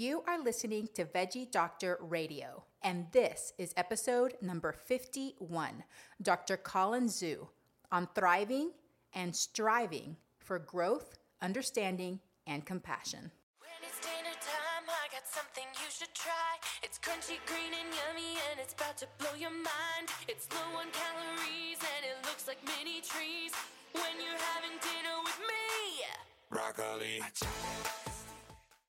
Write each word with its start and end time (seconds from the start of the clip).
You 0.00 0.24
are 0.26 0.42
listening 0.42 0.88
to 0.94 1.04
Veggie 1.04 1.50
Doctor 1.50 1.98
Radio, 2.00 2.64
and 2.82 3.04
this 3.12 3.52
is 3.58 3.74
episode 3.76 4.32
number 4.40 4.72
51 4.72 5.84
Dr. 6.22 6.56
Colin 6.56 7.04
Zhu 7.04 7.48
on 7.92 8.08
thriving 8.14 8.70
and 9.12 9.36
striving 9.36 10.16
for 10.38 10.58
growth, 10.58 11.18
understanding, 11.42 12.18
and 12.46 12.64
compassion. 12.64 13.30
When 13.60 13.76
it's 13.82 14.00
dinner 14.00 14.32
time, 14.40 14.88
I 14.88 15.12
got 15.12 15.28
something 15.28 15.68
you 15.74 15.90
should 15.92 16.14
try. 16.14 16.56
It's 16.82 16.98
crunchy, 16.98 17.36
green, 17.44 17.76
and 17.76 17.92
yummy, 17.92 18.40
and 18.50 18.58
it's 18.58 18.72
about 18.72 18.96
to 19.04 19.06
blow 19.18 19.36
your 19.36 19.50
mind. 19.50 20.08
It's 20.28 20.48
low 20.48 20.80
on 20.80 20.86
calories, 20.96 21.76
and 21.76 22.08
it 22.08 22.16
looks 22.24 22.48
like 22.48 22.56
mini 22.64 23.02
trees. 23.02 23.52
When 23.92 24.16
you're 24.16 24.44
having 24.48 24.80
dinner 24.80 25.20
with 25.22 25.40
me, 25.44 26.08
broccoli. 26.48 27.20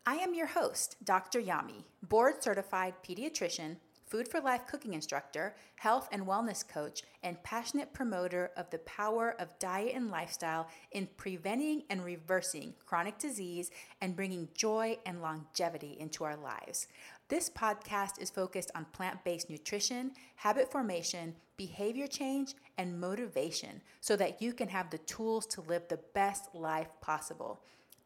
I 0.03 0.15
am 0.15 0.33
your 0.33 0.47
host, 0.47 0.95
Dr. 1.03 1.39
Yami, 1.39 1.83
board 2.01 2.41
certified 2.41 2.95
pediatrician, 3.07 3.75
food 4.07 4.27
for 4.27 4.41
life 4.41 4.65
cooking 4.67 4.95
instructor, 4.95 5.55
health 5.75 6.09
and 6.11 6.25
wellness 6.25 6.67
coach, 6.67 7.03
and 7.21 7.41
passionate 7.43 7.93
promoter 7.93 8.49
of 8.57 8.67
the 8.71 8.79
power 8.79 9.35
of 9.37 9.59
diet 9.59 9.93
and 9.93 10.09
lifestyle 10.09 10.67
in 10.91 11.07
preventing 11.17 11.83
and 11.91 12.03
reversing 12.03 12.73
chronic 12.83 13.19
disease 13.19 13.69
and 14.01 14.15
bringing 14.15 14.49
joy 14.55 14.97
and 15.05 15.21
longevity 15.21 15.97
into 15.99 16.23
our 16.23 16.35
lives. 16.35 16.87
This 17.27 17.51
podcast 17.51 18.19
is 18.19 18.31
focused 18.31 18.71
on 18.73 18.85
plant 18.93 19.23
based 19.23 19.51
nutrition, 19.51 20.13
habit 20.35 20.71
formation, 20.71 21.35
behavior 21.57 22.07
change, 22.07 22.55
and 22.79 22.99
motivation 22.99 23.83
so 23.99 24.15
that 24.15 24.41
you 24.41 24.51
can 24.51 24.67
have 24.67 24.89
the 24.89 24.97
tools 24.97 25.45
to 25.45 25.61
live 25.61 25.83
the 25.87 25.99
best 26.15 26.55
life 26.55 26.89
possible. 27.01 27.61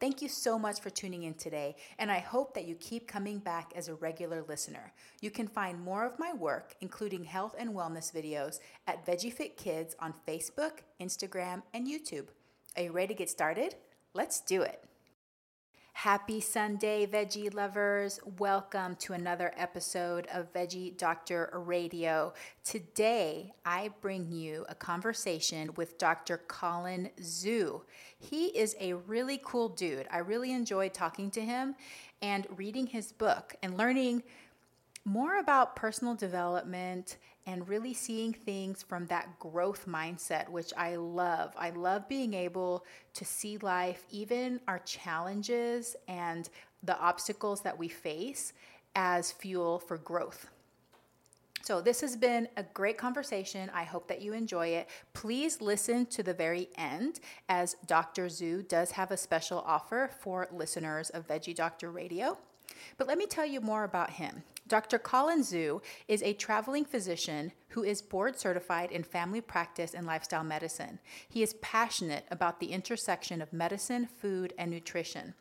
Thank 0.06 0.22
you 0.22 0.30
so 0.30 0.60
much 0.60 0.82
for 0.82 0.92
tuning 0.92 1.24
in 1.24 1.34
today, 1.34 1.76
and 1.98 2.12
I 2.12 2.20
hope 2.20 2.54
that 2.54 2.66
you 2.66 2.76
keep 2.76 3.08
coming 3.08 3.40
back 3.40 3.72
as 3.76 3.88
a 3.88 3.96
regular 3.96 4.44
listener. 4.48 4.94
You 5.20 5.32
can 5.32 5.48
find 5.48 5.82
more 5.82 6.06
of 6.06 6.20
my 6.20 6.32
work, 6.32 6.76
including 6.80 7.24
health 7.24 7.56
and 7.58 7.72
wellness 7.72 8.14
videos, 8.14 8.60
at 8.86 9.04
VeggieFit 9.04 9.58
Kids 9.58 9.96
on 10.00 10.14
Facebook, 10.28 10.82
Instagram, 11.02 11.64
and 11.74 11.88
YouTube. 11.88 12.28
Are 12.78 12.84
you 12.84 12.92
ready 12.92 13.16
to 13.16 13.18
get 13.18 13.32
started? 13.32 13.74
Let's 14.14 14.42
do 14.42 14.62
it. 14.62 14.84
Happy 16.00 16.42
Sunday, 16.42 17.08
veggie 17.08 17.52
lovers. 17.54 18.20
Welcome 18.38 18.98
to 18.98 19.14
another 19.14 19.54
episode 19.56 20.28
of 20.28 20.52
Veggie 20.52 20.96
Doctor 20.98 21.50
Radio. 21.54 22.34
Today, 22.66 23.54
I 23.66 23.92
bring 24.02 24.30
you 24.30 24.66
a 24.68 24.76
conversation 24.76 25.72
with 25.78 25.98
Dr. 25.98 26.42
Colin 26.50 27.12
Zhu. 27.22 27.84
He 28.20 28.48
is 28.48 28.76
a 28.82 28.94
really 28.94 29.40
cool 29.44 29.70
dude. 29.70 30.06
I 30.12 30.18
really 30.18 30.52
enjoyed 30.52 30.94
talking 30.94 31.32
to 31.32 31.42
him 31.42 31.76
and 32.22 32.46
reading 32.58 32.88
his 32.88 33.14
book 33.14 33.56
and 33.64 33.78
learning 33.78 34.24
more 35.06 35.38
about 35.40 35.76
personal 35.76 36.16
development 36.16 37.18
and 37.46 37.70
really 37.70 37.94
seeing 37.94 38.34
things 38.34 38.82
from 38.82 39.06
that 39.06 39.40
growth 39.40 39.86
mindset, 39.88 40.50
which 40.50 40.74
I 40.76 40.96
love. 40.96 41.54
I 41.56 41.70
love 41.70 42.10
being 42.10 42.34
able 42.34 42.84
to 43.14 43.24
see 43.24 43.58
life, 43.60 44.04
even 44.10 44.60
our 44.68 44.80
challenges 44.80 45.96
and 46.08 46.50
the 46.82 47.00
obstacles 47.00 47.62
that 47.62 47.78
we 47.78 47.88
face, 47.88 48.54
as 48.96 49.32
fuel 49.32 49.78
for 49.78 49.98
growth. 49.98 50.48
So, 51.62 51.82
this 51.82 52.02
has 52.02 52.16
been 52.16 52.48
a 52.58 52.64
great 52.64 52.98
conversation. 52.98 53.72
I 53.74 53.84
hope 53.84 54.08
that 54.08 54.22
you 54.22 54.34
enjoy 54.34 54.68
it. 54.68 54.88
Please 55.14 55.62
listen 55.62 56.06
to 56.08 56.22
the 56.22 56.34
very 56.34 56.70
end, 56.78 57.20
as 57.50 57.76
Dr. 57.88 58.28
Zhu 58.28 58.68
does 58.68 58.92
have 58.92 59.10
a 59.10 59.18
special 59.18 59.64
offer 59.66 60.12
for 60.22 60.48
listeners 60.52 61.10
of 61.10 61.28
Veggie 61.28 61.56
Doctor 61.56 61.90
Radio. 61.90 62.38
But 62.98 63.08
let 63.08 63.18
me 63.18 63.26
tell 63.26 63.48
you 63.48 63.62
more 63.62 63.84
about 63.84 64.12
him. 64.12 64.44
Dr. 64.68 64.98
Colin 64.98 65.42
Zhu 65.42 65.82
is 66.08 66.24
a 66.24 66.34
traveling 66.34 66.86
physician 66.86 67.52
who 67.70 67.84
is 67.84 68.02
board 68.02 68.40
certified 68.40 68.92
in 68.92 69.04
family 69.04 69.40
practice 69.40 69.94
and 69.94 70.08
lifestyle 70.08 70.44
medicine. 70.44 71.00
He 71.30 71.44
is 71.44 71.54
passionate 71.62 72.26
about 72.32 72.60
the 72.60 72.72
intersection 72.72 73.44
of 73.44 73.54
medicine, 73.54 74.08
food, 74.08 74.54
and 74.58 74.72
nutrition. 74.72 75.36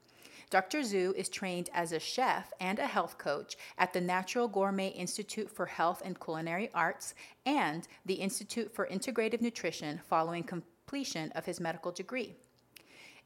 Dr. 0.51 0.81
Zhu 0.81 1.15
is 1.15 1.31
trained 1.31 1.71
as 1.73 1.93
a 1.93 1.99
chef 1.99 2.53
and 2.61 2.79
a 2.79 2.87
health 2.87 3.17
coach 3.17 3.57
at 3.79 3.95
the 3.95 4.01
Natural 4.01 4.47
Gourmet 4.47 4.89
Institute 4.89 5.51
for 5.51 5.67
Health 5.67 6.03
and 6.05 6.21
Culinary 6.21 6.71
Arts 6.75 7.15
and 7.47 7.89
the 8.05 8.15
Institute 8.15 8.75
for 8.75 8.87
Integrative 8.87 9.41
Nutrition 9.41 10.03
following 10.07 10.43
completion 10.43 11.33
of 11.33 11.47
his 11.47 11.61
medical 11.61 11.93
degree. 11.93 12.37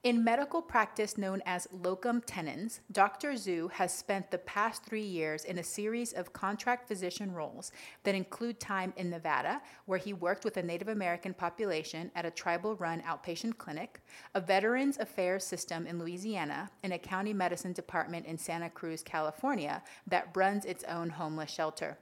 In 0.05 0.23
medical 0.23 0.63
practice 0.63 1.19
known 1.19 1.43
as 1.45 1.67
locum 1.73 2.21
tenens, 2.21 2.83
Dr. 2.93 3.33
Zhu 3.33 3.69
has 3.73 3.93
spent 3.93 4.31
the 4.31 4.39
past 4.39 4.85
three 4.85 5.03
years 5.03 5.45
in 5.45 5.59
a 5.59 5.65
series 5.65 6.13
of 6.13 6.33
contract 6.33 6.87
physician 6.87 7.33
roles 7.33 7.73
that 8.05 8.15
include 8.15 8.61
time 8.61 8.93
in 8.97 9.11
Nevada, 9.11 9.61
where 9.87 9.99
he 9.99 10.13
worked 10.13 10.45
with 10.45 10.57
a 10.57 10.63
Native 10.63 10.87
American 10.87 11.35
population 11.35 12.13
at 12.15 12.25
a 12.25 12.31
tribal 12.31 12.77
run 12.77 13.03
outpatient 13.03 13.59
clinic, 13.59 14.01
a 14.37 14.41
Veterans 14.41 14.99
Affairs 14.99 15.45
system 15.45 15.85
in 15.85 15.99
Louisiana, 15.99 16.71
and 16.85 16.93
a 16.93 16.99
county 16.99 17.33
medicine 17.33 17.73
department 17.73 18.25
in 18.25 18.39
Santa 18.39 18.71
Cruz, 18.71 19.03
California, 19.03 19.83
that 20.07 20.29
runs 20.37 20.65
its 20.65 20.85
own 20.85 21.11
homeless 21.11 21.51
shelter. 21.51 21.99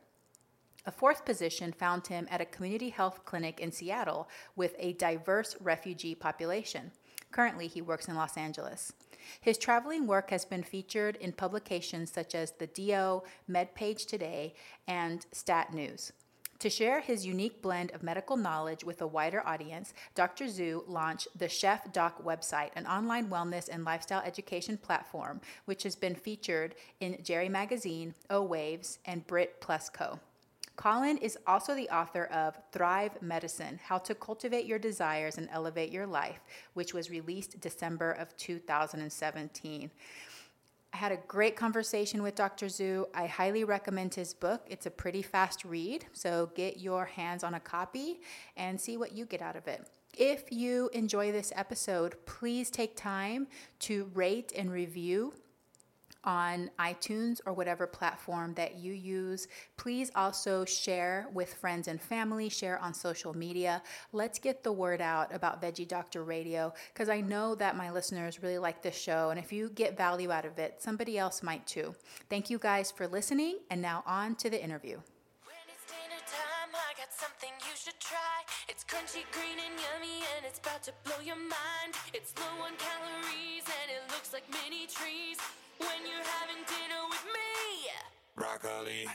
A 0.85 0.93
fourth 0.93 1.25
position 1.25 1.73
found 1.73 2.07
him 2.07 2.29
at 2.31 2.43
a 2.43 2.45
community 2.45 2.91
health 2.91 3.25
clinic 3.25 3.59
in 3.59 3.73
Seattle 3.73 4.29
with 4.55 4.77
a 4.79 4.93
diverse 4.93 5.57
refugee 5.61 6.15
population. 6.15 6.93
Currently, 7.37 7.67
he 7.67 7.83
works 7.83 8.09
in 8.09 8.15
Los 8.15 8.39
Angeles. 8.39 8.95
His 9.43 9.59
traveling 9.59 10.07
work 10.07 10.31
has 10.31 10.47
been 10.47 10.63
featured 10.63 11.17
in 11.17 11.33
publications 11.33 12.11
such 12.11 12.35
as 12.35 12.53
the 12.53 12.67
DO, 12.67 13.23
MedPage 13.47 14.07
Today, 14.07 14.55
and 14.89 15.27
Stat 15.33 15.75
News. 15.75 16.15
To 16.61 16.71
share 16.71 17.01
his 17.01 17.27
unique 17.27 17.61
blend 17.61 17.91
of 17.91 18.03
medical 18.03 18.39
knowledge 18.39 18.85
with 18.85 19.03
a 19.03 19.07
wider 19.07 19.47
audience, 19.47 19.93
Dr. 20.15 20.47
Zhu 20.47 20.89
launched 20.89 21.29
the 21.37 21.47
Chef 21.47 21.93
Doc 21.93 22.25
website, 22.25 22.71
an 22.75 22.87
online 22.87 23.29
wellness 23.29 23.69
and 23.69 23.85
lifestyle 23.85 24.23
education 24.25 24.79
platform, 24.79 25.43
which 25.67 25.83
has 25.83 25.95
been 25.95 26.15
featured 26.15 26.75
in 27.01 27.23
Jarry 27.23 27.51
Magazine, 27.51 28.15
O 28.31 28.41
Waves, 28.41 28.99
and 29.05 29.27
Brit 29.27 29.61
Plus 29.61 29.91
Co. 29.91 30.21
Colin 30.77 31.17
is 31.19 31.39
also 31.47 31.75
the 31.75 31.89
author 31.89 32.27
of 32.27 32.57
Thrive 32.71 33.21
Medicine 33.23 33.81
How 33.83 33.97
to 33.99 34.15
Cultivate 34.15 34.67
Your 34.67 34.79
Desires 34.79 35.39
and 35.39 35.49
Elevate 35.51 35.91
Your 35.91 36.07
Life, 36.07 36.41
which 36.75 36.93
was 36.93 37.11
released 37.11 37.59
December 37.61 38.13
of 38.13 38.37
2017. 38.37 39.91
I 40.93 40.97
had 40.97 41.13
a 41.13 41.19
great 41.29 41.57
conversation 41.57 42.23
with 42.23 42.35
Dr. 42.35 42.67
Zhu. 42.67 43.07
I 43.15 43.27
highly 43.27 43.65
recommend 43.65 44.15
his 44.15 44.35
book. 44.35 44.67
It's 44.69 44.87
a 44.87 44.91
pretty 44.91 45.23
fast 45.23 45.65
read, 45.65 46.07
so 46.13 46.51
get 46.55 46.79
your 46.79 47.07
hands 47.07 47.43
on 47.43 47.55
a 47.55 47.61
copy 47.61 48.21
and 48.57 48.81
see 48.81 48.97
what 48.97 49.13
you 49.13 49.25
get 49.25 49.43
out 49.43 49.57
of 49.57 49.67
it. 49.67 49.87
If 50.17 50.45
you 50.51 50.89
enjoy 50.95 51.33
this 51.33 51.53
episode, 51.57 52.17
please 52.25 52.71
take 52.71 52.97
time 52.97 53.49
to 53.81 54.11
rate 54.15 54.53
and 54.57 54.71
review 54.71 55.35
on 56.27 56.71
iTunes 56.79 57.41
or 57.47 57.53
whatever 57.53 57.87
platform 57.87 58.53
that 58.55 58.77
you 58.77 58.93
use. 58.93 59.49
Please 59.77 60.11
also 60.15 60.65
share 60.65 61.29
with 61.33 61.55
friends 61.55 61.89
and 61.89 62.01
family, 62.01 62.49
share 62.49 62.79
on 62.81 62.93
social 62.93 63.35
media. 63.35 63.83
Let's 64.13 64.39
get 64.39 64.63
the 64.63 64.73
word 64.73 65.01
out 65.01 65.35
about 65.35 65.63
Veggie 65.63 65.89
Doctor 65.89 66.25
Radio 66.25 66.75
because 66.93 67.09
I 67.09 67.21
know 67.21 67.55
that 67.55 67.77
my 67.77 67.91
listeners 67.91 68.43
really 68.43 68.59
like 68.59 68.83
this 68.83 68.97
show. 68.97 69.31
And 69.31 69.39
if 69.39 69.53
you 69.53 69.71
get 69.71 69.97
value 69.97 70.31
out 70.31 70.45
of 70.45 70.59
it, 70.59 70.83
somebody 70.83 71.17
else 71.17 71.43
might 71.43 71.67
too. 71.67 71.95
Thank 72.29 72.51
you 72.51 72.59
guys 72.59 72.91
for 72.91 73.07
listening. 73.07 73.61
And 73.71 73.81
now 73.81 74.03
on 74.07 74.35
to 74.37 74.51
the 74.51 74.63
interview. 74.63 75.01
Something 77.17 77.51
you 77.61 77.75
should 77.83 77.99
try. 77.99 78.45
It's 78.69 78.85
crunchy, 78.85 79.25
green, 79.33 79.57
and 79.59 79.75
yummy, 79.81 80.23
and 80.37 80.45
it's 80.45 80.59
about 80.59 80.83
to 80.83 80.93
blow 81.05 81.19
your 81.25 81.37
mind. 81.37 81.95
It's 82.13 82.35
low 82.39 82.65
on 82.65 82.73
calories, 82.77 83.65
and 83.65 83.91
it 83.91 84.03
looks 84.13 84.33
like 84.35 84.45
mini 84.51 84.87
trees. 84.87 85.39
When 85.79 85.89
you're 86.05 86.27
having 86.39 86.63
dinner 86.69 87.03
with 87.09 87.25
me, 87.25 87.89
broccoli. 88.37 89.07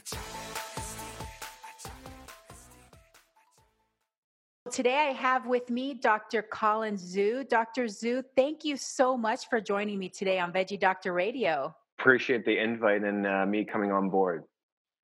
Today 4.72 4.98
I 5.10 5.14
have 5.14 5.46
with 5.46 5.70
me 5.70 5.94
Dr. 5.94 6.42
Colin 6.42 6.96
Zhu. 6.96 7.48
Dr. 7.48 7.86
Zhu, 7.86 8.24
thank 8.36 8.66
you 8.66 8.78
so 8.78 9.16
much 9.16 9.48
for 9.50 9.62
joining 9.62 10.00
me 10.00 10.10
today 10.10 10.40
on 10.40 10.52
Veggie 10.52 10.80
Doctor 10.80 11.14
Radio. 11.14 11.76
appreciate 12.00 12.46
the 12.46 12.58
invite 12.58 13.04
and 13.04 13.28
uh, 13.28 13.46
me 13.46 13.64
coming 13.64 13.92
on 13.92 14.10
board. 14.10 14.44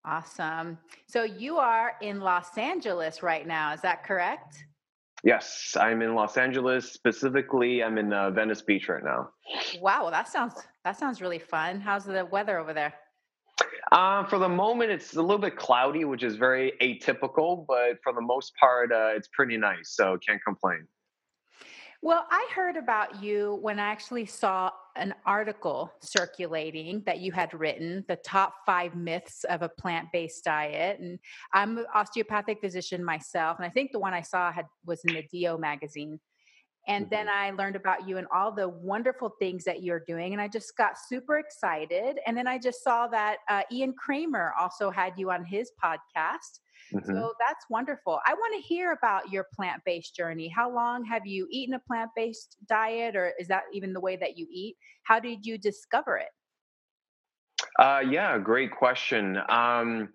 Awesome. 0.08 0.78
So 1.06 1.24
you 1.24 1.58
are 1.58 1.96
in 2.02 2.22
Los 2.22 2.58
Angeles 2.58 3.22
right 3.22 3.46
now, 3.46 3.74
is 3.74 3.82
that 3.82 4.06
correct? 4.06 4.64
Yes, 5.24 5.76
I'm 5.78 6.02
in 6.02 6.16
Los 6.16 6.38
Angeles. 6.38 6.90
Specifically, 6.94 7.84
I'm 7.84 7.98
in 7.98 8.14
uh, 8.14 8.30
Venice 8.30 8.62
Beach 8.62 8.88
right 8.88 9.04
now. 9.04 9.30
Wow, 9.82 10.04
well, 10.04 10.12
that 10.12 10.30
sounds 10.30 10.54
that 10.86 10.98
sounds 10.98 11.22
really 11.22 11.40
fun. 11.40 11.82
How's 11.82 12.06
the 12.06 12.26
weather 12.26 12.58
over 12.58 12.74
there? 12.74 12.94
Uh, 13.92 14.24
for 14.26 14.40
the 14.40 14.48
moment, 14.48 14.92
it's 14.92 15.16
a 15.16 15.22
little 15.22 15.38
bit 15.38 15.58
cloudy, 15.58 16.06
which 16.06 16.24
is 16.24 16.38
very 16.38 16.74
atypical, 16.82 17.66
but 17.68 17.98
for 18.02 18.14
the 18.14 18.22
most 18.22 18.54
part, 18.58 18.94
uh, 18.94 19.12
it's 19.14 19.28
pretty 19.34 19.58
nice. 19.58 19.96
So 19.96 20.18
can't 20.26 20.42
complain. 20.46 20.88
Well, 22.04 22.26
I 22.30 22.48
heard 22.54 22.78
about 22.78 23.24
you 23.24 23.58
when 23.62 23.80
I 23.80 23.88
actually 23.88 24.28
saw 24.28 24.70
an 24.96 25.16
article 25.26 25.92
circulating 26.02 27.02
that 27.06 27.20
you 27.20 27.32
had 27.32 27.54
written, 27.54 28.06
the 28.08 28.18
top 28.18 28.56
five 28.66 28.96
myths 28.96 29.44
of 29.46 29.62
a 29.64 29.70
plant 29.70 30.08
based 30.14 30.44
diet. 30.44 31.00
And 31.00 31.20
I'm 31.54 31.78
an 31.80 31.86
osteopathic 31.94 32.62
physician 32.62 33.04
myself. 33.04 33.58
And 33.58 33.66
I 33.66 33.70
think 33.70 33.92
the 33.92 34.00
one 34.00 34.14
I 34.14 34.22
saw 34.22 34.52
had 34.52 34.66
was 34.86 35.02
in 35.06 35.16
the 35.16 35.24
DO 35.32 35.58
magazine. 35.58 36.20
And 36.88 37.06
mm-hmm. 37.06 37.16
then 37.16 37.30
I 37.30 37.52
learned 37.52 37.76
about 37.76 38.08
you 38.08 38.18
and 38.18 38.28
all 38.34 38.52
the 38.52 38.70
wonderful 38.70 39.34
things 39.40 39.64
that 39.64 39.82
you're 39.84 40.04
doing. 40.06 40.34
And 40.34 40.42
I 40.42 40.48
just 40.48 40.78
got 40.78 41.00
super 41.00 41.40
excited. 41.40 42.20
And 42.28 42.38
then 42.38 42.48
I 42.48 42.60
just 42.60 42.84
saw 42.84 43.08
that 43.08 43.38
uh, 43.50 43.64
Ian 43.72 43.94
Kramer 43.94 44.54
also 44.60 44.92
had 44.92 45.14
you 45.18 45.32
on 45.32 45.44
his 45.44 45.72
podcast. 45.84 46.60
Mm-hmm. 46.94 47.14
So 47.14 47.34
that's 47.46 47.66
wonderful. 47.70 48.20
I 48.26 48.34
want 48.34 48.56
to 48.56 48.62
hear 48.62 48.94
about 48.94 49.32
your 49.32 49.48
plant 49.54 49.82
based 49.86 50.16
journey. 50.16 50.48
How 50.48 50.74
long 50.74 51.04
have 51.06 51.26
you 51.26 51.48
eaten 51.52 51.76
a 51.76 51.80
plant 51.80 52.12
based 52.16 52.58
diet, 52.68 53.16
or 53.16 53.34
is 53.40 53.48
that 53.50 53.64
even 53.74 53.94
the 53.94 54.00
way 54.00 54.16
that 54.16 54.38
you 54.38 54.48
eat? 54.52 54.78
How 55.04 55.20
did 55.20 55.46
you 55.46 55.58
discover 55.58 56.18
it? 56.18 56.30
Uh, 57.80 58.02
yeah, 58.08 58.38
great 58.38 58.72
question. 58.72 59.40
Um, 59.50 60.10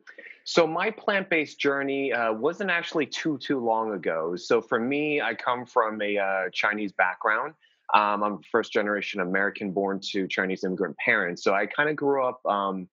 so 0.45 0.67
my 0.67 0.91
plant-based 0.91 1.59
journey 1.61 2.13
uh, 2.13 2.33
wasn't 2.33 2.71
actually 2.71 3.07
too 3.07 3.39
too 3.39 3.61
long 3.61 3.93
ago. 3.93 4.35
So 4.37 4.61
for 4.61 4.81
me, 4.81 5.21
I 5.21 5.35
come 5.35 5.65
from 5.67 6.03
a 6.03 6.19
uh, 6.19 6.43
Chinese 6.53 6.93
background. 6.93 7.55
Um, 7.95 8.23
I'm 8.23 8.41
first 8.51 8.73
generation 8.73 9.21
American, 9.21 9.73
born 9.73 10.01
to 10.13 10.27
Chinese 10.29 10.65
immigrant 10.65 10.97
parents. 10.97 11.45
So 11.45 11.55
I 11.55 11.67
kind 11.67 11.91
of 11.91 11.97
grew 11.97 12.25
up, 12.25 12.41
um, 12.47 12.89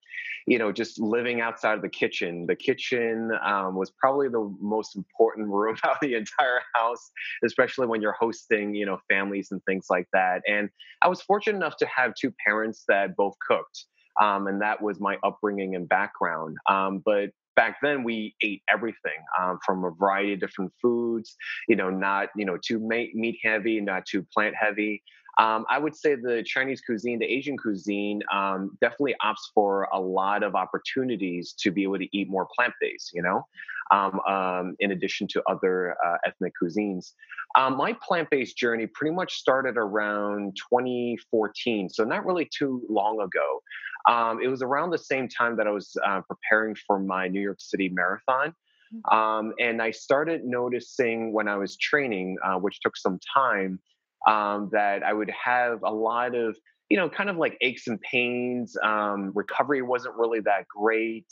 you 0.46 0.58
know, 0.58 0.72
just 0.72 1.00
living 1.00 1.42
outside 1.42 1.76
of 1.76 1.82
the 1.82 1.90
kitchen. 1.90 2.46
The 2.48 2.56
kitchen 2.56 3.32
um, 3.44 3.76
was 3.76 3.92
probably 3.92 4.28
the 4.28 4.54
most 4.60 4.96
important 4.96 5.48
room 5.52 5.78
out 5.84 5.94
of 5.94 5.98
the 6.02 6.16
entire 6.16 6.62
house, 6.76 7.12
especially 7.46 7.88
when 7.88 8.02
you're 8.02 8.16
hosting, 8.20 8.76
you 8.76 8.86
know, 8.86 9.00
families 9.10 9.50
and 9.52 9.62
things 9.66 9.88
like 9.90 10.08
that. 10.14 10.42
And 10.48 10.70
I 11.02 11.08
was 11.08 11.22
fortunate 11.22 11.58
enough 11.58 11.78
to 11.78 11.88
have 11.88 12.14
two 12.16 12.34
parents 12.46 12.84
that 12.88 13.16
both 13.16 13.36
cooked. 13.48 13.86
Um, 14.22 14.48
and 14.48 14.62
that 14.62 14.82
was 14.82 15.00
my 15.00 15.18
upbringing 15.24 15.76
and 15.76 15.88
background. 15.88 16.58
Um, 16.70 17.02
but 17.06 17.30
back 17.60 17.76
then 17.82 18.06
we 18.06 18.34
ate 18.42 18.62
everything 18.74 19.20
um, 19.38 19.60
from 19.66 19.84
a 19.84 19.92
variety 19.92 20.32
of 20.32 20.40
different 20.40 20.72
foods 20.82 21.36
you 21.68 21.76
know 21.76 21.90
not 21.90 22.30
you 22.38 22.46
know 22.46 22.58
too 22.66 22.80
meat 22.80 23.38
heavy 23.44 23.82
not 23.82 24.06
too 24.06 24.26
plant 24.34 24.56
heavy 24.58 25.04
um, 25.40 25.66
I 25.70 25.80
would 25.80 25.96
say 25.96 26.16
the 26.16 26.44
Chinese 26.46 26.82
cuisine, 26.82 27.18
the 27.18 27.26
Asian 27.26 27.56
cuisine, 27.56 28.22
um, 28.32 28.78
definitely 28.82 29.16
opts 29.24 29.54
for 29.54 29.88
a 29.94 30.00
lot 30.00 30.44
of 30.44 30.54
opportunities 30.54 31.54
to 31.60 31.72
be 31.72 31.84
able 31.84 31.98
to 31.98 32.18
eat 32.18 32.30
more 32.30 32.46
plant 32.54 32.74
based, 32.82 33.12
you 33.14 33.22
know, 33.22 33.48
um, 33.92 34.20
um, 34.28 34.76
in 34.80 34.92
addition 34.92 35.28
to 35.30 35.42
other 35.50 35.96
uh, 36.06 36.18
ethnic 36.26 36.52
cuisines. 36.62 37.14
Um, 37.56 37.78
my 37.78 37.94
plant 38.06 38.30
based 38.30 38.58
journey 38.58 38.86
pretty 38.86 39.16
much 39.16 39.36
started 39.36 39.78
around 39.78 40.58
2014, 40.70 41.88
so 41.88 42.04
not 42.04 42.26
really 42.26 42.48
too 42.54 42.84
long 42.90 43.22
ago. 43.22 43.62
Um, 44.10 44.42
it 44.44 44.50
was 44.50 44.62
around 44.62 44.90
the 44.90 44.98
same 44.98 45.30
time 45.30 45.56
that 45.56 45.68
I 45.68 45.72
was 45.72 45.96
uh, 46.06 46.20
preparing 46.22 46.76
for 46.76 47.00
my 47.00 47.30
New 47.30 47.42
York 47.42 47.62
City 47.62 47.88
marathon. 47.88 48.54
Mm-hmm. 48.94 49.18
Um, 49.18 49.54
and 49.58 49.82
I 49.82 49.92
started 49.92 50.44
noticing 50.44 51.32
when 51.32 51.48
I 51.48 51.56
was 51.56 51.78
training, 51.78 52.38
uh, 52.44 52.56
which 52.56 52.82
took 52.82 52.98
some 52.98 53.20
time, 53.34 53.80
um, 54.28 54.70
that 54.72 55.04
I 55.04 55.14
would 55.14 55.32
have 55.32 55.84
a 55.84 55.92
lot 55.92 56.36
of, 56.36 56.58
you 56.90 56.98
know, 56.98 57.10
kind 57.10 57.30
of 57.30 57.38
like 57.38 57.58
aches 57.62 57.88
and 57.88 58.00
pains. 58.02 58.76
Um, 58.84 59.32
recovery 59.36 59.82
wasn't 59.82 60.16
really 60.16 60.40
that 60.42 60.68
great. 60.68 61.32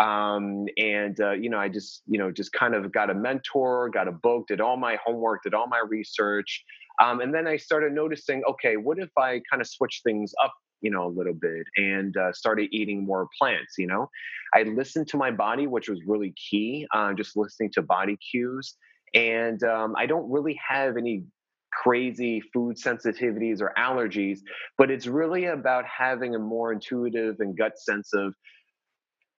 Um, 0.00 0.66
and, 0.76 1.20
uh, 1.20 1.32
you 1.32 1.50
know, 1.50 1.58
I 1.58 1.68
just, 1.68 2.02
you 2.06 2.18
know, 2.18 2.30
just 2.30 2.52
kind 2.52 2.74
of 2.74 2.92
got 2.92 3.10
a 3.10 3.14
mentor, 3.14 3.90
got 3.90 4.08
a 4.08 4.12
book, 4.12 4.46
did 4.48 4.60
all 4.60 4.76
my 4.76 4.96
homework, 5.04 5.42
did 5.42 5.54
all 5.54 5.66
my 5.66 5.82
research. 5.88 6.64
Um, 7.02 7.20
and 7.20 7.34
then 7.34 7.46
I 7.46 7.56
started 7.56 7.92
noticing, 7.92 8.42
okay, 8.48 8.76
what 8.76 8.98
if 8.98 9.10
I 9.18 9.40
kind 9.50 9.60
of 9.60 9.66
switch 9.66 10.02
things 10.04 10.32
up 10.42 10.52
you 10.80 10.90
know 10.90 11.06
a 11.06 11.12
little 11.12 11.34
bit 11.34 11.66
and 11.76 12.16
uh, 12.16 12.32
started 12.32 12.68
eating 12.72 13.04
more 13.04 13.28
plants 13.38 13.74
you 13.78 13.86
know 13.86 14.08
i 14.54 14.62
listened 14.62 15.06
to 15.06 15.16
my 15.16 15.30
body 15.30 15.66
which 15.66 15.88
was 15.88 16.00
really 16.06 16.34
key 16.50 16.86
uh, 16.94 17.12
just 17.12 17.36
listening 17.36 17.70
to 17.72 17.82
body 17.82 18.16
cues 18.30 18.76
and 19.14 19.62
um, 19.62 19.94
i 19.96 20.06
don't 20.06 20.30
really 20.30 20.58
have 20.66 20.96
any 20.96 21.24
crazy 21.80 22.42
food 22.52 22.76
sensitivities 22.76 23.60
or 23.62 23.72
allergies 23.78 24.40
but 24.76 24.90
it's 24.90 25.06
really 25.06 25.46
about 25.46 25.84
having 25.86 26.34
a 26.34 26.38
more 26.38 26.72
intuitive 26.72 27.36
and 27.38 27.56
gut 27.56 27.78
sense 27.78 28.12
of 28.12 28.34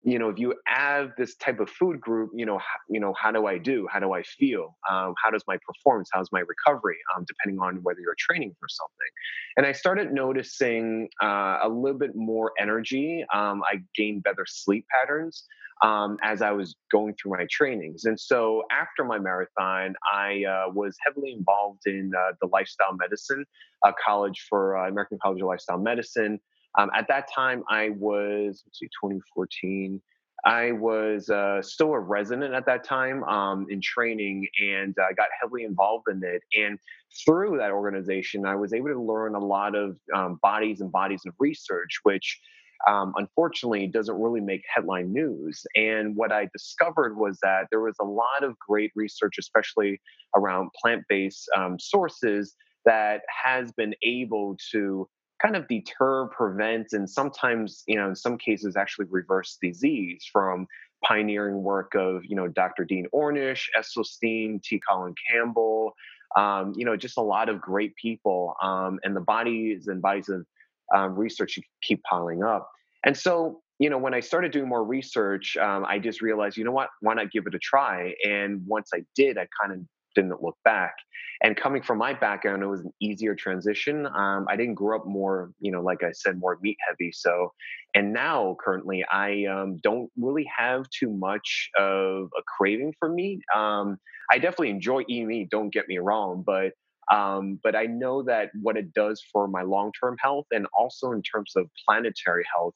you 0.04 0.18
know 0.18 0.30
if 0.30 0.40
you 0.40 0.56
have 0.66 1.12
this 1.18 1.36
type 1.36 1.60
of 1.60 1.70
food 1.70 2.02
group 2.02 2.32
you 2.34 2.46
know 2.46 2.60
you 2.90 3.00
know 3.00 3.14
how 3.22 3.32
do 3.32 3.46
i 3.46 3.58
do? 3.58 3.88
How 3.92 4.00
do 4.00 4.14
i 4.14 4.24
feel? 4.24 4.78
Um, 4.90 5.14
how 5.24 5.30
does 5.30 5.44
my 5.48 5.58
performance 5.66 6.10
how's 6.14 6.32
my 6.32 6.42
recovery 6.42 6.98
um, 7.16 7.26
depending 7.28 7.60
on 7.62 7.78
whether 7.84 8.00
you're 8.00 8.16
training 8.18 8.56
for 8.60 8.68
something? 8.70 9.12
And 9.58 9.66
i 9.66 9.72
started 9.72 10.12
noticing 10.12 11.10
uh, 11.22 11.60
a 11.64 11.70
little 11.70 12.00
bit 12.00 12.16
more 12.16 12.52
energy 12.60 13.24
um, 13.34 13.62
i 13.72 13.82
gained 13.96 14.24
better 14.24 14.46
sleep 14.48 14.86
patterns 14.92 15.46
um, 15.84 16.18
as 16.24 16.42
i 16.42 16.52
was 16.52 16.76
going 16.92 17.14
through 17.16 17.32
my 17.32 17.46
trainings. 17.50 18.06
And 18.06 18.20
so 18.20 18.64
after 18.72 19.04
my 19.04 19.20
marathon 19.20 19.94
i 20.12 20.44
uh, 20.46 20.72
was 20.74 20.98
heavily 21.06 21.34
involved 21.34 21.82
in 21.86 22.12
uh, 22.18 22.34
the 22.42 22.48
lifestyle 22.48 22.96
medicine 23.00 23.46
uh, 23.86 23.92
college 24.04 24.46
for 24.50 24.78
uh, 24.78 24.88
american 24.88 25.20
college 25.22 25.42
of 25.42 25.48
lifestyle 25.48 25.78
medicine 25.78 26.40
um, 26.78 26.90
at 26.96 27.08
that 27.08 27.28
time, 27.34 27.64
I 27.70 27.90
was, 27.90 28.64
let's 28.66 28.80
see, 28.80 28.88
2014. 28.88 30.02
I 30.44 30.72
was 30.72 31.30
uh, 31.30 31.62
still 31.62 31.94
a 31.94 32.00
resident 32.00 32.54
at 32.54 32.66
that 32.66 32.84
time 32.84 33.24
um, 33.26 33.68
in 33.70 33.80
training 33.80 34.48
and 34.60 34.96
I 35.00 35.12
uh, 35.12 35.14
got 35.16 35.28
heavily 35.40 35.66
involved 35.66 36.06
in 36.10 36.22
it. 36.24 36.42
And 36.60 36.80
through 37.24 37.58
that 37.60 37.72
organization, 37.72 38.46
I 38.46 38.56
was 38.56 38.74
able 38.74 38.88
to 38.90 39.00
learn 39.00 39.36
a 39.36 39.40
lot 39.40 39.76
of 39.76 39.98
um, 40.16 40.40
bodies 40.42 40.82
and 40.82 40.92
bodies 40.92 41.22
of 41.28 41.34
research, 41.40 42.00
which 42.04 42.40
um, 42.88 43.14
unfortunately 43.18 43.86
doesn't 43.86 44.20
really 44.20 44.42
make 44.42 44.64
headline 44.74 45.14
news. 45.14 45.64
And 45.76 46.16
what 46.16 46.32
I 46.32 46.50
discovered 46.52 47.16
was 47.16 47.38
that 47.44 47.68
there 47.70 47.82
was 47.82 47.96
a 48.02 48.06
lot 48.06 48.44
of 48.44 48.58
great 48.58 48.92
research, 48.96 49.36
especially 49.38 50.02
around 50.36 50.72
plant 50.82 51.04
based 51.08 51.48
um, 51.56 51.78
sources, 51.80 52.56
that 52.86 53.22
has 53.44 53.72
been 53.74 53.94
able 54.04 54.58
to 54.72 55.08
kind 55.42 55.56
of 55.56 55.68
deter, 55.68 56.28
prevent, 56.28 56.94
and 56.94 57.10
sometimes, 57.10 57.84
you 57.88 57.96
know, 57.96 58.10
in 58.10 58.16
some 58.16 58.38
cases, 58.38 58.76
actually 58.76 59.08
reverse 59.10 59.58
disease 59.62 60.28
from 60.32 60.68
pioneering 61.04 61.64
work 61.64 61.96
of, 61.96 62.24
you 62.26 62.36
know, 62.36 62.48
Dr. 62.48 62.86
Dean 62.86 63.08
Ornish, 63.14 63.64
Esselstyn, 63.78 64.62
T. 64.62 64.80
Colin 64.88 65.16
Campbell, 65.30 65.94
um, 66.38 66.74
you 66.76 66.86
know, 66.86 66.96
just 66.96 67.18
a 67.18 67.22
lot 67.22 67.50
of 67.50 67.60
great 67.60 67.96
people. 67.96 68.56
Um, 68.62 69.00
and 69.04 69.16
the 69.16 69.22
bodies 69.22 69.88
and 69.88 70.02
bodies 70.02 70.30
of 70.30 70.46
um, 70.94 71.16
research 71.16 71.58
keep 71.82 72.04
piling 72.04 72.44
up. 72.44 72.70
And 73.04 73.18
so, 73.18 73.62
you 73.80 73.90
know, 73.90 73.98
when 73.98 74.14
I 74.14 74.20
started 74.20 74.52
doing 74.52 74.70
more 74.70 74.84
research, 74.84 75.58
um, 75.58 75.86
I 75.86 75.98
just 75.98 76.22
realized, 76.22 76.56
you 76.56 76.64
know 76.64 76.72
what, 76.72 76.90
why 77.00 77.16
not 77.16 77.32
give 77.32 77.48
it 77.48 77.56
a 77.56 77.60
try? 77.60 78.14
And 78.24 78.62
once 78.68 78.92
I 78.94 79.04
did, 79.16 79.38
I 79.38 79.48
kind 79.60 79.74
of 79.74 79.80
didn't 80.16 80.42
look 80.42 80.58
back. 80.64 80.96
And 81.44 81.58
coming 81.58 81.82
from 81.82 81.98
my 81.98 82.14
background, 82.14 82.62
it 82.62 82.68
was 82.68 82.82
an 82.82 82.94
easier 83.02 83.34
transition. 83.34 84.06
Um, 84.06 84.46
I 84.48 84.56
didn't 84.56 84.76
grow 84.76 85.00
up 85.00 85.08
more, 85.08 85.52
you 85.60 85.72
know, 85.72 85.82
like 85.82 86.04
I 86.04 86.12
said, 86.12 86.38
more 86.38 86.60
meat 86.62 86.78
heavy. 86.88 87.12
So, 87.12 87.52
and 87.96 88.14
now 88.14 88.56
currently, 88.64 89.04
I 89.12 89.46
um, 89.46 89.78
don't 89.82 90.10
really 90.18 90.48
have 90.56 90.86
too 90.90 91.10
much 91.10 91.70
of 91.80 92.30
a 92.38 92.44
craving 92.58 92.94
for 93.00 93.10
meat. 93.10 93.42
Um, 93.56 93.98
I 94.32 94.38
definitely 94.38 94.70
enjoy 94.70 95.02
eating 95.08 95.28
meat. 95.28 95.50
Don't 95.50 95.74
get 95.74 95.88
me 95.88 95.98
wrong, 95.98 96.44
but 96.46 96.74
um, 97.12 97.60
but 97.64 97.76
I 97.76 97.88
know 97.88 98.24
that 98.24 98.52
what 98.62 98.78
it 98.78 98.94
does 98.94 99.22
for 99.32 99.48
my 99.48 99.64
long 99.64 99.92
term 100.00 100.16
health 100.20 100.46
and 100.52 100.68
also 100.78 101.12
in 101.12 101.22
terms 101.24 101.54
of 101.56 101.70
planetary 101.86 102.46
health, 102.56 102.76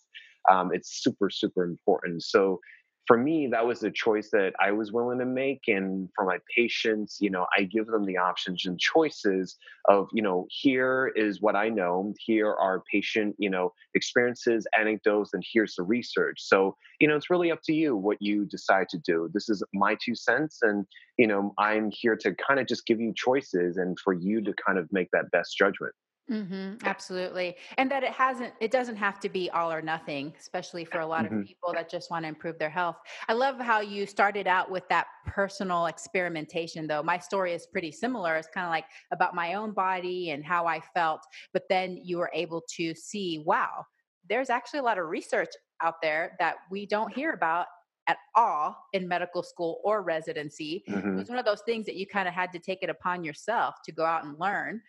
um, 0.50 0.72
it's 0.74 1.04
super 1.04 1.30
super 1.30 1.64
important. 1.64 2.24
So 2.24 2.60
for 3.08 3.18
me, 3.18 3.48
that 3.52 3.66
was 3.66 3.84
a 3.84 3.92
choice 3.92 4.30
that 4.32 4.54
I 4.60 4.72
was 4.72 4.92
willing 4.92 5.20
to 5.20 5.26
make. 5.26 5.62
And 5.68 6.10
for 6.16 6.26
my 6.26 6.38
patients, 6.56 7.18
you 7.20 7.30
know, 7.30 7.46
I 7.58 7.64
give 7.64 7.88
them 7.88 8.06
the 8.06 8.18
options 8.18 8.66
and 8.66 8.80
choices 8.80 9.58
of, 9.88 10.08
you 10.12 10.24
know, 10.24 10.48
here 10.50 11.12
is 11.16 11.42
what 11.42 11.56
I 11.56 11.70
know, 11.70 12.14
here 12.20 12.52
are 12.52 12.84
patient, 12.92 13.36
you 13.38 13.50
know, 13.50 13.74
experiences, 13.94 14.66
anecdotes, 14.78 15.34
and 15.34 15.44
here's 15.54 15.76
the 15.76 15.84
research. 15.84 16.42
So, 16.42 16.76
you 17.00 17.08
know, 17.08 17.16
it's 17.16 17.30
really 17.30 17.52
up 17.52 17.62
to 17.66 17.74
you 17.74 17.96
what 17.96 18.18
you 18.20 18.46
decide 18.46 18.90
to 18.90 18.98
do. 18.98 19.30
This 19.34 19.50
is 19.50 19.64
my 19.74 19.96
two 20.04 20.16
cents. 20.16 20.60
And, 20.64 20.86
you 21.18 21.28
know, 21.28 21.54
I'm 21.60 21.92
here 21.92 22.16
to 22.18 22.34
kind 22.36 22.60
of 22.60 22.68
just 22.68 22.88
give 22.88 23.00
you 23.00 23.14
choices 23.16 23.78
and 23.78 23.98
for 24.00 24.14
you 24.14 24.42
to 24.44 24.54
kind 24.66 24.80
of 24.80 24.92
make 24.92 25.10
that 25.12 25.30
best 25.32 25.56
judgment. 25.58 25.94
Mm-hmm, 26.30 26.78
absolutely. 26.84 27.56
And 27.78 27.92
that 27.92 28.04
it 28.04 28.12
hasn't, 28.12 28.56
it 28.60 28.72
doesn't 28.72 28.96
have 28.96 29.20
to 29.20 29.30
be 29.30 29.48
all 29.52 29.72
or 29.72 29.80
nothing, 29.84 30.34
especially 30.40 30.84
for 30.84 31.00
a 31.00 31.06
lot 31.06 31.24
Mm-hmm. 31.24 31.28
of 31.28 31.40
people 31.46 31.72
that 31.74 31.88
just 31.88 32.10
want 32.10 32.24
to 32.24 32.30
improve 32.30 32.58
their 32.58 32.70
health. 32.70 32.98
I 33.30 33.34
love 33.34 33.60
how 33.60 33.80
you 33.82 34.08
started 34.08 34.48
out 34.48 34.72
with 34.72 34.88
that 34.90 35.06
personal 35.28 35.86
experimentation, 35.86 36.88
though. 36.88 37.04
My 37.04 37.20
story 37.20 37.54
is 37.54 37.68
pretty 37.68 37.92
similar. 37.92 38.36
It's 38.38 38.48
kind 38.48 38.66
of 38.66 38.72
like 38.72 38.86
about 39.12 39.36
my 39.36 39.54
own 39.54 39.72
body 39.74 40.32
and 40.32 40.44
how 40.44 40.66
I 40.66 40.80
felt. 40.80 41.22
But 41.54 41.70
then 41.70 41.98
you 42.04 42.18
were 42.18 42.32
able 42.34 42.64
to 42.78 42.96
see, 42.96 43.44
wow, 43.46 43.86
there's 44.28 44.50
actually 44.50 44.80
a 44.80 44.84
lot 44.84 44.98
of 44.98 45.06
research 45.06 45.50
out 45.82 46.02
there 46.02 46.36
that 46.40 46.56
we 46.72 46.88
don't 46.88 47.14
hear 47.14 47.34
about 47.34 47.68
at 48.08 48.18
all 48.36 48.76
in 48.94 49.08
medical 49.08 49.44
school 49.44 49.80
or 49.84 50.02
residency. 50.02 50.84
It 50.88 50.88
Mhm. 50.88 51.20
was 51.20 51.30
one 51.30 51.38
of 51.38 51.46
those 51.46 51.62
things 51.68 51.86
that 51.86 51.96
you 51.96 52.08
kind 52.08 52.28
of 52.28 52.34
had 52.34 52.52
to 52.54 52.60
take 52.60 52.80
it 52.82 52.90
upon 52.90 53.24
yourself 53.24 53.76
to 53.86 53.92
go 53.92 54.06
out 54.06 54.26
and 54.26 54.40
learn. 54.40 54.82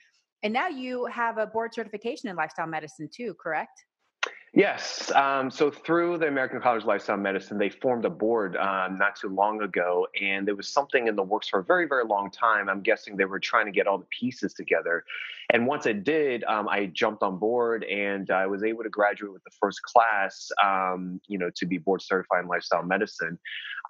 And 0.46 0.52
now 0.52 0.68
you 0.68 1.06
have 1.06 1.38
a 1.38 1.46
board 1.46 1.74
certification 1.74 2.28
in 2.28 2.36
lifestyle 2.36 2.68
medicine 2.68 3.08
too, 3.12 3.34
correct? 3.34 3.84
Yes. 4.54 5.10
Um, 5.10 5.50
so 5.50 5.72
through 5.72 6.18
the 6.18 6.28
American 6.28 6.60
College 6.60 6.82
of 6.82 6.86
Lifestyle 6.86 7.16
Medicine, 7.16 7.58
they 7.58 7.68
formed 7.68 8.04
a 8.04 8.10
board 8.10 8.56
um, 8.56 8.96
not 8.96 9.16
too 9.16 9.28
long 9.28 9.60
ago, 9.62 10.06
and 10.22 10.46
there 10.46 10.54
was 10.54 10.68
something 10.68 11.08
in 11.08 11.16
the 11.16 11.22
works 11.24 11.48
for 11.48 11.58
a 11.58 11.64
very, 11.64 11.88
very 11.88 12.04
long 12.04 12.30
time. 12.30 12.68
I'm 12.68 12.80
guessing 12.80 13.16
they 13.16 13.24
were 13.24 13.40
trying 13.40 13.66
to 13.66 13.72
get 13.72 13.88
all 13.88 13.98
the 13.98 14.06
pieces 14.16 14.54
together. 14.54 15.02
And 15.50 15.66
once 15.66 15.84
it 15.84 16.04
did, 16.04 16.44
um, 16.44 16.68
I 16.68 16.86
jumped 16.86 17.24
on 17.24 17.40
board, 17.40 17.82
and 17.82 18.30
I 18.30 18.46
was 18.46 18.62
able 18.62 18.84
to 18.84 18.88
graduate 18.88 19.32
with 19.32 19.42
the 19.42 19.50
first 19.60 19.82
class, 19.82 20.48
um, 20.64 21.20
you 21.26 21.38
know, 21.38 21.50
to 21.56 21.66
be 21.66 21.78
board 21.78 22.02
certified 22.02 22.44
in 22.44 22.48
lifestyle 22.48 22.84
medicine. 22.84 23.36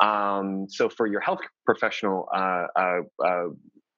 Um, 0.00 0.68
so 0.70 0.88
for 0.88 1.06
your 1.06 1.20
health 1.20 1.40
professional 1.66 2.30
uh, 2.34 2.66
uh, 2.74 3.00
uh, 3.22 3.48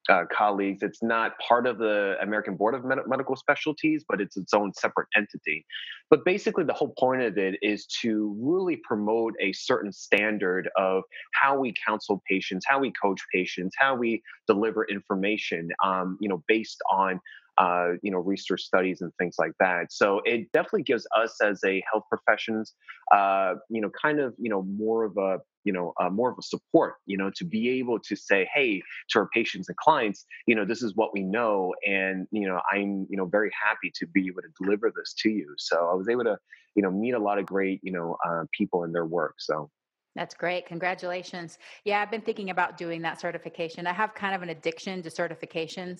uh, 0.09 0.23
colleagues. 0.35 0.81
It's 0.81 1.03
not 1.03 1.33
part 1.39 1.67
of 1.67 1.77
the 1.77 2.15
American 2.21 2.55
Board 2.55 2.73
of 2.75 2.83
Med- 2.83 3.07
Medical 3.07 3.35
Specialties, 3.35 4.03
but 4.07 4.19
it's 4.19 4.37
its 4.37 4.53
own 4.53 4.73
separate 4.73 5.07
entity. 5.15 5.65
But 6.09 6.25
basically, 6.25 6.63
the 6.63 6.73
whole 6.73 6.93
point 6.97 7.21
of 7.21 7.37
it 7.37 7.55
is 7.61 7.85
to 8.01 8.35
really 8.39 8.77
promote 8.77 9.35
a 9.39 9.53
certain 9.53 9.91
standard 9.91 10.69
of 10.77 11.03
how 11.33 11.59
we 11.59 11.73
counsel 11.85 12.21
patients, 12.27 12.65
how 12.67 12.79
we 12.79 12.91
coach 13.01 13.21
patients, 13.33 13.75
how 13.79 13.95
we 13.95 14.21
deliver 14.47 14.85
information, 14.85 15.69
um, 15.83 16.17
you 16.19 16.27
know, 16.27 16.43
based 16.47 16.81
on 16.91 17.19
uh, 17.59 17.89
you 18.01 18.11
know 18.11 18.19
research 18.19 18.61
studies 18.61 19.01
and 19.01 19.11
things 19.19 19.35
like 19.37 19.51
that. 19.59 19.91
So 19.91 20.21
it 20.25 20.51
definitely 20.53 20.83
gives 20.83 21.05
us 21.15 21.35
as 21.43 21.61
a 21.65 21.83
health 21.91 22.05
professions, 22.09 22.73
uh, 23.13 23.55
you 23.69 23.81
know, 23.81 23.91
kind 24.01 24.19
of 24.19 24.33
you 24.39 24.49
know 24.49 24.63
more 24.63 25.03
of 25.03 25.17
a 25.17 25.39
you 25.63 25.73
know 25.73 25.93
uh, 25.99 26.09
more 26.09 26.31
of 26.31 26.37
a 26.37 26.41
support, 26.41 26.95
you 27.05 27.17
know, 27.17 27.31
to 27.35 27.45
be 27.45 27.69
able 27.69 27.99
to 27.99 28.15
say, 28.15 28.49
hey, 28.53 28.81
to 29.09 29.19
our 29.19 29.29
patients 29.33 29.69
and 29.69 29.77
clients, 29.77 30.25
you 30.47 30.55
know, 30.55 30.65
this 30.65 30.81
is 30.81 30.95
what 30.95 31.13
we 31.13 31.23
know, 31.23 31.73
and 31.87 32.27
you 32.31 32.47
know, 32.47 32.59
I'm 32.71 33.07
you 33.09 33.17
know 33.17 33.25
very 33.25 33.51
happy 33.67 33.91
to 33.95 34.07
be 34.07 34.27
able 34.27 34.41
to 34.41 34.49
deliver 34.61 34.91
this 34.95 35.13
to 35.19 35.29
you. 35.29 35.53
So 35.57 35.89
I 35.91 35.95
was 35.95 36.09
able 36.09 36.23
to 36.25 36.37
you 36.75 36.83
know 36.83 36.91
meet 36.91 37.13
a 37.13 37.19
lot 37.19 37.39
of 37.39 37.45
great 37.45 37.79
you 37.83 37.91
know 37.91 38.15
uh, 38.27 38.43
people 38.51 38.83
in 38.83 38.91
their 38.91 39.05
work. 39.05 39.35
So. 39.39 39.69
That's 40.15 40.33
great. 40.33 40.65
Congratulations. 40.65 41.59
Yeah, 41.85 42.01
I've 42.01 42.09
been 42.09 42.21
thinking 42.21 42.49
about 42.49 42.77
doing 42.77 43.01
that 43.03 43.21
certification. 43.21 43.85
I 43.85 43.93
have 43.93 44.15
kind 44.15 44.35
of 44.35 44.41
an 44.41 44.49
addiction 44.49 45.01
to 45.03 45.09
certifications. 45.09 45.99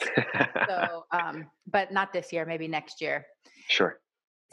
So, 0.68 1.06
um, 1.12 1.46
but 1.72 1.94
not 1.94 2.12
this 2.12 2.34
year, 2.34 2.44
maybe 2.44 2.68
next 2.68 3.02
year. 3.02 3.26
sure. 3.70 4.00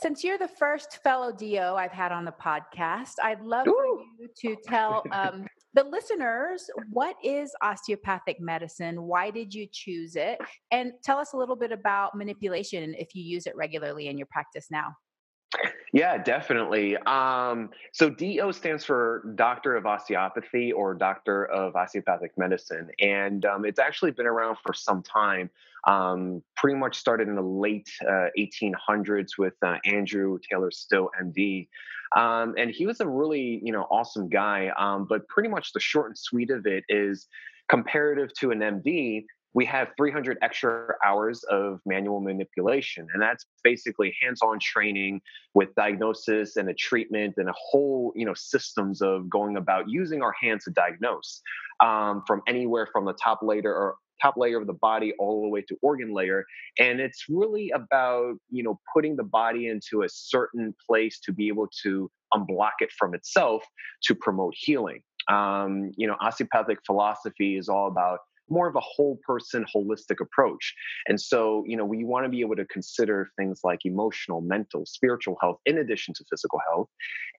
Since 0.00 0.22
you're 0.22 0.36
the 0.36 0.48
first 0.58 1.02
fellow 1.02 1.32
DO 1.32 1.58
I've 1.58 1.90
had 1.90 2.12
on 2.12 2.26
the 2.26 2.32
podcast, 2.32 3.14
I'd 3.22 3.40
love 3.40 3.66
Ooh. 3.66 3.72
You 4.18 4.28
to 4.40 4.56
tell 4.62 5.02
um, 5.12 5.46
the 5.74 5.84
listeners 5.84 6.68
what 6.90 7.16
is 7.22 7.52
osteopathic 7.62 8.40
medicine? 8.40 9.02
Why 9.02 9.30
did 9.30 9.54
you 9.54 9.66
choose 9.70 10.16
it? 10.16 10.38
And 10.70 10.92
tell 11.04 11.18
us 11.18 11.32
a 11.32 11.36
little 11.36 11.56
bit 11.56 11.72
about 11.72 12.14
manipulation 12.14 12.94
if 12.98 13.14
you 13.14 13.22
use 13.22 13.46
it 13.46 13.56
regularly 13.56 14.08
in 14.08 14.18
your 14.18 14.28
practice 14.30 14.66
now. 14.70 14.94
Yeah, 15.92 16.18
definitely. 16.18 16.96
Um, 16.98 17.70
so 17.92 18.10
DO 18.10 18.52
stands 18.52 18.84
for 18.84 19.32
Doctor 19.34 19.76
of 19.76 19.86
Osteopathy 19.86 20.72
or 20.72 20.94
Doctor 20.94 21.46
of 21.46 21.74
Osteopathic 21.76 22.32
Medicine, 22.36 22.90
and 23.00 23.44
um, 23.46 23.64
it's 23.64 23.78
actually 23.78 24.10
been 24.10 24.26
around 24.26 24.56
for 24.64 24.74
some 24.74 25.02
time. 25.02 25.48
Um, 25.86 26.42
pretty 26.56 26.76
much 26.76 26.96
started 26.96 27.28
in 27.28 27.36
the 27.36 27.42
late 27.42 27.88
uh, 28.02 28.26
1800s 28.36 29.38
with 29.38 29.54
uh, 29.62 29.76
Andrew 29.84 30.38
Taylor 30.50 30.72
Still, 30.72 31.10
MD, 31.22 31.68
um, 32.14 32.54
and 32.58 32.70
he 32.70 32.86
was 32.86 33.00
a 33.00 33.08
really 33.08 33.60
you 33.62 33.72
know 33.72 33.86
awesome 33.90 34.28
guy. 34.28 34.70
Um, 34.78 35.06
but 35.08 35.26
pretty 35.28 35.48
much 35.48 35.72
the 35.72 35.80
short 35.80 36.08
and 36.08 36.18
sweet 36.18 36.50
of 36.50 36.66
it 36.66 36.84
is 36.88 37.26
comparative 37.68 38.32
to 38.40 38.50
an 38.52 38.60
MD 38.60 39.24
we 39.56 39.64
have 39.64 39.88
300 39.96 40.36
extra 40.42 40.94
hours 41.02 41.42
of 41.44 41.80
manual 41.86 42.20
manipulation 42.20 43.06
and 43.14 43.22
that's 43.22 43.46
basically 43.64 44.14
hands-on 44.20 44.58
training 44.60 45.18
with 45.54 45.74
diagnosis 45.76 46.56
and 46.56 46.68
a 46.68 46.74
treatment 46.74 47.34
and 47.38 47.48
a 47.48 47.54
whole 47.56 48.12
you 48.14 48.26
know 48.26 48.34
systems 48.34 49.00
of 49.00 49.30
going 49.30 49.56
about 49.56 49.88
using 49.88 50.20
our 50.20 50.34
hands 50.38 50.64
to 50.64 50.70
diagnose 50.70 51.40
um, 51.80 52.22
from 52.26 52.42
anywhere 52.46 52.86
from 52.92 53.06
the 53.06 53.14
top 53.14 53.40
layer 53.42 53.74
or 53.74 53.96
top 54.20 54.36
layer 54.36 54.58
of 54.60 54.66
the 54.66 54.72
body 54.72 55.12
all 55.18 55.42
the 55.42 55.48
way 55.48 55.62
to 55.62 55.76
organ 55.82 56.12
layer 56.12 56.44
and 56.78 57.00
it's 57.00 57.26
really 57.28 57.70
about 57.70 58.34
you 58.50 58.62
know 58.62 58.78
putting 58.94 59.16
the 59.16 59.24
body 59.24 59.68
into 59.68 60.02
a 60.02 60.08
certain 60.08 60.74
place 60.86 61.20
to 61.20 61.32
be 61.32 61.48
able 61.48 61.68
to 61.82 62.10
unblock 62.34 62.72
it 62.80 62.90
from 62.92 63.14
itself 63.14 63.64
to 64.02 64.14
promote 64.14 64.54
healing. 64.56 65.02
Um, 65.28 65.90
you 65.96 66.06
know 66.06 66.16
osteopathic 66.20 66.78
philosophy 66.86 67.56
is 67.56 67.68
all 67.68 67.88
about 67.88 68.20
more 68.48 68.68
of 68.68 68.76
a 68.76 68.80
whole 68.80 69.18
person 69.26 69.66
holistic 69.74 70.20
approach 70.20 70.72
and 71.08 71.20
so 71.20 71.64
you 71.66 71.76
know 71.76 71.84
we 71.84 72.04
want 72.04 72.24
to 72.24 72.28
be 72.28 72.42
able 72.42 72.54
to 72.54 72.64
consider 72.66 73.28
things 73.36 73.62
like 73.64 73.80
emotional 73.84 74.40
mental 74.40 74.86
spiritual 74.86 75.36
health 75.40 75.58
in 75.66 75.78
addition 75.78 76.14
to 76.14 76.24
physical 76.30 76.60
health 76.70 76.88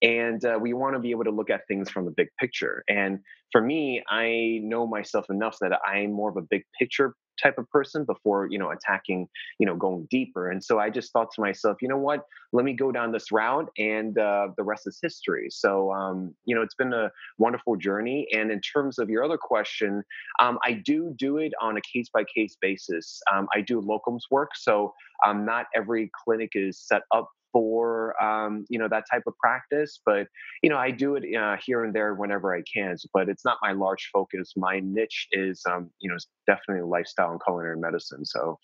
and 0.02 0.44
uh, 0.44 0.58
we 0.60 0.74
want 0.74 0.94
to 0.94 1.00
be 1.00 1.10
able 1.10 1.24
to 1.24 1.30
look 1.30 1.48
at 1.48 1.66
things 1.66 1.88
from 1.88 2.04
the 2.04 2.10
big 2.10 2.28
picture 2.38 2.84
and 2.90 3.20
for 3.52 3.60
me 3.60 4.02
i 4.10 4.60
know 4.62 4.86
myself 4.86 5.26
enough 5.30 5.56
that 5.60 5.72
i'm 5.86 6.12
more 6.12 6.30
of 6.30 6.36
a 6.36 6.42
big 6.42 6.62
picture 6.78 7.14
type 7.42 7.58
of 7.58 7.68
person 7.70 8.04
before 8.04 8.48
you 8.50 8.58
know 8.58 8.70
attacking 8.70 9.28
you 9.58 9.66
know 9.66 9.76
going 9.76 10.06
deeper. 10.10 10.50
And 10.50 10.62
so 10.62 10.78
i 10.78 10.90
just 10.90 11.12
thought 11.12 11.30
to 11.34 11.40
myself 11.40 11.78
you 11.80 11.88
know 11.88 11.98
what? 11.98 12.24
Let 12.52 12.64
me 12.64 12.72
go 12.72 12.90
down 12.90 13.12
this 13.12 13.30
route 13.30 13.68
and 13.76 14.16
uh, 14.18 14.48
the 14.56 14.62
rest 14.64 14.86
is 14.86 14.98
history. 15.02 15.48
So 15.50 15.92
um, 15.92 16.34
you 16.44 16.54
know 16.54 16.62
it's 16.62 16.74
been 16.74 16.92
a 16.92 17.10
wonderful 17.38 17.76
journey. 17.76 18.26
And 18.32 18.50
in 18.50 18.60
terms 18.60 18.98
of 18.98 19.08
your 19.10 19.24
other 19.24 19.38
question 19.38 20.02
um, 20.40 20.58
i 20.64 20.72
do 20.72 21.14
do 21.16 21.38
it 21.38 21.52
on 21.60 21.76
a 21.76 21.80
case 21.80 22.08
by 22.12 22.24
case 22.34 22.56
basis. 22.60 23.20
Um, 23.32 23.48
i 23.54 23.60
do 23.60 23.80
locums 23.80 24.22
work 24.30 24.50
so 24.54 24.94
um, 25.26 25.44
not 25.44 25.66
every 25.74 26.10
clinic 26.24 26.50
is 26.54 26.78
set 26.80 27.02
up 27.14 27.28
for 27.52 28.20
um, 28.22 28.64
you 28.68 28.78
know 28.78 28.88
that 28.88 29.04
type 29.10 29.22
of 29.26 29.34
practice 29.38 30.00
but 30.04 30.26
you 30.62 30.70
know 30.70 30.76
i 30.76 30.90
do 30.90 31.16
it 31.16 31.24
uh, 31.36 31.56
here 31.64 31.84
and 31.84 31.94
there 31.94 32.14
whenever 32.14 32.54
i 32.54 32.62
can 32.72 32.96
but 33.12 33.28
it's 33.28 33.44
not 33.44 33.58
my 33.62 33.72
large 33.72 34.08
focus 34.12 34.52
my 34.56 34.80
niche 34.82 35.28
is 35.32 35.62
um, 35.70 35.90
you 36.00 36.10
know 36.10 36.16
definitely 36.46 36.82
lifestyle 36.82 37.30
and 37.30 37.40
culinary 37.44 37.78
medicine 37.78 38.24
so 38.24 38.58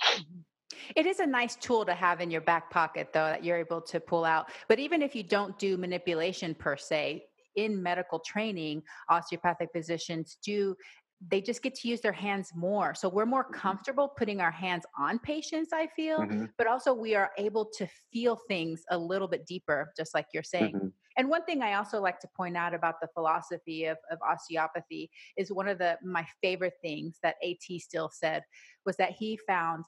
It 0.97 1.07
is 1.07 1.21
a 1.21 1.27
nice 1.27 1.57
tool 1.57 1.87
to 1.87 1.95
have 1.95 2.21
in 2.21 2.31
your 2.31 2.43
back 2.43 2.71
pocket, 2.71 3.09
though, 3.13 3.25
that 3.25 3.43
you're 3.43 3.57
able 3.57 3.81
to 3.83 4.01
pull 4.01 4.25
out. 4.25 4.51
But 4.69 4.79
even 4.79 5.01
if 5.01 5.15
you 5.15 5.23
don't 5.23 5.59
do 5.59 5.79
manipulation 5.79 6.55
per 6.55 6.77
se, 6.77 7.25
in 7.57 7.83
medical 7.83 8.19
training, 8.19 8.83
osteopathic 9.09 9.71
physicians 9.73 10.39
do 10.45 10.77
they 11.21 11.41
just 11.41 11.63
get 11.63 11.75
to 11.77 11.89
use 11.89 12.01
their 12.01 12.13
hands 12.13 12.53
more. 12.55 12.95
So 12.95 13.09
we're 13.09 13.27
more 13.27 13.45
comfortable 13.45 14.09
putting 14.09 14.41
our 14.41 14.51
hands 14.51 14.85
on 14.99 15.19
patients, 15.19 15.73
I 15.73 15.87
feel, 15.89 16.27
Mhm, 16.27 16.53
but 16.59 16.67
also 16.67 16.93
we 16.93 17.15
are 17.15 17.33
able 17.39 17.71
to 17.77 17.87
feel 18.13 18.37
things 18.49 18.83
a 18.91 18.99
little 18.99 19.29
bit 19.29 19.47
deeper, 19.47 19.93
just 19.97 20.15
like 20.15 20.27
you're 20.35 20.43
saying. 20.43 20.75
mhm. 20.75 20.93
And 21.17 21.31
one 21.31 21.45
thing 21.45 21.63
I 21.63 21.75
also 21.75 22.01
like 22.01 22.19
to 22.21 22.29
point 22.37 22.57
out 22.57 22.75
about 22.75 22.97
the 23.01 23.09
philosophy 23.15 23.85
of, 23.85 23.99
of 24.11 24.19
osteopathy 24.21 25.11
is 25.37 25.53
one 25.53 25.69
of 25.69 25.79
the 25.79 25.99
my 26.03 26.27
favorite 26.43 26.75
things 26.83 27.19
that 27.23 27.37
AT 27.43 27.79
Still 27.79 28.11
said 28.13 28.43
was 28.85 28.97
that 28.97 29.13
he 29.13 29.37
found 29.47 29.85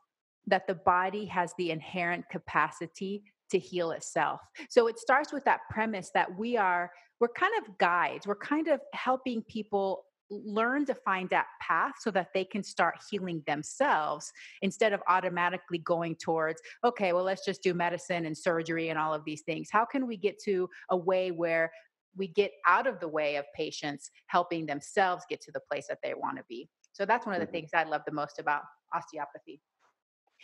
that 0.46 0.66
the 0.66 0.74
body 0.74 1.24
has 1.26 1.52
the 1.58 1.70
inherent 1.70 2.28
capacity 2.30 3.24
to 3.50 3.58
heal 3.58 3.90
itself. 3.90 4.40
So 4.70 4.86
it 4.86 4.98
starts 4.98 5.32
with 5.32 5.44
that 5.44 5.60
premise 5.70 6.10
that 6.14 6.36
we 6.38 6.56
are 6.56 6.90
we're 7.18 7.28
kind 7.28 7.54
of 7.64 7.78
guides. 7.78 8.26
We're 8.26 8.36
kind 8.36 8.68
of 8.68 8.80
helping 8.92 9.42
people 9.42 10.05
learn 10.30 10.84
to 10.86 10.94
find 10.94 11.30
that 11.30 11.46
path 11.60 11.94
so 12.00 12.10
that 12.10 12.28
they 12.34 12.44
can 12.44 12.62
start 12.62 12.96
healing 13.10 13.42
themselves 13.46 14.32
instead 14.62 14.92
of 14.92 15.00
automatically 15.08 15.78
going 15.78 16.16
towards 16.16 16.60
okay 16.84 17.12
well 17.12 17.22
let's 17.22 17.44
just 17.44 17.62
do 17.62 17.72
medicine 17.74 18.26
and 18.26 18.36
surgery 18.36 18.88
and 18.88 18.98
all 18.98 19.14
of 19.14 19.24
these 19.24 19.42
things. 19.42 19.68
How 19.70 19.84
can 19.84 20.06
we 20.06 20.16
get 20.16 20.38
to 20.44 20.68
a 20.90 20.96
way 20.96 21.30
where 21.30 21.70
we 22.16 22.28
get 22.28 22.52
out 22.66 22.86
of 22.86 22.98
the 23.00 23.08
way 23.08 23.36
of 23.36 23.44
patients 23.54 24.10
helping 24.26 24.66
themselves 24.66 25.24
get 25.28 25.40
to 25.42 25.52
the 25.52 25.60
place 25.70 25.86
that 25.88 25.98
they 26.02 26.14
want 26.14 26.38
to 26.38 26.44
be? 26.48 26.68
So 26.92 27.04
that's 27.04 27.26
one 27.26 27.34
of 27.34 27.40
the 27.40 27.46
Mhm. 27.46 27.52
things 27.52 27.70
i 27.74 27.84
love 27.84 28.02
the 28.06 28.12
most 28.12 28.38
about 28.38 28.62
osteopathy. 28.94 29.60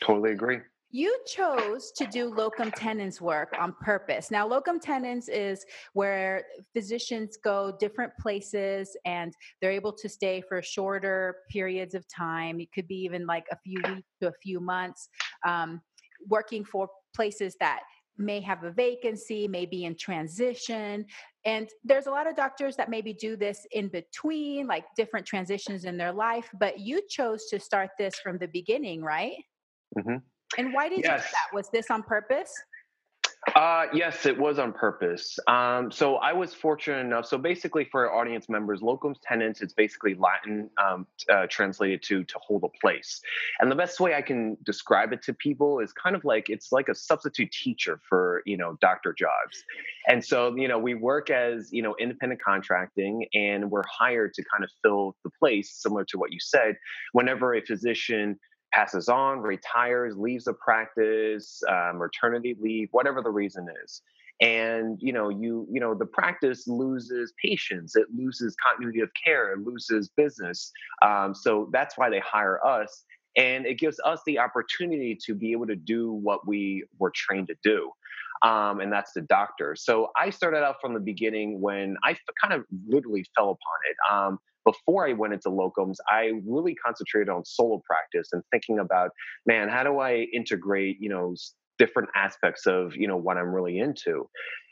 Totally 0.01 0.33
agree 0.33 0.61
you 0.93 1.19
chose 1.27 1.91
to 1.97 2.07
do 2.07 2.33
locum 2.33 2.71
tenens 2.71 3.21
work 3.21 3.55
on 3.59 3.75
purpose. 3.81 4.31
Now, 4.31 4.47
locum 4.47 4.79
tenens 4.79 5.29
is 5.29 5.65
where 5.95 6.45
physicians 6.75 7.39
go 7.43 7.75
different 7.81 8.13
places 8.21 8.95
and 9.07 9.33
they're 9.61 9.73
able 9.73 9.95
to 9.95 10.09
stay 10.09 10.43
for 10.47 10.63
shorter 10.63 11.37
periods 11.51 11.95
of 11.95 12.05
time. 12.09 12.61
It 12.61 12.71
could 12.73 12.87
be 12.87 12.97
even 12.97 13.27
like 13.27 13.47
a 13.51 13.57
few 13.65 13.81
weeks 13.89 14.09
to 14.21 14.29
a 14.29 14.33
few 14.43 14.61
months. 14.61 15.09
Um, 15.47 15.81
working 16.29 16.65
for 16.65 16.89
places 17.17 17.57
that 17.59 17.81
may 18.19 18.41
have 18.41 18.63
a 18.63 18.71
vacancy, 18.71 19.49
may 19.49 19.65
be 19.65 19.87
in 19.87 19.97
transition. 19.97 21.07
And 21.47 21.69
there's 21.83 22.07
a 22.07 22.11
lot 22.11 22.29
of 22.29 22.37
doctors 22.37 22.77
that 22.77 22.91
maybe 22.91 23.15
do 23.15 23.37
this 23.37 23.67
in 23.73 23.89
between, 23.89 24.67
like 24.67 24.85
different 24.95 25.27
transitions 25.27 25.87
in 25.87 25.97
their 25.97 26.13
life. 26.13 26.49
But 26.61 26.79
you 26.79 27.01
chose 27.09 27.47
to 27.47 27.59
start 27.59 27.91
this 27.99 28.17
from 28.17 28.37
the 28.37 28.49
beginning, 28.49 29.03
right? 29.03 29.37
Mm-hmm. 29.99 30.17
And 30.59 30.73
why 30.73 30.89
did 30.89 31.01
yes. 31.01 31.05
you 31.05 31.17
do 31.17 31.33
that? 31.33 31.55
Was 31.55 31.69
this 31.71 31.91
on 31.91 32.03
purpose? 32.03 32.53
Uh, 33.57 33.87
yes, 33.93 34.25
it 34.25 34.39
was 34.39 34.61
on 34.61 34.73
purpose. 34.73 35.37
Um, 35.49 35.91
so 35.91 36.17
I 36.17 36.33
was 36.33 36.55
fortunate 36.55 37.01
enough. 37.01 37.27
So 37.27 37.37
basically, 37.37 37.85
for 37.91 38.09
our 38.09 38.17
audience 38.17 38.49
members, 38.49 38.81
locums 38.81 39.17
tenens, 39.21 39.61
it's 39.61 39.73
basically 39.75 40.15
Latin 40.15 40.71
um, 40.83 41.09
uh, 41.29 41.49
translated 41.51 42.05
to 42.05 42.23
to 42.23 42.39
hold 42.39 42.63
a 42.63 42.69
place. 42.81 43.21
And 43.59 43.69
the 43.69 43.75
best 43.75 43.99
way 43.99 44.15
I 44.15 44.23
can 44.23 44.57
describe 44.65 45.13
it 45.13 45.23
to 45.25 45.35
people 45.35 45.81
is 45.81 45.93
kind 45.93 46.15
of 46.15 46.25
like 46.25 46.51
it's 46.51 46.71
like 46.71 46.89
a 46.89 46.95
substitute 46.95 47.51
teacher 47.51 48.01
for 48.09 48.43
you 48.47 48.57
know 48.57 48.79
doctor 48.81 49.13
jobs. 49.13 49.65
And 50.07 50.25
so 50.25 50.55
you 50.55 50.69
know 50.69 50.79
we 50.79 50.95
work 50.95 51.29
as 51.29 51.73
you 51.73 51.83
know 51.83 51.97
independent 51.99 52.41
contracting, 52.41 53.27
and 53.35 53.73
we're 53.73 53.83
hired 53.91 54.35
to 54.35 54.45
kind 54.45 54.63
of 54.63 54.71
fill 54.83 55.17
the 55.25 55.31
place, 55.31 55.73
similar 55.75 56.05
to 56.05 56.19
what 56.19 56.33
you 56.33 56.39
said. 56.41 56.77
Whenever 57.13 57.55
a 57.55 57.61
physician 57.61 58.39
passes 58.73 59.09
on, 59.09 59.41
retires, 59.41 60.17
leaves 60.17 60.45
the 60.45 60.55
practice, 60.55 61.63
um, 61.69 61.99
maternity 61.99 62.57
leave, 62.61 62.89
whatever 62.93 63.23
the 63.23 63.31
reason 63.31 63.67
is. 63.85 64.03
And 64.41 64.99
you 65.01 65.13
know, 65.13 65.29
you 65.29 65.67
you 65.71 65.81
know, 65.81 65.95
the 65.95 66.07
practice 66.07 66.67
loses 66.67 67.33
patients, 67.43 67.95
it 67.95 68.07
loses 68.15 68.57
continuity 68.57 69.01
of 69.01 69.11
care, 69.25 69.53
it 69.53 69.61
loses 69.61 70.09
business. 70.09 70.73
Um, 71.03 71.35
so 71.35 71.69
that's 71.73 71.97
why 71.97 72.11
they 72.11 72.21
hire 72.21 72.65
us, 72.67 73.05
and 73.37 73.67
it 73.67 73.79
gives 73.79 74.01
us 74.05 74.21
the 74.27 74.39
opportunity 74.39 75.17
to 75.27 75.35
be 75.35 75.53
able 75.53 75.67
to 75.67 75.77
do 75.77 76.13
what 76.13 76.47
we 76.47 76.85
were 76.99 77.13
trained 77.15 77.49
to 77.49 77.57
do. 77.63 77.91
Um, 78.43 78.81
and 78.81 78.93
that's 78.93 79.13
the 79.13 79.23
doctor. 79.23 79.77
So 79.77 80.09
I 80.17 80.31
started 80.31 80.65
out 80.65 80.77
from 80.81 80.95
the 80.95 81.01
beginning 81.01 81.61
when 81.61 81.97
I 82.03 82.17
kind 82.43 82.55
of 82.55 82.65
literally 82.89 83.25
fell 83.37 83.51
upon 83.51 83.79
it. 83.89 83.97
Um, 84.13 84.39
before 84.65 85.09
I 85.09 85.13
went 85.13 85.33
into 85.33 85.49
locums, 85.49 85.97
I 86.09 86.33
really 86.47 86.75
concentrated 86.75 87.29
on 87.29 87.45
solo 87.45 87.83
practice 87.85 88.29
and 88.33 88.43
thinking 88.53 88.79
about, 88.79 89.11
man, 89.47 89.69
how 89.69 89.83
do 89.83 89.99
I 89.99 90.27
integrate, 90.33 90.99
you 91.01 91.09
know, 91.09 91.35
different 91.79 92.11
aspects 92.15 92.67
of, 92.67 92.95
you 92.95 93.09
know, 93.09 93.17
what 93.17 93.37
I'm 93.37 93.53
really 93.53 93.79
into. 93.79 94.29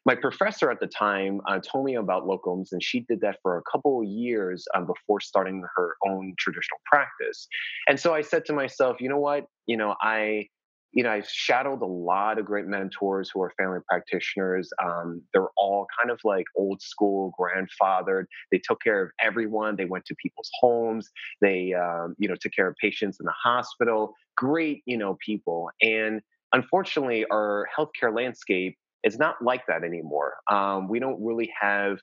My 0.07 0.15
professor 0.15 0.71
at 0.71 0.81
the 0.81 0.87
time 0.87 1.41
uh, 1.49 1.59
told 1.61 1.85
me 1.85 1.97
about 1.97 2.25
locums, 2.25 2.69
and 2.73 2.83
she 2.83 3.01
did 3.01 3.21
that 3.21 3.37
for 3.43 3.59
a 3.59 3.63
couple 3.71 4.01
of 4.01 4.07
years 4.09 4.65
um, 4.75 4.87
before 4.87 5.21
starting 5.21 5.63
her 5.77 5.97
own 6.07 6.35
traditional 6.39 6.79
practice. 6.87 7.47
And 7.87 8.01
so 8.01 8.15
I 8.15 8.23
said 8.23 8.45
to 8.47 8.53
myself, 8.53 8.97
you 9.01 9.09
know 9.09 9.19
what, 9.19 9.45
you 9.67 9.77
know, 9.77 9.95
I 10.01 10.47
you 10.93 11.05
know, 11.05 11.11
I've 11.11 11.29
shadowed 11.29 11.83
a 11.83 11.87
lot 11.87 12.39
of 12.39 12.45
great 12.45 12.67
mentors 12.67 13.31
who 13.33 13.43
are 13.43 13.53
family 13.57 13.79
practitioners. 13.89 14.71
Um, 14.83 15.23
they're 15.33 15.51
all 15.57 15.87
kind 15.99 16.11
of 16.11 16.21
like 16.25 16.47
old 16.57 16.83
school, 16.83 17.33
grandfathered. 17.39 18.25
They 18.51 18.61
took 18.63 18.81
care 18.83 19.03
of 19.03 19.11
everyone. 19.23 19.77
They 19.77 19.85
went 19.85 20.05
to 20.07 20.15
people's 20.17 20.51
homes. 20.61 21.09
They, 21.41 21.75
um, 21.75 22.15
you 22.19 22.29
know, 22.29 22.35
took 22.41 22.53
care 22.53 22.69
of 22.69 22.75
patients 22.77 23.19
in 23.21 23.27
the 23.27 23.35
hospital. 23.43 24.15
Great, 24.37 24.83
you 24.87 24.97
know, 24.97 25.17
people. 25.25 25.71
And 25.81 26.21
unfortunately, 26.53 27.25
our 27.31 27.67
healthcare 27.77 28.15
landscape 28.15 28.77
is 29.05 29.19
not 29.19 29.37
like 29.41 29.67
that 29.67 29.85
anymore. 29.85 30.35
Um, 30.51 30.89
we 30.89 30.99
don't 30.99 31.23
really 31.25 31.51
have 31.59 31.99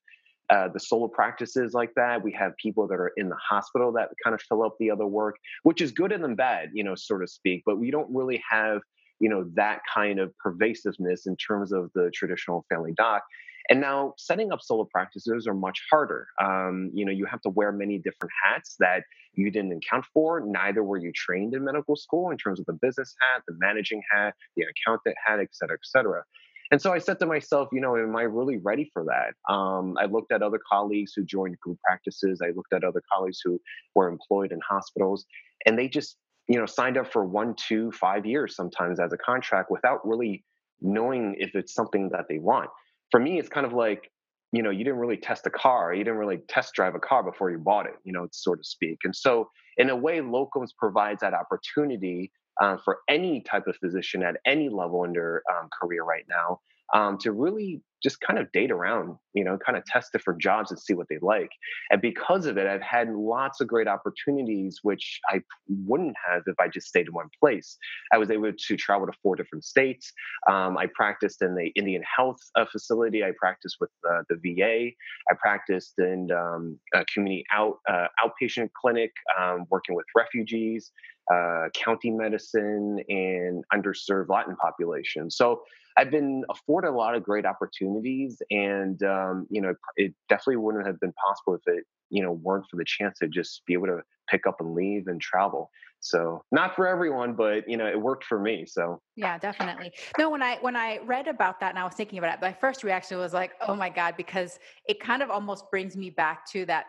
uh, 0.49 0.69
the 0.73 0.79
solo 0.79 1.07
practices 1.07 1.73
like 1.73 1.91
that. 1.95 2.23
We 2.23 2.31
have 2.33 2.55
people 2.57 2.87
that 2.87 2.95
are 2.95 3.11
in 3.17 3.29
the 3.29 3.37
hospital 3.49 3.91
that 3.93 4.09
kind 4.23 4.33
of 4.33 4.41
fill 4.41 4.63
up 4.63 4.75
the 4.79 4.91
other 4.91 5.05
work, 5.05 5.35
which 5.63 5.81
is 5.81 5.91
good 5.91 6.11
and 6.11 6.23
then 6.23 6.35
bad, 6.35 6.69
you 6.73 6.83
know, 6.83 6.95
so 6.95 7.17
to 7.17 7.27
speak. 7.27 7.63
But 7.65 7.79
we 7.79 7.91
don't 7.91 8.09
really 8.13 8.41
have, 8.49 8.81
you 9.19 9.29
know, 9.29 9.49
that 9.55 9.81
kind 9.93 10.19
of 10.19 10.31
pervasiveness 10.37 11.25
in 11.25 11.35
terms 11.37 11.71
of 11.71 11.91
the 11.95 12.11
traditional 12.13 12.65
family 12.69 12.93
doc. 12.95 13.23
And 13.69 13.81
now 13.81 14.13
setting 14.17 14.53
up 14.53 14.61
solo 14.61 14.87
practices 14.89 15.45
are 15.45 15.53
much 15.53 15.81
harder. 15.91 16.27
Um, 16.41 16.89
you 16.93 17.03
know, 17.03 17.11
you 17.11 17.25
have 17.25 17.41
to 17.41 17.49
wear 17.49 17.73
many 17.73 17.97
different 17.97 18.31
hats 18.41 18.77
that 18.79 19.03
you 19.33 19.51
didn't 19.51 19.73
account 19.73 20.05
for. 20.13 20.41
Neither 20.45 20.83
were 20.83 20.97
you 20.97 21.11
trained 21.13 21.53
in 21.53 21.65
medical 21.65 21.97
school 21.97 22.31
in 22.31 22.37
terms 22.37 22.61
of 22.61 22.65
the 22.65 22.77
business 22.81 23.13
hat, 23.19 23.41
the 23.45 23.55
managing 23.59 24.01
hat, 24.09 24.35
the 24.55 24.63
accountant 24.63 25.17
hat, 25.25 25.41
et 25.41 25.49
cetera, 25.51 25.75
et 25.75 25.83
cetera. 25.83 26.23
And 26.71 26.81
so 26.81 26.91
I 26.91 26.99
said 26.99 27.19
to 27.19 27.25
myself, 27.25 27.69
you 27.71 27.79
know, 27.79 27.95
am 27.95 28.15
I 28.15 28.23
really 28.23 28.57
ready 28.57 28.89
for 28.93 29.05
that? 29.05 29.53
Um, 29.53 29.95
I 29.99 30.05
looked 30.05 30.31
at 30.31 30.41
other 30.41 30.59
colleagues 30.69 31.13
who 31.15 31.23
joined 31.23 31.59
group 31.59 31.77
practices. 31.85 32.41
I 32.43 32.47
looked 32.55 32.73
at 32.73 32.83
other 32.83 33.01
colleagues 33.13 33.39
who 33.43 33.59
were 33.95 34.09
employed 34.09 34.51
in 34.51 34.59
hospitals, 34.67 35.25
and 35.65 35.77
they 35.77 35.87
just, 35.87 36.17
you 36.47 36.59
know, 36.59 36.65
signed 36.65 36.97
up 36.97 37.11
for 37.11 37.25
one, 37.25 37.55
two, 37.55 37.91
five 37.91 38.25
years 38.25 38.55
sometimes 38.55 38.99
as 38.99 39.13
a 39.13 39.17
contract 39.17 39.71
without 39.71 40.05
really 40.05 40.43
knowing 40.81 41.35
if 41.39 41.55
it's 41.55 41.73
something 41.73 42.09
that 42.09 42.25
they 42.29 42.39
want. 42.39 42.69
For 43.11 43.19
me, 43.19 43.39
it's 43.39 43.49
kind 43.49 43.65
of 43.65 43.73
like, 43.73 44.11
you 44.51 44.61
know, 44.61 44.69
you 44.69 44.83
didn't 44.83 44.99
really 44.99 45.17
test 45.17 45.45
a 45.45 45.49
car, 45.49 45.93
you 45.93 46.03
didn't 46.03 46.19
really 46.19 46.39
test 46.49 46.73
drive 46.73 46.95
a 46.95 46.99
car 46.99 47.23
before 47.23 47.49
you 47.49 47.57
bought 47.57 47.85
it, 47.85 47.95
you 48.03 48.13
know, 48.13 48.27
so 48.31 48.55
to 48.55 48.63
speak. 48.63 48.99
And 49.03 49.15
so, 49.15 49.49
in 49.77 49.89
a 49.89 49.95
way, 49.95 50.19
locums 50.19 50.69
provides 50.77 51.21
that 51.21 51.33
opportunity 51.33 52.31
uh, 52.61 52.77
for 52.83 52.99
any 53.07 53.41
type 53.41 53.67
of 53.67 53.75
physician 53.77 54.23
at 54.23 54.37
any 54.45 54.69
level 54.69 55.03
in 55.03 55.13
their 55.13 55.43
um, 55.49 55.69
career 55.81 56.03
right 56.03 56.25
now 56.29 56.59
um, 56.93 57.17
to 57.19 57.31
really 57.31 57.81
just 58.03 58.21
kind 58.21 58.39
of 58.39 58.51
date 58.51 58.71
around, 58.71 59.17
you 59.33 59.43
know, 59.43 59.57
kind 59.57 59.77
of 59.77 59.83
test 59.85 60.11
different 60.11 60.39
jobs 60.39 60.69
and 60.69 60.79
see 60.79 60.93
what 60.93 61.07
they 61.09 61.17
like. 61.21 61.49
And 61.89 62.01
because 62.01 62.45
of 62.45 62.57
it, 62.57 62.67
I've 62.67 62.81
had 62.81 63.09
lots 63.09 63.59
of 63.59 63.67
great 63.67 63.87
opportunities, 63.87 64.79
which 64.83 65.19
I 65.29 65.41
wouldn't 65.67 66.15
have 66.29 66.43
if 66.45 66.55
I 66.59 66.67
just 66.67 66.87
stayed 66.87 67.07
in 67.07 67.13
one 67.13 67.29
place. 67.39 67.77
I 68.13 68.17
was 68.17 68.29
able 68.29 68.51
to 68.53 68.77
travel 68.77 69.07
to 69.07 69.13
four 69.23 69.35
different 69.35 69.65
states. 69.65 70.11
Um, 70.49 70.77
I 70.77 70.87
practiced 70.93 71.41
in 71.41 71.55
the 71.55 71.71
Indian 71.75 72.03
Health 72.15 72.37
uh, 72.55 72.65
facility. 72.71 73.23
I 73.23 73.31
practiced 73.39 73.77
with 73.79 73.89
uh, 74.07 74.21
the 74.29 74.35
VA. 74.35 74.91
I 75.29 75.35
practiced 75.39 75.93
in 75.97 76.29
um, 76.31 76.79
a 76.93 77.03
community 77.05 77.45
out 77.53 77.79
uh, 77.89 78.07
outpatient 78.23 78.69
clinic, 78.79 79.11
um, 79.39 79.65
working 79.71 79.95
with 79.95 80.05
refugees, 80.15 80.91
uh, 81.33 81.69
county 81.73 82.11
medicine, 82.11 82.99
and 83.09 83.63
underserved 83.73 84.29
Latin 84.29 84.55
population. 84.57 85.31
So 85.31 85.61
I've 85.97 86.11
been 86.11 86.43
afforded 86.49 86.89
a 86.89 86.91
lot 86.91 87.15
of 87.15 87.23
great 87.23 87.45
opportunities, 87.45 88.41
and 88.51 89.01
um, 89.03 89.47
you 89.49 89.61
know, 89.61 89.73
it 89.95 90.13
definitely 90.29 90.57
wouldn't 90.57 90.85
have 90.85 90.99
been 90.99 91.13
possible 91.13 91.55
if 91.55 91.61
it 91.65 91.83
you 92.09 92.23
know 92.23 92.31
weren't 92.31 92.65
for 92.69 92.77
the 92.77 92.85
chance 92.85 93.19
to 93.19 93.27
just 93.27 93.63
be 93.65 93.73
able 93.73 93.87
to 93.87 94.01
pick 94.29 94.45
up 94.45 94.57
and 94.59 94.75
leave 94.75 95.07
and 95.07 95.19
travel. 95.19 95.71
So 95.99 96.43
not 96.51 96.75
for 96.75 96.87
everyone, 96.87 97.33
but 97.33 97.67
you 97.67 97.75
know, 97.75 97.87
it 97.87 97.99
worked 97.99 98.23
for 98.23 98.39
me. 98.39 98.65
So 98.67 99.01
yeah, 99.15 99.39
definitely. 99.39 99.91
No, 100.19 100.29
when 100.29 100.43
I 100.43 100.57
when 100.61 100.75
I 100.75 100.99
read 100.99 101.27
about 101.27 101.59
that 101.61 101.69
and 101.69 101.79
I 101.79 101.83
was 101.83 101.95
thinking 101.95 102.19
about 102.19 102.35
it, 102.35 102.41
my 102.41 102.53
first 102.53 102.83
reaction 102.83 103.17
was 103.17 103.33
like, 103.33 103.53
oh 103.67 103.75
my 103.75 103.89
god, 103.89 104.15
because 104.15 104.59
it 104.87 104.99
kind 104.99 105.23
of 105.23 105.31
almost 105.31 105.65
brings 105.71 105.97
me 105.97 106.11
back 106.11 106.45
to 106.51 106.65
that 106.67 106.85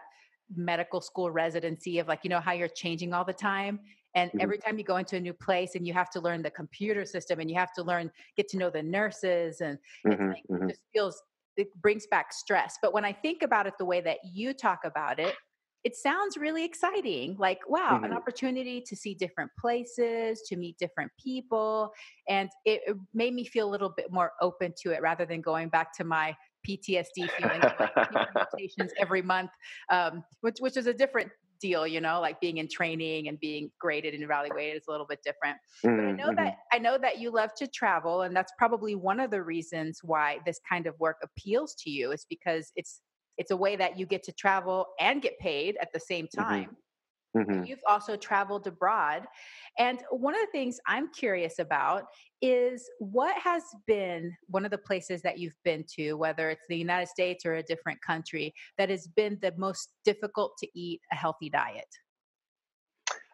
medical 0.54 1.00
school 1.00 1.30
residency 1.30 1.98
of 1.98 2.08
like 2.08 2.20
you 2.22 2.30
know 2.30 2.40
how 2.40 2.52
you're 2.52 2.68
changing 2.68 3.12
all 3.12 3.24
the 3.24 3.32
time 3.32 3.80
and 4.18 4.30
mm-hmm. 4.30 4.40
every 4.40 4.58
time 4.58 4.78
you 4.78 4.84
go 4.84 4.96
into 4.96 5.16
a 5.16 5.20
new 5.20 5.32
place 5.32 5.76
and 5.76 5.86
you 5.86 5.92
have 5.94 6.10
to 6.10 6.20
learn 6.20 6.42
the 6.42 6.50
computer 6.50 7.04
system 7.04 7.38
and 7.38 7.48
you 7.48 7.56
have 7.56 7.72
to 7.74 7.82
learn, 7.84 8.10
get 8.36 8.48
to 8.48 8.56
know 8.56 8.68
the 8.68 8.82
nurses, 8.82 9.60
and 9.60 9.78
mm-hmm, 10.04 10.30
like, 10.30 10.42
mm-hmm. 10.50 10.64
it 10.64 10.70
just 10.70 10.82
feels, 10.92 11.22
it 11.56 11.68
brings 11.80 12.06
back 12.08 12.32
stress. 12.32 12.78
But 12.82 12.92
when 12.92 13.04
I 13.04 13.12
think 13.12 13.42
about 13.42 13.68
it 13.68 13.74
the 13.78 13.84
way 13.84 14.00
that 14.00 14.18
you 14.24 14.52
talk 14.52 14.80
about 14.84 15.20
it, 15.20 15.36
it 15.84 15.94
sounds 15.94 16.36
really 16.36 16.64
exciting. 16.64 17.36
Like, 17.38 17.60
wow, 17.68 17.92
mm-hmm. 17.94 18.06
an 18.06 18.12
opportunity 18.12 18.80
to 18.80 18.96
see 18.96 19.14
different 19.14 19.52
places, 19.60 20.42
to 20.48 20.56
meet 20.56 20.76
different 20.78 21.12
people. 21.22 21.92
And 22.28 22.50
it, 22.64 22.80
it, 22.88 22.96
made 23.14 23.34
me 23.34 23.44
feel 23.44 23.68
a 23.68 23.70
little 23.70 23.92
bit 23.96 24.10
more 24.10 24.32
open 24.42 24.74
to 24.82 24.90
it 24.90 25.00
rather 25.00 25.26
than 25.26 25.40
going 25.40 25.68
back 25.68 25.96
to 25.98 26.04
my 26.04 26.36
PTSD 26.68 27.30
feeling 27.30 27.60
like 27.60 28.90
every 29.00 29.22
month, 29.22 29.50
um, 29.90 30.24
which 30.40 30.56
which 30.58 30.76
is 30.76 30.86
a 30.88 30.92
different 30.92 31.30
deal, 31.60 31.86
you 31.86 32.00
know, 32.00 32.20
like 32.20 32.40
being 32.40 32.58
in 32.58 32.68
training 32.68 33.28
and 33.28 33.38
being 33.40 33.70
graded 33.80 34.14
and 34.14 34.22
evaluated 34.22 34.76
is 34.76 34.84
a 34.88 34.90
little 34.90 35.06
bit 35.06 35.20
different. 35.24 35.56
Mm-hmm. 35.84 35.96
But 35.96 36.04
I 36.04 36.12
know 36.12 36.34
that 36.34 36.52
mm-hmm. 36.52 36.76
I 36.76 36.78
know 36.78 36.98
that 36.98 37.18
you 37.18 37.30
love 37.30 37.54
to 37.56 37.66
travel, 37.66 38.22
and 38.22 38.34
that's 38.34 38.52
probably 38.58 38.94
one 38.94 39.20
of 39.20 39.30
the 39.30 39.42
reasons 39.42 40.00
why 40.02 40.38
this 40.46 40.60
kind 40.68 40.86
of 40.86 40.98
work 40.98 41.16
appeals 41.22 41.74
to 41.84 41.90
you 41.90 42.12
is 42.12 42.26
because 42.28 42.72
it's 42.76 43.00
it's 43.36 43.50
a 43.50 43.56
way 43.56 43.76
that 43.76 43.98
you 43.98 44.06
get 44.06 44.22
to 44.24 44.32
travel 44.32 44.86
and 45.00 45.22
get 45.22 45.38
paid 45.38 45.76
at 45.80 45.92
the 45.92 46.00
same 46.00 46.26
mm-hmm. 46.26 46.40
time. 46.42 46.64
Mm-hmm. 46.64 46.74
Mm-hmm. 47.36 47.64
You've 47.64 47.82
also 47.86 48.16
traveled 48.16 48.66
abroad. 48.66 49.24
And 49.78 50.00
one 50.10 50.34
of 50.34 50.40
the 50.40 50.52
things 50.52 50.78
I'm 50.86 51.12
curious 51.12 51.58
about 51.58 52.04
is 52.40 52.88
what 52.98 53.36
has 53.36 53.62
been 53.86 54.34
one 54.46 54.64
of 54.64 54.70
the 54.70 54.78
places 54.78 55.22
that 55.22 55.38
you've 55.38 55.58
been 55.64 55.84
to, 55.96 56.14
whether 56.14 56.50
it's 56.50 56.64
the 56.68 56.76
United 56.76 57.08
States 57.08 57.44
or 57.44 57.54
a 57.54 57.62
different 57.62 58.00
country, 58.02 58.54
that 58.78 58.88
has 58.88 59.06
been 59.08 59.38
the 59.42 59.52
most 59.56 59.90
difficult 60.04 60.56
to 60.58 60.68
eat 60.74 61.00
a 61.12 61.16
healthy 61.16 61.50
diet? 61.50 61.88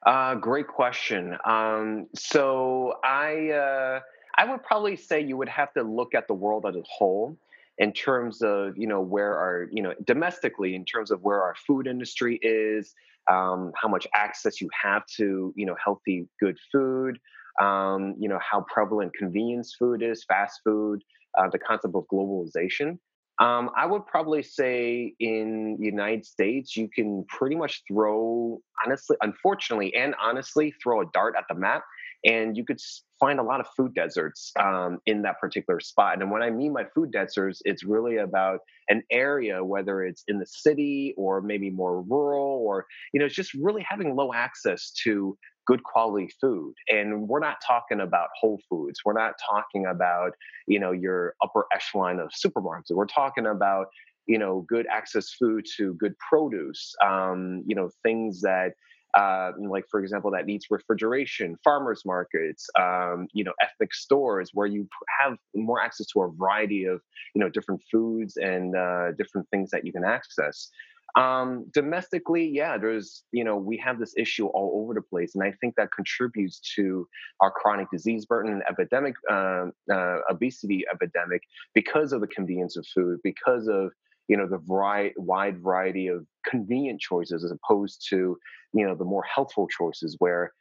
Uh, 0.05 0.35
great 0.35 0.69
question. 0.69 1.37
Um, 1.47 2.09
so 2.15 2.95
I 3.03 3.51
uh, 3.51 4.01
I 4.37 4.51
would 4.51 4.63
probably 4.63 4.97
say 4.97 5.23
you 5.23 5.37
would 5.37 5.49
have 5.49 5.73
to 5.75 5.83
look 5.83 6.15
at 6.15 6.29
the 6.29 6.35
world 6.35 6.67
as 6.67 6.77
a 6.77 6.83
whole 6.83 7.39
in 7.79 7.93
terms 7.93 8.43
of 8.43 8.77
you 8.77 8.87
know 8.87 9.01
where 9.01 9.37
our 9.37 9.69
you 9.73 9.83
know 9.83 9.95
domestically 10.05 10.75
in 10.75 10.85
terms 10.85 11.11
of 11.11 11.23
where 11.23 11.43
our 11.43 11.55
food 11.55 11.87
industry 11.87 12.39
is 12.43 12.95
um, 13.31 13.73
how 13.81 13.89
much 13.89 14.07
access 14.15 14.61
you 14.61 14.69
have 14.83 15.03
to 15.17 15.53
you 15.57 15.67
know 15.67 15.77
healthy 15.85 16.29
good 16.41 16.57
food 16.73 17.19
um, 17.61 18.15
you 18.19 18.29
know, 18.29 18.39
how 18.39 18.65
prevalent 18.69 19.13
convenience 19.15 19.75
food 19.79 20.03
is, 20.03 20.25
fast 20.25 20.61
food, 20.65 21.03
uh, 21.39 21.49
the 21.51 21.59
concept 21.59 21.95
of 21.95 22.05
globalization. 22.13 22.99
Um, 23.41 23.71
I 23.77 23.87
would 23.87 24.07
probably 24.07 24.43
say 24.43 25.15
in 25.19 25.77
the 25.79 25.87
United 25.87 26.25
States, 26.25 26.77
you 26.77 26.89
can 26.89 27.25
pretty 27.29 27.57
much 27.57 27.83
throw, 27.89 28.61
honestly, 28.85 29.17
unfortunately, 29.23 29.95
and 29.95 30.15
honestly, 30.23 30.73
throw 30.83 31.01
a 31.01 31.07
dart 31.13 31.35
at 31.37 31.45
the 31.49 31.55
map, 31.55 31.83
and 32.25 32.57
you 32.57 32.65
could 32.65 32.81
find 33.21 33.39
a 33.39 33.43
lot 33.43 33.61
of 33.61 33.67
food 33.77 33.95
deserts 33.95 34.53
um, 34.59 34.99
in 35.07 35.23
that 35.23 35.39
particular 35.41 35.81
spot. 35.81 36.21
And 36.21 36.31
when 36.31 36.43
I 36.43 36.51
mean 36.51 36.73
by 36.73 36.85
food 36.95 37.13
deserts, 37.13 37.61
it's 37.65 37.85
really 37.85 38.17
about 38.17 38.61
an 38.89 39.03
area, 39.11 39.65
whether 39.65 40.03
it's 40.03 40.25
in 40.29 40.39
the 40.39 40.47
city 40.47 41.15
or 41.17 41.41
maybe 41.41 41.71
more 41.71 42.03
rural, 42.03 42.63
or 42.67 42.87
you 43.13 43.21
know, 43.21 43.27
it's 43.27 43.35
just 43.35 43.55
really 43.55 43.85
having 43.89 44.17
low 44.17 44.33
access 44.33 44.91
to 45.05 45.37
good 45.67 45.83
quality 45.83 46.29
food 46.41 46.75
and 46.89 47.27
we're 47.27 47.41
not 47.41 47.57
talking 47.67 48.01
about 48.01 48.29
whole 48.39 48.61
foods 48.69 49.01
we're 49.05 49.15
not 49.15 49.33
talking 49.51 49.87
about 49.87 50.33
you 50.67 50.79
know 50.79 50.93
your 50.93 51.35
upper 51.43 51.65
echelon 51.75 52.21
of 52.21 52.31
supermarkets 52.31 52.91
we're 52.91 53.07
talking 53.07 53.47
about 53.47 53.87
you 54.27 54.39
know 54.39 54.65
good 54.69 54.87
access 54.91 55.31
food 55.31 55.65
to 55.77 55.95
good 55.95 56.15
produce 56.19 56.95
um, 57.05 57.63
you 57.67 57.75
know 57.75 57.89
things 58.03 58.41
that 58.41 58.73
uh, 59.17 59.53
like 59.69 59.85
for 59.91 60.01
example 60.01 60.31
that 60.31 60.47
needs 60.47 60.67
refrigeration 60.71 61.57
farmers 61.63 62.03
markets 62.05 62.69
um, 62.79 63.27
you 63.33 63.45
know 63.45 63.53
ethnic 63.63 63.95
stores 63.95 64.51
where 64.55 64.67
you 64.67 64.89
have 65.21 65.37
more 65.55 65.81
access 65.81 66.07
to 66.07 66.23
a 66.23 66.31
variety 66.33 66.85
of 66.85 67.01
you 67.35 67.41
know 67.41 67.49
different 67.49 67.81
foods 67.91 68.37
and 68.37 68.77
uh, 68.77 69.13
different 69.19 69.49
things 69.51 69.71
that 69.71 69.85
you 69.85 69.93
can 69.93 70.05
access 70.05 70.71
um, 71.17 71.67
domestically, 71.73 72.45
yeah, 72.45 72.77
there's, 72.77 73.23
you 73.31 73.45
know, 73.45 73.57
we 73.57 73.77
have 73.79 74.01
this 74.01 74.15
issue 74.17 74.47
all 74.47 74.83
over 74.83 74.95
the 74.95 75.03
place. 75.03 75.35
And 75.35 75.45
I 75.45 75.53
think 75.61 75.77
that 75.77 75.91
contributes 75.95 76.61
to 76.75 77.07
our 77.41 77.53
chronic 77.53 77.89
disease 77.93 78.27
burden 78.27 78.63
epidemic, 78.69 79.15
uh, 79.31 79.67
uh, 79.93 80.17
obesity 80.29 80.85
epidemic 80.93 81.43
because 81.73 82.13
of 82.13 82.21
the 82.21 82.27
convenience 82.27 82.77
of 82.77 82.85
food, 82.93 83.21
because 83.23 83.69
of, 83.69 83.93
you 84.29 84.37
know, 84.37 84.47
the 84.49 84.59
variety, 84.59 85.15
wide 85.17 85.63
variety 85.63 86.09
of 86.09 86.27
convenient 86.49 87.01
choices 87.01 87.45
as 87.45 87.53
opposed 87.53 88.07
to, 88.11 88.37
you 88.73 88.87
know, 88.87 88.95
the 88.95 89.05
more 89.05 89.23
healthful 89.23 89.69
choices 89.69 90.17
where 90.19 90.53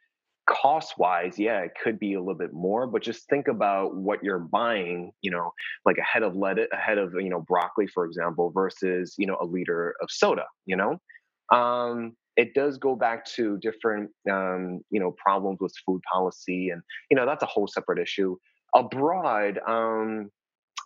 cost 0.46 0.94
wise, 0.98 1.38
yeah, 1.38 1.60
it 1.60 1.72
could 1.82 1.98
be 1.98 2.14
a 2.14 2.20
little 2.20 2.34
bit 2.34 2.52
more, 2.52 2.86
but 2.86 3.02
just 3.02 3.28
think 3.28 3.48
about 3.48 3.96
what 3.96 4.22
you're 4.22 4.38
buying, 4.38 5.10
you 5.22 5.30
know, 5.30 5.50
like 5.86 5.96
a 5.98 6.02
head 6.02 6.22
of 6.22 6.36
lettuce, 6.36 6.68
a 6.72 6.76
head 6.76 6.98
of, 6.98 7.14
you 7.14 7.30
know, 7.30 7.40
broccoli, 7.40 7.86
for 7.86 8.04
example, 8.04 8.50
versus, 8.50 9.14
you 9.16 9.26
know, 9.26 9.38
a 9.40 9.46
liter 9.46 9.94
of 10.02 10.08
soda, 10.10 10.44
you 10.66 10.76
know? 10.76 10.98
Um, 11.56 12.14
it 12.36 12.52
does 12.54 12.78
go 12.78 12.96
back 12.96 13.24
to 13.24 13.58
different, 13.58 14.10
um, 14.30 14.80
you 14.90 15.00
know, 15.00 15.14
problems 15.24 15.58
with 15.60 15.72
food 15.86 16.00
policy. 16.12 16.70
And, 16.70 16.82
you 17.10 17.16
know, 17.16 17.26
that's 17.26 17.42
a 17.42 17.46
whole 17.46 17.66
separate 17.66 17.98
issue. 17.98 18.36
Abroad, 18.74 19.60
um, 19.66 20.30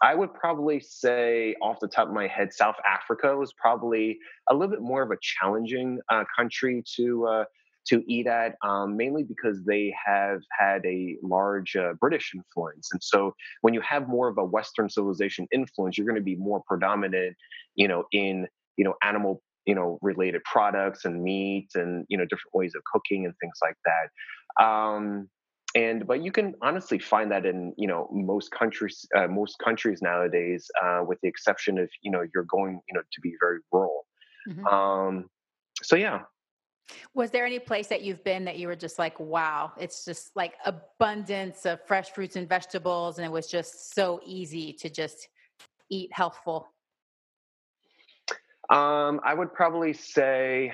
I 0.02 0.14
would 0.14 0.32
probably 0.34 0.80
say, 0.80 1.54
off 1.60 1.78
the 1.80 1.88
top 1.88 2.08
of 2.08 2.14
my 2.14 2.26
head, 2.26 2.52
South 2.52 2.76
Africa 2.86 3.36
was 3.36 3.52
probably 3.54 4.18
a 4.48 4.54
little 4.54 4.68
bit 4.68 4.82
more 4.82 5.02
of 5.02 5.10
a 5.10 5.16
challenging 5.20 6.00
uh, 6.08 6.24
country 6.36 6.84
to 6.96 7.26
uh, 7.26 7.44
to 7.88 8.04
eat 8.06 8.26
at, 8.26 8.54
um, 8.62 8.96
mainly 8.96 9.22
because 9.22 9.64
they 9.64 9.94
have 10.06 10.40
had 10.56 10.84
a 10.84 11.16
large 11.22 11.74
uh, 11.74 11.94
British 11.94 12.32
influence. 12.34 12.90
And 12.92 13.02
so 13.02 13.34
when 13.62 13.72
you 13.72 13.80
have 13.80 14.08
more 14.08 14.28
of 14.28 14.36
a 14.36 14.44
Western 14.44 14.90
civilization 14.90 15.48
influence, 15.52 15.96
you're 15.96 16.06
going 16.06 16.16
to 16.16 16.22
be 16.22 16.36
more 16.36 16.62
predominant, 16.66 17.34
you 17.76 17.88
know, 17.88 18.04
in, 18.12 18.46
you 18.76 18.84
know, 18.84 18.94
animal, 19.02 19.42
you 19.64 19.74
know, 19.74 19.98
related 20.02 20.42
products 20.44 21.06
and 21.06 21.22
meat 21.22 21.68
and, 21.74 22.04
you 22.08 22.18
know, 22.18 22.24
different 22.24 22.54
ways 22.54 22.74
of 22.74 22.82
cooking 22.92 23.24
and 23.24 23.34
things 23.40 23.56
like 23.62 23.76
that. 23.86 24.62
Um, 24.62 25.30
and 25.74 26.06
but 26.06 26.22
you 26.22 26.32
can 26.32 26.54
honestly 26.62 26.98
find 26.98 27.30
that 27.30 27.44
in 27.44 27.74
you 27.76 27.86
know 27.86 28.08
most 28.10 28.50
countries 28.50 29.06
uh, 29.16 29.26
most 29.26 29.58
countries 29.58 30.00
nowadays 30.00 30.70
uh, 30.82 31.02
with 31.06 31.18
the 31.22 31.28
exception 31.28 31.78
of 31.78 31.88
you 32.02 32.10
know 32.10 32.24
you're 32.34 32.44
going 32.44 32.80
you 32.88 32.94
know 32.94 33.02
to 33.12 33.20
be 33.20 33.34
very 33.40 33.58
rural 33.72 34.06
mm-hmm. 34.48 34.66
um, 34.66 35.28
so 35.82 35.96
yeah 35.96 36.20
was 37.14 37.30
there 37.30 37.44
any 37.44 37.58
place 37.58 37.88
that 37.88 38.02
you've 38.02 38.24
been 38.24 38.44
that 38.44 38.58
you 38.58 38.66
were 38.66 38.76
just 38.76 38.98
like, 38.98 39.18
wow, 39.20 39.72
it's 39.78 40.04
just 40.04 40.34
like 40.34 40.54
abundance 40.64 41.66
of 41.66 41.80
fresh 41.86 42.10
fruits 42.10 42.36
and 42.36 42.48
vegetables, 42.48 43.18
and 43.18 43.26
it 43.26 43.30
was 43.30 43.46
just 43.46 43.94
so 43.94 44.20
easy 44.24 44.72
to 44.74 44.88
just 44.88 45.28
eat 45.90 46.10
healthful? 46.12 46.68
Um, 48.70 49.20
I 49.24 49.34
would 49.34 49.52
probably 49.52 49.92
say 49.92 50.72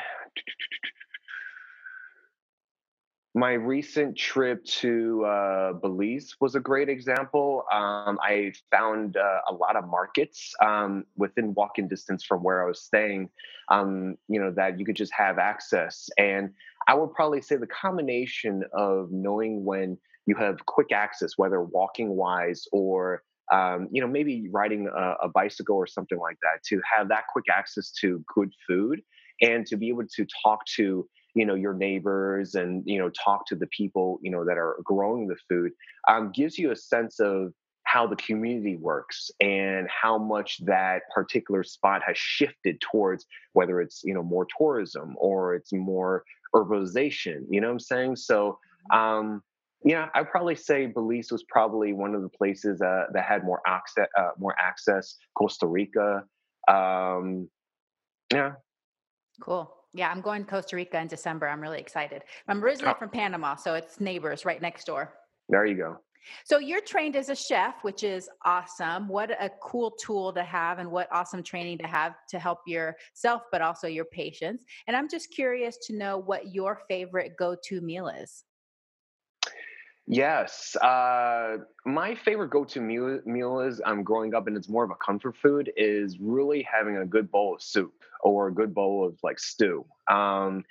my 3.34 3.52
recent 3.52 4.16
trip 4.16 4.64
to 4.64 5.24
uh, 5.24 5.72
Belize 5.72 6.36
was 6.40 6.54
a 6.54 6.60
great 6.60 6.88
example. 6.88 7.64
Um, 7.72 8.16
I 8.22 8.52
found 8.70 9.16
uh, 9.16 9.40
a 9.48 9.52
lot 9.52 9.74
of 9.74 9.88
markets 9.88 10.54
um, 10.64 11.04
within 11.16 11.52
walking 11.54 11.88
distance 11.88 12.24
from 12.24 12.44
where 12.44 12.62
I 12.62 12.68
was 12.68 12.80
staying, 12.80 13.30
um, 13.70 14.16
you 14.28 14.40
know, 14.40 14.52
that 14.52 14.78
you 14.78 14.86
could 14.86 14.94
just 14.94 15.12
have 15.12 15.38
access. 15.38 16.08
And 16.16 16.50
I 16.86 16.94
would 16.94 17.12
probably 17.12 17.42
say 17.42 17.56
the 17.56 17.66
combination 17.66 18.62
of 18.72 19.08
knowing 19.10 19.64
when 19.64 19.98
you 20.26 20.36
have 20.36 20.64
quick 20.66 20.92
access, 20.92 21.32
whether 21.36 21.60
walking 21.60 22.10
wise 22.10 22.66
or 22.72 23.24
um, 23.52 23.88
you 23.90 24.00
know, 24.00 24.06
maybe 24.06 24.48
riding 24.50 24.88
a, 24.88 25.14
a 25.24 25.28
bicycle 25.28 25.76
or 25.76 25.86
something 25.86 26.18
like 26.18 26.38
that, 26.40 26.62
to 26.68 26.80
have 26.96 27.08
that 27.08 27.24
quick 27.30 27.44
access 27.54 27.90
to 28.00 28.24
good 28.34 28.50
food 28.66 29.02
and 29.42 29.66
to 29.66 29.76
be 29.76 29.88
able 29.88 30.04
to 30.16 30.26
talk 30.42 30.64
to 30.76 31.06
you 31.34 31.44
know 31.44 31.54
your 31.54 31.74
neighbors 31.74 32.54
and 32.54 32.82
you 32.86 32.98
know 32.98 33.10
talk 33.10 33.46
to 33.46 33.56
the 33.56 33.66
people 33.66 34.18
you 34.22 34.30
know 34.30 34.44
that 34.44 34.56
are 34.56 34.76
growing 34.84 35.26
the 35.26 35.36
food 35.48 35.72
um, 36.08 36.30
gives 36.32 36.58
you 36.58 36.70
a 36.70 36.76
sense 36.76 37.20
of 37.20 37.52
how 37.84 38.06
the 38.06 38.16
community 38.16 38.76
works 38.76 39.30
and 39.40 39.86
how 39.88 40.16
much 40.16 40.58
that 40.64 41.02
particular 41.14 41.62
spot 41.62 42.02
has 42.06 42.16
shifted 42.16 42.80
towards 42.80 43.26
whether 43.52 43.80
it's 43.80 44.02
you 44.04 44.14
know 44.14 44.22
more 44.22 44.46
tourism 44.56 45.14
or 45.18 45.54
it's 45.54 45.72
more 45.72 46.24
urbanization 46.54 47.42
you 47.50 47.60
know 47.60 47.68
what 47.68 47.74
i'm 47.74 47.80
saying? 47.80 48.16
So 48.16 48.58
mm-hmm. 48.92 48.98
um 48.98 49.42
yeah 49.84 50.08
i'd 50.14 50.30
probably 50.30 50.56
say 50.56 50.86
belize 50.86 51.30
was 51.30 51.44
probably 51.48 51.92
one 51.92 52.14
of 52.14 52.22
the 52.22 52.28
places 52.28 52.80
uh, 52.80 53.04
that 53.12 53.24
had 53.24 53.44
more 53.44 53.60
access 53.66 54.08
uh, 54.16 54.30
more 54.38 54.54
access 54.58 55.16
costa 55.36 55.66
rica 55.66 56.22
um 56.68 57.48
yeah. 58.32 58.52
Cool 59.40 59.70
yeah, 59.94 60.10
I'm 60.10 60.20
going 60.20 60.44
to 60.44 60.50
Costa 60.50 60.76
Rica 60.76 60.98
in 60.98 61.06
December. 61.06 61.48
I'm 61.48 61.60
really 61.60 61.78
excited. 61.78 62.22
I'm 62.48 62.62
originally 62.62 62.92
oh. 62.94 62.98
from 62.98 63.10
Panama, 63.10 63.54
so 63.54 63.74
it's 63.74 64.00
neighbors 64.00 64.44
right 64.44 64.60
next 64.60 64.84
door. 64.84 65.14
There 65.48 65.64
you 65.64 65.76
go. 65.76 65.98
So 66.44 66.58
you're 66.58 66.80
trained 66.80 67.16
as 67.16 67.28
a 67.28 67.34
chef, 67.34 67.76
which 67.82 68.02
is 68.02 68.28
awesome. 68.44 69.08
What 69.08 69.30
a 69.30 69.50
cool 69.62 69.92
tool 69.92 70.32
to 70.32 70.42
have 70.42 70.78
and 70.78 70.90
what 70.90 71.06
awesome 71.12 71.42
training 71.42 71.78
to 71.78 71.86
have 71.86 72.14
to 72.30 72.38
help 72.38 72.60
yourself 72.66 73.42
but 73.52 73.60
also 73.60 73.86
your 73.86 74.06
patients. 74.06 74.64
And 74.86 74.96
I'm 74.96 75.08
just 75.08 75.30
curious 75.30 75.76
to 75.86 75.96
know 75.96 76.18
what 76.18 76.54
your 76.54 76.80
favorite 76.88 77.32
go-to 77.38 77.80
meal 77.80 78.08
is. 78.08 78.44
Yes. 80.06 80.76
Uh, 80.76 81.58
my 81.86 82.14
favorite 82.14 82.50
go-to 82.50 82.80
meal, 82.80 83.20
meal 83.24 83.60
is 83.60 83.80
I'm 83.86 83.98
um, 83.98 84.04
growing 84.04 84.34
up 84.34 84.46
and 84.46 84.56
it's 84.56 84.68
more 84.68 84.84
of 84.84 84.90
a 84.90 84.96
comfort 84.96 85.36
food 85.36 85.72
is 85.76 86.18
really 86.20 86.66
having 86.70 86.98
a 86.98 87.06
good 87.06 87.30
bowl 87.30 87.54
of 87.54 87.62
soup 87.62 87.94
or 88.22 88.48
a 88.48 88.52
good 88.54 88.74
bowl 88.74 89.06
of 89.06 89.18
like 89.22 89.38
stew. 89.38 89.86
Um, 90.10 90.64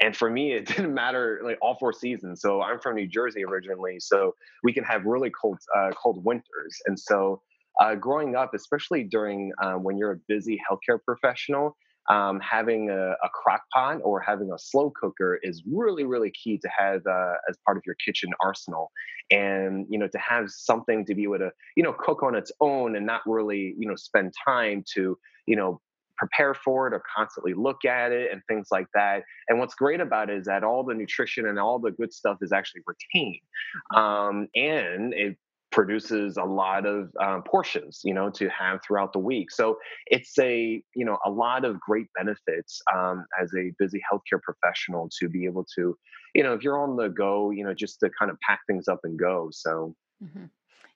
and 0.00 0.16
for 0.16 0.28
me, 0.28 0.52
it 0.54 0.66
didn't 0.66 0.92
matter 0.92 1.40
like 1.44 1.58
all 1.62 1.76
four 1.78 1.92
seasons. 1.92 2.40
So 2.40 2.62
I'm 2.62 2.80
from 2.80 2.96
New 2.96 3.06
Jersey 3.06 3.44
originally, 3.44 4.00
so 4.00 4.34
we 4.64 4.72
can 4.72 4.82
have 4.84 5.04
really 5.04 5.30
cold, 5.40 5.58
uh, 5.76 5.90
cold 5.92 6.24
winters. 6.24 6.76
And 6.86 6.98
so 6.98 7.42
uh, 7.80 7.94
growing 7.94 8.34
up, 8.34 8.54
especially 8.54 9.04
during 9.04 9.52
uh, 9.62 9.74
when 9.74 9.98
you're 9.98 10.12
a 10.12 10.20
busy 10.26 10.60
healthcare 10.68 10.98
professional, 11.02 11.76
um, 12.10 12.40
having 12.40 12.90
a, 12.90 13.12
a, 13.12 13.28
crock 13.32 13.62
pot 13.72 14.00
or 14.02 14.20
having 14.20 14.50
a 14.52 14.58
slow 14.58 14.90
cooker 15.00 15.38
is 15.42 15.62
really 15.70 16.04
really 16.04 16.30
key 16.30 16.58
to 16.58 16.68
have 16.76 17.06
uh, 17.06 17.34
as 17.48 17.56
part 17.64 17.76
of 17.76 17.82
your 17.86 17.94
kitchen 18.04 18.30
arsenal 18.42 18.90
and 19.30 19.86
you 19.88 19.98
know 19.98 20.08
to 20.08 20.18
have 20.18 20.50
something 20.50 21.06
to 21.06 21.14
be 21.14 21.22
able 21.22 21.38
to 21.38 21.50
you 21.76 21.82
know 21.82 21.92
cook 21.92 22.22
on 22.22 22.34
its 22.34 22.50
own 22.60 22.96
and 22.96 23.06
not 23.06 23.20
really 23.26 23.74
you 23.78 23.88
know 23.88 23.94
spend 23.94 24.32
time 24.44 24.84
to 24.94 25.16
you 25.46 25.56
know 25.56 25.80
prepare 26.20 26.52
for 26.52 26.86
it 26.86 26.92
or 26.92 27.02
constantly 27.16 27.54
look 27.54 27.86
at 27.86 28.12
it 28.12 28.30
and 28.30 28.42
things 28.46 28.68
like 28.70 28.86
that. 28.92 29.22
And 29.48 29.58
what's 29.58 29.74
great 29.74 30.00
about 30.00 30.28
it 30.28 30.36
is 30.36 30.44
that 30.44 30.62
all 30.62 30.84
the 30.84 30.92
nutrition 30.92 31.46
and 31.46 31.58
all 31.58 31.78
the 31.78 31.92
good 31.92 32.12
stuff 32.12 32.36
is 32.42 32.52
actually 32.52 32.82
retained. 32.86 33.40
Mm-hmm. 33.94 33.98
Um, 33.98 34.48
and 34.54 35.14
it 35.14 35.38
produces 35.70 36.36
a 36.36 36.44
lot 36.44 36.84
of 36.86 37.10
um, 37.20 37.42
portions 37.42 38.00
you 38.04 38.12
know 38.12 38.30
to 38.30 38.48
have 38.48 38.80
throughout 38.84 39.12
the 39.12 39.18
week 39.18 39.50
so 39.50 39.76
it's 40.06 40.38
a 40.38 40.82
you 40.94 41.04
know 41.04 41.18
a 41.24 41.30
lot 41.30 41.64
of 41.64 41.78
great 41.80 42.06
benefits 42.16 42.80
um, 42.94 43.24
as 43.40 43.50
a 43.56 43.72
busy 43.78 44.00
healthcare 44.12 44.40
professional 44.42 45.08
to 45.18 45.28
be 45.28 45.44
able 45.44 45.64
to 45.64 45.96
you 46.34 46.42
know 46.42 46.54
if 46.54 46.62
you're 46.62 46.78
on 46.78 46.96
the 46.96 47.08
go 47.08 47.50
you 47.50 47.64
know 47.64 47.74
just 47.74 48.00
to 48.00 48.10
kind 48.18 48.30
of 48.30 48.38
pack 48.40 48.60
things 48.66 48.88
up 48.88 49.00
and 49.04 49.18
go 49.18 49.48
so 49.52 49.94
mm-hmm. 50.22 50.44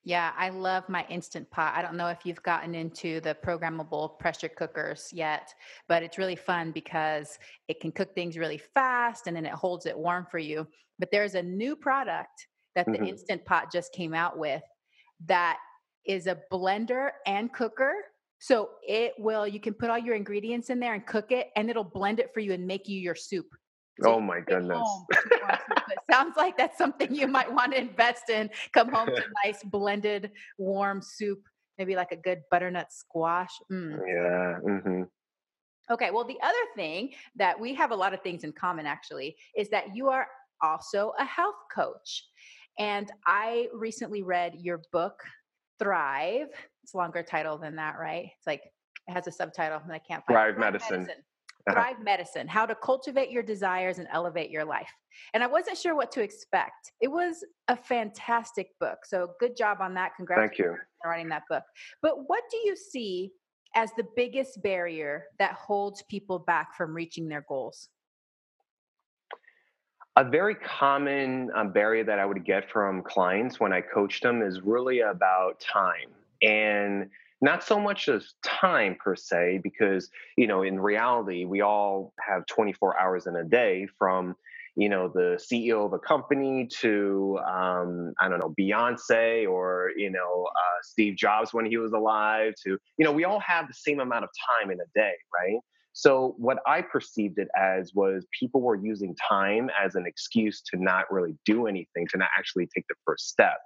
Yeah, 0.06 0.32
I 0.36 0.50
love 0.50 0.86
my 0.90 1.06
instant 1.08 1.50
pot. 1.50 1.72
I 1.74 1.80
don't 1.80 1.96
know 1.96 2.08
if 2.08 2.26
you've 2.26 2.42
gotten 2.42 2.74
into 2.74 3.20
the 3.20 3.34
programmable 3.34 4.18
pressure 4.18 4.50
cookers 4.50 5.08
yet, 5.14 5.54
but 5.88 6.02
it's 6.02 6.18
really 6.18 6.36
fun 6.36 6.72
because 6.72 7.38
it 7.68 7.80
can 7.80 7.90
cook 7.90 8.14
things 8.14 8.36
really 8.36 8.60
fast 8.74 9.26
and 9.26 9.34
then 9.34 9.46
it 9.46 9.52
holds 9.52 9.86
it 9.86 9.98
warm 9.98 10.26
for 10.30 10.38
you. 10.38 10.66
But 10.98 11.10
there's 11.10 11.34
a 11.34 11.42
new 11.42 11.74
product 11.74 12.48
that 12.74 12.86
the 12.86 12.92
mm-hmm. 12.92 13.04
Instant 13.04 13.44
Pot 13.44 13.72
just 13.72 13.92
came 13.92 14.14
out 14.14 14.38
with 14.38 14.62
that 15.26 15.58
is 16.06 16.26
a 16.26 16.38
blender 16.52 17.10
and 17.26 17.52
cooker. 17.52 17.94
So 18.38 18.70
it 18.86 19.14
will, 19.18 19.46
you 19.46 19.60
can 19.60 19.74
put 19.74 19.90
all 19.90 19.98
your 19.98 20.14
ingredients 20.14 20.70
in 20.70 20.80
there 20.80 20.94
and 20.94 21.06
cook 21.06 21.32
it, 21.32 21.50
and 21.56 21.70
it'll 21.70 21.84
blend 21.84 22.20
it 22.20 22.34
for 22.34 22.40
you 22.40 22.52
and 22.52 22.66
make 22.66 22.88
you 22.88 23.00
your 23.00 23.14
soup. 23.14 23.46
So 24.02 24.14
oh 24.14 24.20
my 24.20 24.40
goodness. 24.40 24.86
sounds 26.10 26.36
like 26.36 26.56
that's 26.56 26.76
something 26.76 27.14
you 27.14 27.28
might 27.28 27.52
want 27.52 27.72
to 27.72 27.78
invest 27.78 28.28
in. 28.28 28.50
Come 28.72 28.92
home 28.92 29.06
to 29.06 29.22
nice 29.44 29.62
blended 29.62 30.32
warm 30.58 31.00
soup, 31.00 31.42
maybe 31.78 31.94
like 31.94 32.12
a 32.12 32.16
good 32.16 32.42
butternut 32.50 32.92
squash. 32.92 33.52
Mm. 33.70 33.98
Yeah. 34.06 34.58
Mm-hmm. 34.68 35.02
Okay, 35.90 36.10
well, 36.10 36.24
the 36.24 36.38
other 36.42 36.54
thing 36.76 37.10
that 37.36 37.58
we 37.58 37.74
have 37.74 37.90
a 37.90 37.96
lot 37.96 38.14
of 38.14 38.22
things 38.22 38.42
in 38.42 38.52
common 38.52 38.86
actually 38.86 39.36
is 39.56 39.68
that 39.68 39.94
you 39.94 40.08
are 40.08 40.26
also 40.62 41.12
a 41.18 41.24
health 41.24 41.54
coach. 41.74 42.24
And 42.78 43.10
I 43.26 43.68
recently 43.72 44.22
read 44.22 44.54
your 44.56 44.82
book, 44.92 45.22
Thrive. 45.78 46.48
It's 46.82 46.94
a 46.94 46.96
longer 46.96 47.22
title 47.22 47.58
than 47.58 47.76
that, 47.76 47.96
right? 47.98 48.30
It's 48.36 48.46
like 48.46 48.62
it 49.06 49.12
has 49.12 49.26
a 49.26 49.32
subtitle 49.32 49.80
and 49.82 49.92
I 49.92 49.98
can't 49.98 50.24
find 50.26 50.34
Thrive 50.34 50.58
Medicine. 50.58 51.02
Medicine. 51.02 51.22
Uh-huh. 51.66 51.80
Thrive 51.80 52.04
Medicine, 52.04 52.46
how 52.46 52.66
to 52.66 52.74
cultivate 52.74 53.30
your 53.30 53.42
desires 53.42 53.98
and 53.98 54.06
elevate 54.12 54.50
your 54.50 54.66
life. 54.66 54.90
And 55.32 55.42
I 55.42 55.46
wasn't 55.46 55.78
sure 55.78 55.94
what 55.94 56.12
to 56.12 56.20
expect. 56.20 56.92
It 57.00 57.08
was 57.08 57.42
a 57.68 57.76
fantastic 57.76 58.68
book. 58.80 58.98
So 59.06 59.30
good 59.40 59.56
job 59.56 59.78
on 59.80 59.94
that. 59.94 60.12
Congratulations 60.16 60.58
Thank 60.58 60.66
you. 60.66 60.78
on 61.04 61.10
writing 61.10 61.28
that 61.30 61.44
book. 61.48 61.62
But 62.02 62.28
what 62.28 62.42
do 62.50 62.58
you 62.58 62.76
see 62.76 63.30
as 63.74 63.90
the 63.96 64.04
biggest 64.14 64.62
barrier 64.62 65.24
that 65.38 65.52
holds 65.54 66.02
people 66.10 66.38
back 66.38 66.76
from 66.76 66.94
reaching 66.94 67.28
their 67.28 67.46
goals? 67.48 67.88
A 70.16 70.24
very 70.24 70.54
common 70.54 71.50
um, 71.56 71.72
barrier 71.72 72.04
that 72.04 72.20
I 72.20 72.26
would 72.26 72.44
get 72.44 72.70
from 72.70 73.02
clients 73.02 73.58
when 73.58 73.72
I 73.72 73.80
coach 73.80 74.20
them 74.20 74.42
is 74.42 74.60
really 74.60 75.00
about 75.00 75.58
time. 75.60 76.10
And 76.40 77.10
not 77.40 77.62
so 77.62 77.78
much 77.78 78.08
as 78.08 78.34
time 78.42 78.96
per 79.02 79.14
se 79.14 79.60
because 79.62 80.10
you 80.36 80.46
know 80.46 80.62
in 80.62 80.80
reality 80.80 81.44
we 81.44 81.60
all 81.60 82.12
have 82.18 82.46
24 82.46 82.98
hours 82.98 83.26
in 83.26 83.36
a 83.36 83.44
day 83.44 83.86
from 83.98 84.34
you 84.76 84.88
know 84.88 85.08
the 85.08 85.38
ceo 85.38 85.84
of 85.84 85.92
a 85.92 85.98
company 85.98 86.66
to 86.80 87.38
um, 87.46 88.12
i 88.18 88.28
don't 88.28 88.38
know 88.38 88.54
beyonce 88.58 89.48
or 89.48 89.90
you 89.96 90.10
know 90.10 90.46
uh, 90.56 90.78
steve 90.82 91.16
jobs 91.16 91.52
when 91.52 91.66
he 91.66 91.76
was 91.76 91.92
alive 91.92 92.54
to 92.62 92.78
you 92.96 93.04
know 93.04 93.12
we 93.12 93.24
all 93.24 93.40
have 93.40 93.68
the 93.68 93.74
same 93.74 94.00
amount 94.00 94.24
of 94.24 94.30
time 94.58 94.70
in 94.70 94.78
a 94.80 94.88
day 94.94 95.14
right 95.32 95.60
so 95.94 96.34
what 96.38 96.58
I 96.66 96.82
perceived 96.82 97.38
it 97.38 97.48
as 97.56 97.92
was 97.94 98.26
people 98.38 98.60
were 98.60 98.74
using 98.74 99.14
time 99.28 99.70
as 99.82 99.94
an 99.94 100.06
excuse 100.06 100.60
to 100.72 100.76
not 100.76 101.10
really 101.10 101.36
do 101.46 101.68
anything, 101.68 102.08
to 102.10 102.18
not 102.18 102.28
actually 102.36 102.68
take 102.74 102.84
the 102.88 102.96
first 103.06 103.28
step. 103.28 103.58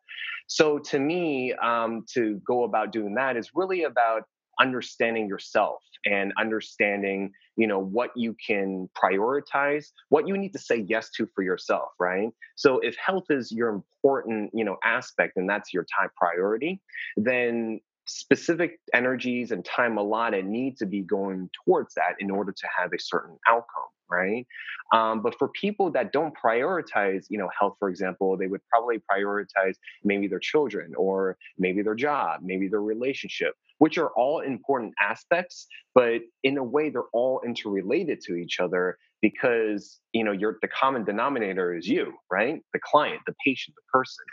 So 0.47 0.79
to 0.79 0.99
me, 0.99 1.55
um, 1.55 2.05
to 2.15 2.41
go 2.47 2.65
about 2.65 2.93
doing 2.93 3.15
that 3.15 3.39
is 3.39 3.51
really 3.55 3.85
about 3.85 4.25
understanding 4.61 5.27
yourself 5.27 5.81
and 6.05 6.33
understanding 6.39 7.31
you 7.57 7.67
know 7.67 7.81
what 7.81 8.11
you 8.17 8.35
can 8.45 8.89
prioritize 8.97 9.87
what 10.11 10.29
you 10.29 10.37
need 10.37 10.53
to 10.53 10.59
say 10.59 10.85
yes 10.89 11.11
to 11.11 11.29
for 11.35 11.43
yourself 11.43 11.89
right 11.99 12.29
so 12.57 12.79
if 12.81 12.97
health 13.05 13.25
is 13.31 13.51
your 13.51 13.69
important 13.69 14.51
you 14.53 14.65
know 14.65 14.77
aspect 14.85 15.37
and 15.37 15.49
that's 15.49 15.73
your 15.73 15.85
top 15.97 16.11
priority 16.17 16.81
then 17.17 17.81
specific 18.09 18.81
energies 18.93 19.51
and 19.53 19.65
time 19.65 19.99
allotted 19.99 20.47
need 20.47 20.77
to 20.79 20.87
be 20.87 21.03
going 21.03 21.51
towards 21.65 21.95
that 21.95 22.15
in 22.19 22.31
order 22.31 22.53
to 22.53 22.67
have 22.77 22.93
a 22.93 22.99
certain 22.99 23.37
outcome 23.47 23.85
right? 24.11 24.47
Um, 24.95 25.21
but 25.21 25.37
for 25.39 25.49
people 25.49 25.91
that 25.93 26.13
don't 26.13 26.35
prioritize 26.35 27.27
you 27.29 27.39
know 27.39 27.51
health 27.59 27.77
for 27.79 27.91
example 27.91 28.37
they 28.39 28.47
would 28.47 28.63
probably 28.71 29.01
prioritize 29.11 29.75
maybe 30.03 30.29
their 30.29 30.39
children 30.39 30.93
or 30.97 31.37
maybe 31.59 31.83
their 31.83 31.95
job 31.95 32.41
maybe 32.43 32.69
their 32.69 32.81
relationship 32.81 33.55
which 33.79 33.99
are 33.99 34.09
all 34.17 34.41
important 34.41 34.95
aspects 34.99 35.67
but 35.95 36.23
in 36.43 36.57
a 36.57 36.65
way 36.65 36.89
they're 36.89 37.13
all 37.13 37.43
interrelated 37.45 38.21
to 38.23 38.35
each 38.35 38.61
other 38.61 38.97
because 39.21 39.99
you 40.13 40.25
know 40.25 40.33
you're 40.33 40.59
the 40.63 40.69
common 40.69 41.05
denominator 41.05 41.75
is 41.75 41.87
you 41.87 42.15
right? 42.31 42.63
The 42.73 42.81
client 42.83 43.21
the 43.27 43.35
patient 43.45 43.77
the 43.77 43.83
person 43.93 44.25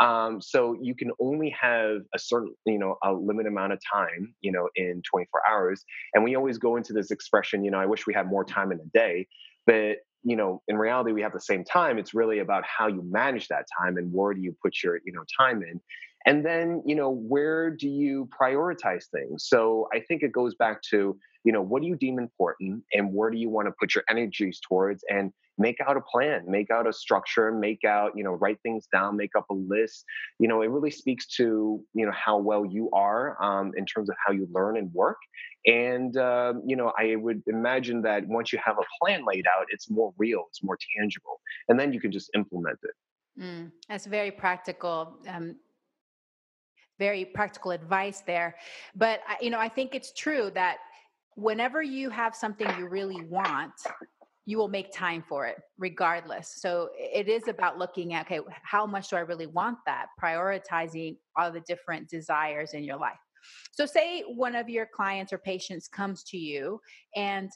um, 0.00 0.40
so 0.40 0.76
you 0.80 0.94
can 0.94 1.10
only 1.20 1.54
have 1.60 2.02
a 2.14 2.18
certain, 2.18 2.54
you 2.66 2.78
know, 2.78 2.96
a 3.02 3.12
limited 3.12 3.50
amount 3.50 3.72
of 3.72 3.80
time, 3.92 4.34
you 4.40 4.52
know, 4.52 4.68
in 4.76 5.02
24 5.10 5.40
hours. 5.50 5.84
And 6.14 6.22
we 6.22 6.36
always 6.36 6.58
go 6.58 6.76
into 6.76 6.92
this 6.92 7.10
expression, 7.10 7.64
you 7.64 7.70
know, 7.70 7.78
I 7.78 7.86
wish 7.86 8.06
we 8.06 8.14
had 8.14 8.28
more 8.28 8.44
time 8.44 8.70
in 8.70 8.78
a 8.78 8.86
day. 8.94 9.26
But, 9.66 9.98
you 10.22 10.36
know, 10.36 10.62
in 10.68 10.76
reality, 10.76 11.12
we 11.12 11.22
have 11.22 11.32
the 11.32 11.40
same 11.40 11.64
time. 11.64 11.98
It's 11.98 12.14
really 12.14 12.38
about 12.38 12.64
how 12.64 12.86
you 12.86 13.02
manage 13.04 13.48
that 13.48 13.66
time 13.80 13.96
and 13.96 14.12
where 14.12 14.34
do 14.34 14.40
you 14.40 14.54
put 14.62 14.74
your, 14.82 14.98
you 15.04 15.12
know, 15.12 15.24
time 15.38 15.62
in. 15.62 15.80
And 16.26 16.44
then, 16.44 16.82
you 16.84 16.94
know, 16.94 17.10
where 17.10 17.70
do 17.70 17.88
you 17.88 18.28
prioritize 18.40 19.04
things? 19.10 19.46
So 19.48 19.88
I 19.94 20.00
think 20.00 20.22
it 20.22 20.32
goes 20.32 20.54
back 20.54 20.82
to, 20.90 21.16
you 21.44 21.52
know, 21.52 21.62
what 21.62 21.82
do 21.82 21.88
you 21.88 21.96
deem 21.96 22.18
important 22.18 22.82
and 22.92 23.12
where 23.12 23.30
do 23.30 23.38
you 23.38 23.48
want 23.48 23.68
to 23.68 23.74
put 23.78 23.94
your 23.94 24.04
energies 24.08 24.60
towards? 24.68 25.04
And 25.08 25.32
make 25.58 25.76
out 25.86 25.96
a 25.96 26.00
plan 26.00 26.44
make 26.46 26.70
out 26.70 26.86
a 26.86 26.92
structure 26.92 27.50
make 27.52 27.84
out 27.84 28.12
you 28.14 28.24
know 28.24 28.32
write 28.32 28.58
things 28.62 28.86
down 28.92 29.16
make 29.16 29.32
up 29.36 29.44
a 29.50 29.54
list 29.54 30.04
you 30.38 30.48
know 30.48 30.62
it 30.62 30.70
really 30.70 30.90
speaks 30.90 31.26
to 31.26 31.82
you 31.94 32.06
know 32.06 32.12
how 32.12 32.38
well 32.38 32.64
you 32.64 32.88
are 32.92 33.36
um, 33.42 33.72
in 33.76 33.84
terms 33.84 34.08
of 34.08 34.16
how 34.24 34.32
you 34.32 34.48
learn 34.52 34.76
and 34.76 34.92
work 34.94 35.18
and 35.66 36.16
uh, 36.16 36.54
you 36.64 36.76
know 36.76 36.92
i 36.98 37.16
would 37.16 37.42
imagine 37.46 38.00
that 38.00 38.26
once 38.26 38.52
you 38.52 38.58
have 38.64 38.78
a 38.78 38.86
plan 39.00 39.24
laid 39.26 39.44
out 39.46 39.66
it's 39.70 39.90
more 39.90 40.14
real 40.16 40.44
it's 40.48 40.62
more 40.62 40.78
tangible 40.96 41.40
and 41.68 41.78
then 41.78 41.92
you 41.92 42.00
can 42.00 42.12
just 42.12 42.30
implement 42.34 42.78
it 42.82 43.42
mm, 43.42 43.70
that's 43.88 44.06
very 44.06 44.30
practical 44.30 45.18
um, 45.28 45.56
very 46.98 47.24
practical 47.24 47.70
advice 47.70 48.22
there 48.26 48.56
but 48.94 49.20
you 49.40 49.50
know 49.50 49.58
i 49.58 49.68
think 49.68 49.94
it's 49.94 50.12
true 50.12 50.50
that 50.54 50.78
whenever 51.36 51.82
you 51.82 52.10
have 52.10 52.34
something 52.34 52.68
you 52.78 52.88
really 52.88 53.22
want 53.26 53.72
you 54.48 54.56
will 54.56 54.68
make 54.68 54.90
time 54.90 55.22
for 55.28 55.46
it 55.46 55.58
regardless. 55.76 56.54
So 56.56 56.88
it 56.96 57.28
is 57.28 57.48
about 57.48 57.76
looking 57.76 58.14
at, 58.14 58.24
okay, 58.24 58.40
how 58.62 58.86
much 58.86 59.10
do 59.10 59.16
I 59.16 59.20
really 59.20 59.46
want 59.46 59.76
that? 59.84 60.06
Prioritizing 60.18 61.18
all 61.36 61.52
the 61.52 61.60
different 61.60 62.08
desires 62.08 62.72
in 62.72 62.82
your 62.82 62.96
life. 62.96 63.18
So, 63.72 63.84
say 63.84 64.22
one 64.22 64.56
of 64.56 64.70
your 64.70 64.86
clients 64.86 65.34
or 65.34 65.38
patients 65.38 65.86
comes 65.86 66.22
to 66.24 66.38
you 66.38 66.80
and 67.14 67.50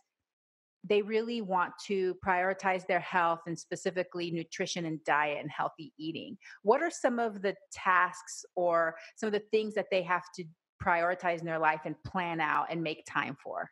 they 0.84 1.02
really 1.02 1.40
want 1.40 1.72
to 1.86 2.16
prioritize 2.26 2.86
their 2.86 3.00
health 3.00 3.40
and 3.46 3.58
specifically 3.58 4.30
nutrition 4.30 4.86
and 4.86 5.02
diet 5.04 5.38
and 5.40 5.50
healthy 5.50 5.92
eating. 5.98 6.36
What 6.62 6.82
are 6.82 6.90
some 6.90 7.18
of 7.18 7.42
the 7.42 7.54
tasks 7.72 8.44
or 8.56 8.96
some 9.16 9.28
of 9.28 9.32
the 9.32 9.44
things 9.50 9.74
that 9.74 9.86
they 9.90 10.02
have 10.02 10.24
to 10.36 10.44
prioritize 10.82 11.40
in 11.40 11.46
their 11.46 11.58
life 11.58 11.82
and 11.84 11.94
plan 12.04 12.40
out 12.40 12.66
and 12.70 12.82
make 12.82 13.04
time 13.06 13.36
for? 13.42 13.70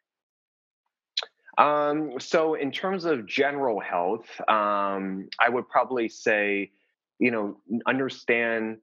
Um, 1.59 2.19
so, 2.21 2.55
in 2.55 2.71
terms 2.71 3.05
of 3.05 3.27
general 3.27 3.81
health, 3.81 4.27
um, 4.49 5.29
I 5.39 5.49
would 5.49 5.69
probably 5.69 6.09
say, 6.09 6.71
you 7.19 7.31
know, 7.31 7.57
understand 7.87 8.79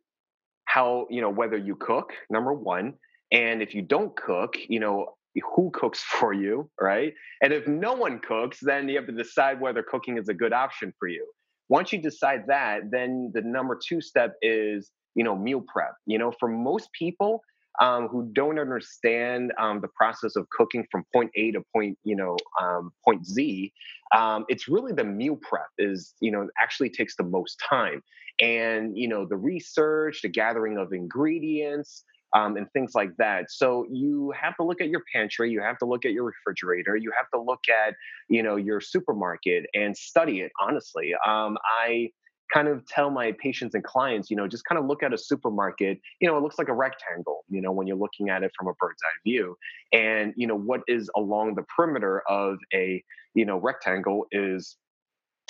how, 0.65 1.07
you 1.09 1.21
know, 1.21 1.29
whether 1.29 1.57
you 1.57 1.75
cook, 1.75 2.11
number 2.29 2.53
one, 2.53 2.95
and 3.31 3.61
if 3.61 3.73
you 3.73 3.81
don't 3.81 4.15
cook, 4.15 4.57
you 4.67 4.79
know, 4.79 5.16
who 5.55 5.71
cooks 5.71 5.99
for 6.19 6.33
you, 6.33 6.69
right? 6.79 7.13
And 7.41 7.53
if 7.53 7.67
no 7.67 7.93
one 7.93 8.19
cooks, 8.19 8.59
then 8.61 8.89
you 8.89 8.97
have 8.97 9.07
to 9.07 9.13
decide 9.13 9.59
whether 9.59 9.83
cooking 9.83 10.17
is 10.17 10.29
a 10.29 10.33
good 10.33 10.53
option 10.53 10.93
for 10.99 11.07
you. 11.07 11.25
Once 11.69 11.91
you 11.91 12.01
decide 12.01 12.43
that, 12.47 12.91
then 12.91 13.31
the 13.33 13.41
number 13.41 13.77
two 13.77 13.99
step 13.99 14.35
is, 14.41 14.91
you 15.15 15.23
know, 15.23 15.35
meal 15.35 15.61
prep. 15.67 15.93
You 16.05 16.17
know, 16.17 16.31
for 16.39 16.47
most 16.47 16.89
people, 16.97 17.41
um, 17.79 18.07
who 18.07 18.29
don't 18.33 18.59
understand 18.59 19.53
um, 19.59 19.81
the 19.81 19.87
process 19.89 20.35
of 20.35 20.49
cooking 20.49 20.85
from 20.91 21.05
point 21.13 21.31
A 21.35 21.51
to 21.51 21.61
point, 21.73 21.97
you 22.03 22.15
know, 22.15 22.35
um, 22.59 22.91
point 23.05 23.25
Z, 23.25 23.71
um, 24.15 24.45
it's 24.47 24.67
really 24.67 24.93
the 24.93 25.03
meal 25.03 25.37
prep 25.41 25.67
is, 25.77 26.13
you 26.19 26.31
know, 26.31 26.47
actually 26.59 26.89
takes 26.89 27.15
the 27.15 27.23
most 27.23 27.61
time. 27.69 28.01
And, 28.39 28.97
you 28.97 29.07
know, 29.07 29.27
the 29.27 29.35
research, 29.35 30.21
the 30.21 30.29
gathering 30.29 30.77
of 30.77 30.93
ingredients, 30.93 32.03
um, 32.33 32.57
and 32.57 32.71
things 32.71 32.91
like 32.95 33.15
that. 33.17 33.49
So 33.49 33.85
you 33.89 34.33
have 34.39 34.55
to 34.57 34.63
look 34.63 34.81
at 34.81 34.89
your 34.89 35.03
pantry, 35.13 35.51
you 35.51 35.61
have 35.61 35.77
to 35.79 35.85
look 35.85 36.05
at 36.05 36.11
your 36.11 36.25
refrigerator, 36.25 36.95
you 36.95 37.11
have 37.15 37.29
to 37.33 37.41
look 37.41 37.61
at, 37.69 37.95
you 38.29 38.43
know, 38.43 38.55
your 38.55 38.81
supermarket 38.81 39.65
and 39.73 39.95
study 39.95 40.41
it 40.41 40.51
honestly. 40.59 41.13
Um, 41.25 41.57
I 41.81 42.11
kind 42.53 42.67
of 42.67 42.85
tell 42.87 43.09
my 43.09 43.33
patients 43.33 43.75
and 43.75 43.83
clients, 43.83 44.29
you 44.29 44.37
know, 44.37 44.47
just 44.47 44.63
kind 44.65 44.79
of 44.79 44.85
look 44.85 45.03
at 45.03 45.13
a 45.13 45.17
supermarket, 45.17 45.99
you 46.21 46.29
know, 46.29 46.37
it 46.37 46.41
looks 46.41 46.57
like 46.57 46.69
a 46.69 46.73
rectangle, 46.73 47.43
you 47.49 47.61
know, 47.61 47.71
when 47.71 47.87
you're 47.87 47.97
looking 47.97 48.29
at 48.29 48.43
it 48.43 48.51
from 48.57 48.67
a 48.67 48.73
bird's 48.79 49.01
eye 49.03 49.19
view. 49.25 49.57
And, 49.91 50.33
you 50.37 50.47
know, 50.47 50.57
what 50.57 50.81
is 50.87 51.09
along 51.15 51.55
the 51.55 51.63
perimeter 51.63 52.23
of 52.29 52.57
a, 52.73 53.03
you 53.33 53.45
know, 53.45 53.57
rectangle 53.57 54.27
is 54.31 54.77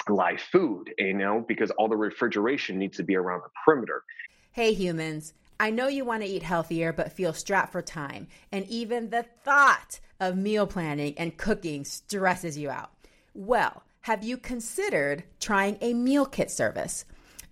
live 0.10 0.42
food, 0.42 0.94
you 0.98 1.14
know, 1.14 1.44
because 1.48 1.72
all 1.72 1.88
the 1.88 1.96
refrigeration 1.96 2.78
needs 2.78 2.98
to 2.98 3.04
be 3.04 3.16
around 3.16 3.42
the 3.44 3.50
perimeter. 3.66 4.04
Hey, 4.52 4.74
humans. 4.74 5.34
I 5.60 5.70
know 5.72 5.88
you 5.88 6.06
want 6.06 6.24
to 6.24 6.30
eat 6.30 6.44
healthier, 6.44 6.94
but 6.94 7.12
feel 7.12 7.34
strapped 7.34 7.72
for 7.72 7.82
time. 7.82 8.28
And 8.52 8.66
even 8.68 9.10
the 9.10 9.26
thought 9.44 10.00
of 10.20 10.38
meal 10.38 10.68
planning 10.68 11.14
and 11.18 11.38
cooking 11.38 11.86
stresses 11.86 12.58
you 12.58 12.70
out. 12.70 12.92
Well, 13.34 13.84
have 14.02 14.24
you 14.24 14.38
considered 14.38 15.24
trying 15.40 15.78
a 15.82 15.94
meal 15.94 16.26
kit 16.26 16.50
service? 16.52 17.06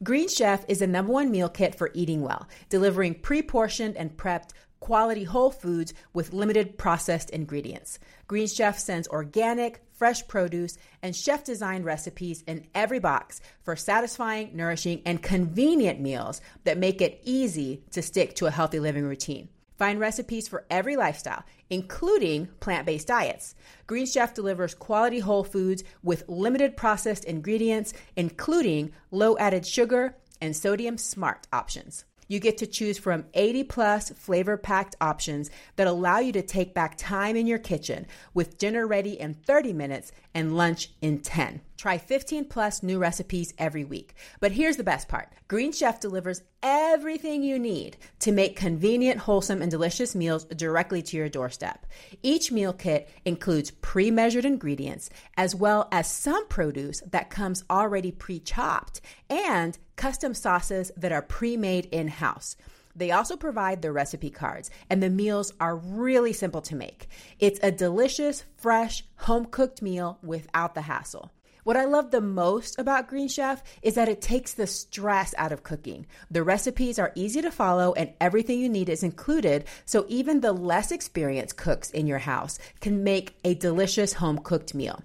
Green 0.03 0.27
Chef 0.27 0.65
is 0.67 0.79
the 0.79 0.87
number 0.87 1.11
one 1.11 1.31
meal 1.31 1.49
kit 1.49 1.73
for 1.73 1.89
eating 1.93 2.21
well, 2.21 2.47
delivering 2.69 3.15
pre 3.15 3.41
portioned 3.41 3.95
and 3.95 4.15
prepped 4.17 4.49
quality 4.85 5.23
whole 5.23 5.49
foods 5.49 5.95
with 6.13 6.31
limited 6.31 6.77
processed 6.77 7.31
ingredients. 7.31 7.97
Green 8.27 8.45
Chef 8.45 8.77
sends 8.77 9.07
organic, 9.07 9.83
fresh 9.93 10.27
produce, 10.27 10.77
and 11.01 11.15
chef 11.15 11.43
designed 11.43 11.85
recipes 11.85 12.43
in 12.45 12.67
every 12.75 12.99
box 12.99 13.41
for 13.63 13.75
satisfying, 13.75 14.55
nourishing, 14.55 15.01
and 15.03 15.23
convenient 15.23 15.99
meals 15.99 16.39
that 16.65 16.77
make 16.77 17.01
it 17.01 17.19
easy 17.23 17.81
to 17.89 18.03
stick 18.03 18.35
to 18.35 18.45
a 18.45 18.51
healthy 18.51 18.79
living 18.79 19.05
routine. 19.05 19.49
Find 19.75 19.99
recipes 19.99 20.47
for 20.47 20.67
every 20.69 20.95
lifestyle, 20.95 21.43
including 21.71 22.45
plant 22.59 22.85
based 22.85 23.07
diets. 23.07 23.55
Green 23.87 24.05
Chef 24.05 24.35
delivers 24.35 24.75
quality 24.75 25.17
whole 25.17 25.43
foods 25.43 25.83
with 26.03 26.29
limited 26.29 26.77
processed 26.77 27.25
ingredients, 27.25 27.91
including 28.15 28.91
low 29.09 29.35
added 29.39 29.65
sugar 29.65 30.15
and 30.39 30.55
sodium 30.55 30.99
smart 30.99 31.47
options. 31.51 32.05
You 32.27 32.39
get 32.39 32.57
to 32.57 32.67
choose 32.67 32.97
from 32.97 33.25
80 33.33 33.63
plus 33.65 34.09
flavor 34.11 34.57
packed 34.57 34.95
options 34.99 35.49
that 35.75 35.87
allow 35.87 36.19
you 36.19 36.31
to 36.33 36.41
take 36.41 36.73
back 36.73 36.97
time 36.97 37.35
in 37.35 37.47
your 37.47 37.59
kitchen 37.59 38.07
with 38.33 38.57
dinner 38.57 38.87
ready 38.87 39.19
in 39.19 39.33
30 39.33 39.73
minutes 39.73 40.11
and 40.33 40.57
lunch 40.57 40.91
in 41.01 41.19
10. 41.19 41.61
Try 41.77 41.97
15 41.97 42.45
plus 42.45 42.81
new 42.81 42.99
recipes 42.99 43.53
every 43.57 43.83
week. 43.83 44.15
But 44.39 44.53
here's 44.53 44.77
the 44.77 44.83
best 44.83 45.07
part 45.07 45.29
Green 45.47 45.71
Chef 45.71 45.99
delivers 45.99 46.41
everything 46.63 47.43
you 47.43 47.59
need 47.59 47.97
to 48.19 48.31
make 48.31 48.55
convenient, 48.55 49.19
wholesome, 49.19 49.61
and 49.61 49.69
delicious 49.69 50.15
meals 50.15 50.45
directly 50.45 51.01
to 51.03 51.17
your 51.17 51.29
doorstep. 51.29 51.85
Each 52.23 52.51
meal 52.51 52.73
kit 52.73 53.09
includes 53.25 53.71
pre 53.71 54.09
measured 54.09 54.45
ingredients, 54.45 55.09
as 55.37 55.53
well 55.53 55.87
as 55.91 56.09
some 56.09 56.47
produce 56.47 57.01
that 57.11 57.29
comes 57.29 57.63
already 57.69 58.11
pre 58.11 58.39
chopped, 58.39 59.01
and 59.29 59.77
custom 59.95 60.33
sauces 60.33 60.91
that 60.97 61.11
are 61.11 61.21
pre 61.21 61.57
made 61.57 61.85
in 61.91 62.07
house. 62.07 62.55
They 62.95 63.11
also 63.11 63.35
provide 63.35 63.81
the 63.81 63.91
recipe 63.91 64.29
cards, 64.29 64.69
and 64.89 65.03
the 65.03 65.09
meals 65.09 65.51
are 65.59 65.75
really 65.75 66.31
simple 66.31 66.61
to 66.61 66.75
make. 66.75 67.07
It's 67.39 67.59
a 67.61 67.71
delicious, 67.71 68.45
fresh, 68.55 69.03
home 69.17 69.45
cooked 69.45 69.81
meal 69.81 70.17
without 70.23 70.75
the 70.75 70.83
hassle. 70.83 71.31
What 71.65 71.77
I 71.77 71.85
love 71.85 72.11
the 72.11 72.21
most 72.21 72.77
about 72.77 73.07
Green 73.07 73.27
Chef 73.27 73.63
is 73.81 73.95
that 73.95 74.07
it 74.07 74.21
takes 74.21 74.53
the 74.53 74.67
stress 74.67 75.33
out 75.35 75.51
of 75.51 75.63
cooking. 75.63 76.05
The 76.29 76.43
recipes 76.43 76.99
are 76.99 77.11
easy 77.15 77.41
to 77.41 77.49
follow 77.49 77.91
and 77.93 78.13
everything 78.21 78.59
you 78.59 78.69
need 78.69 78.87
is 78.87 79.01
included, 79.01 79.65
so 79.83 80.05
even 80.07 80.41
the 80.41 80.53
less 80.53 80.91
experienced 80.91 81.57
cooks 81.57 81.89
in 81.89 82.05
your 82.05 82.19
house 82.19 82.59
can 82.81 83.03
make 83.03 83.35
a 83.43 83.55
delicious 83.55 84.13
home 84.13 84.37
cooked 84.37 84.75
meal. 84.75 85.01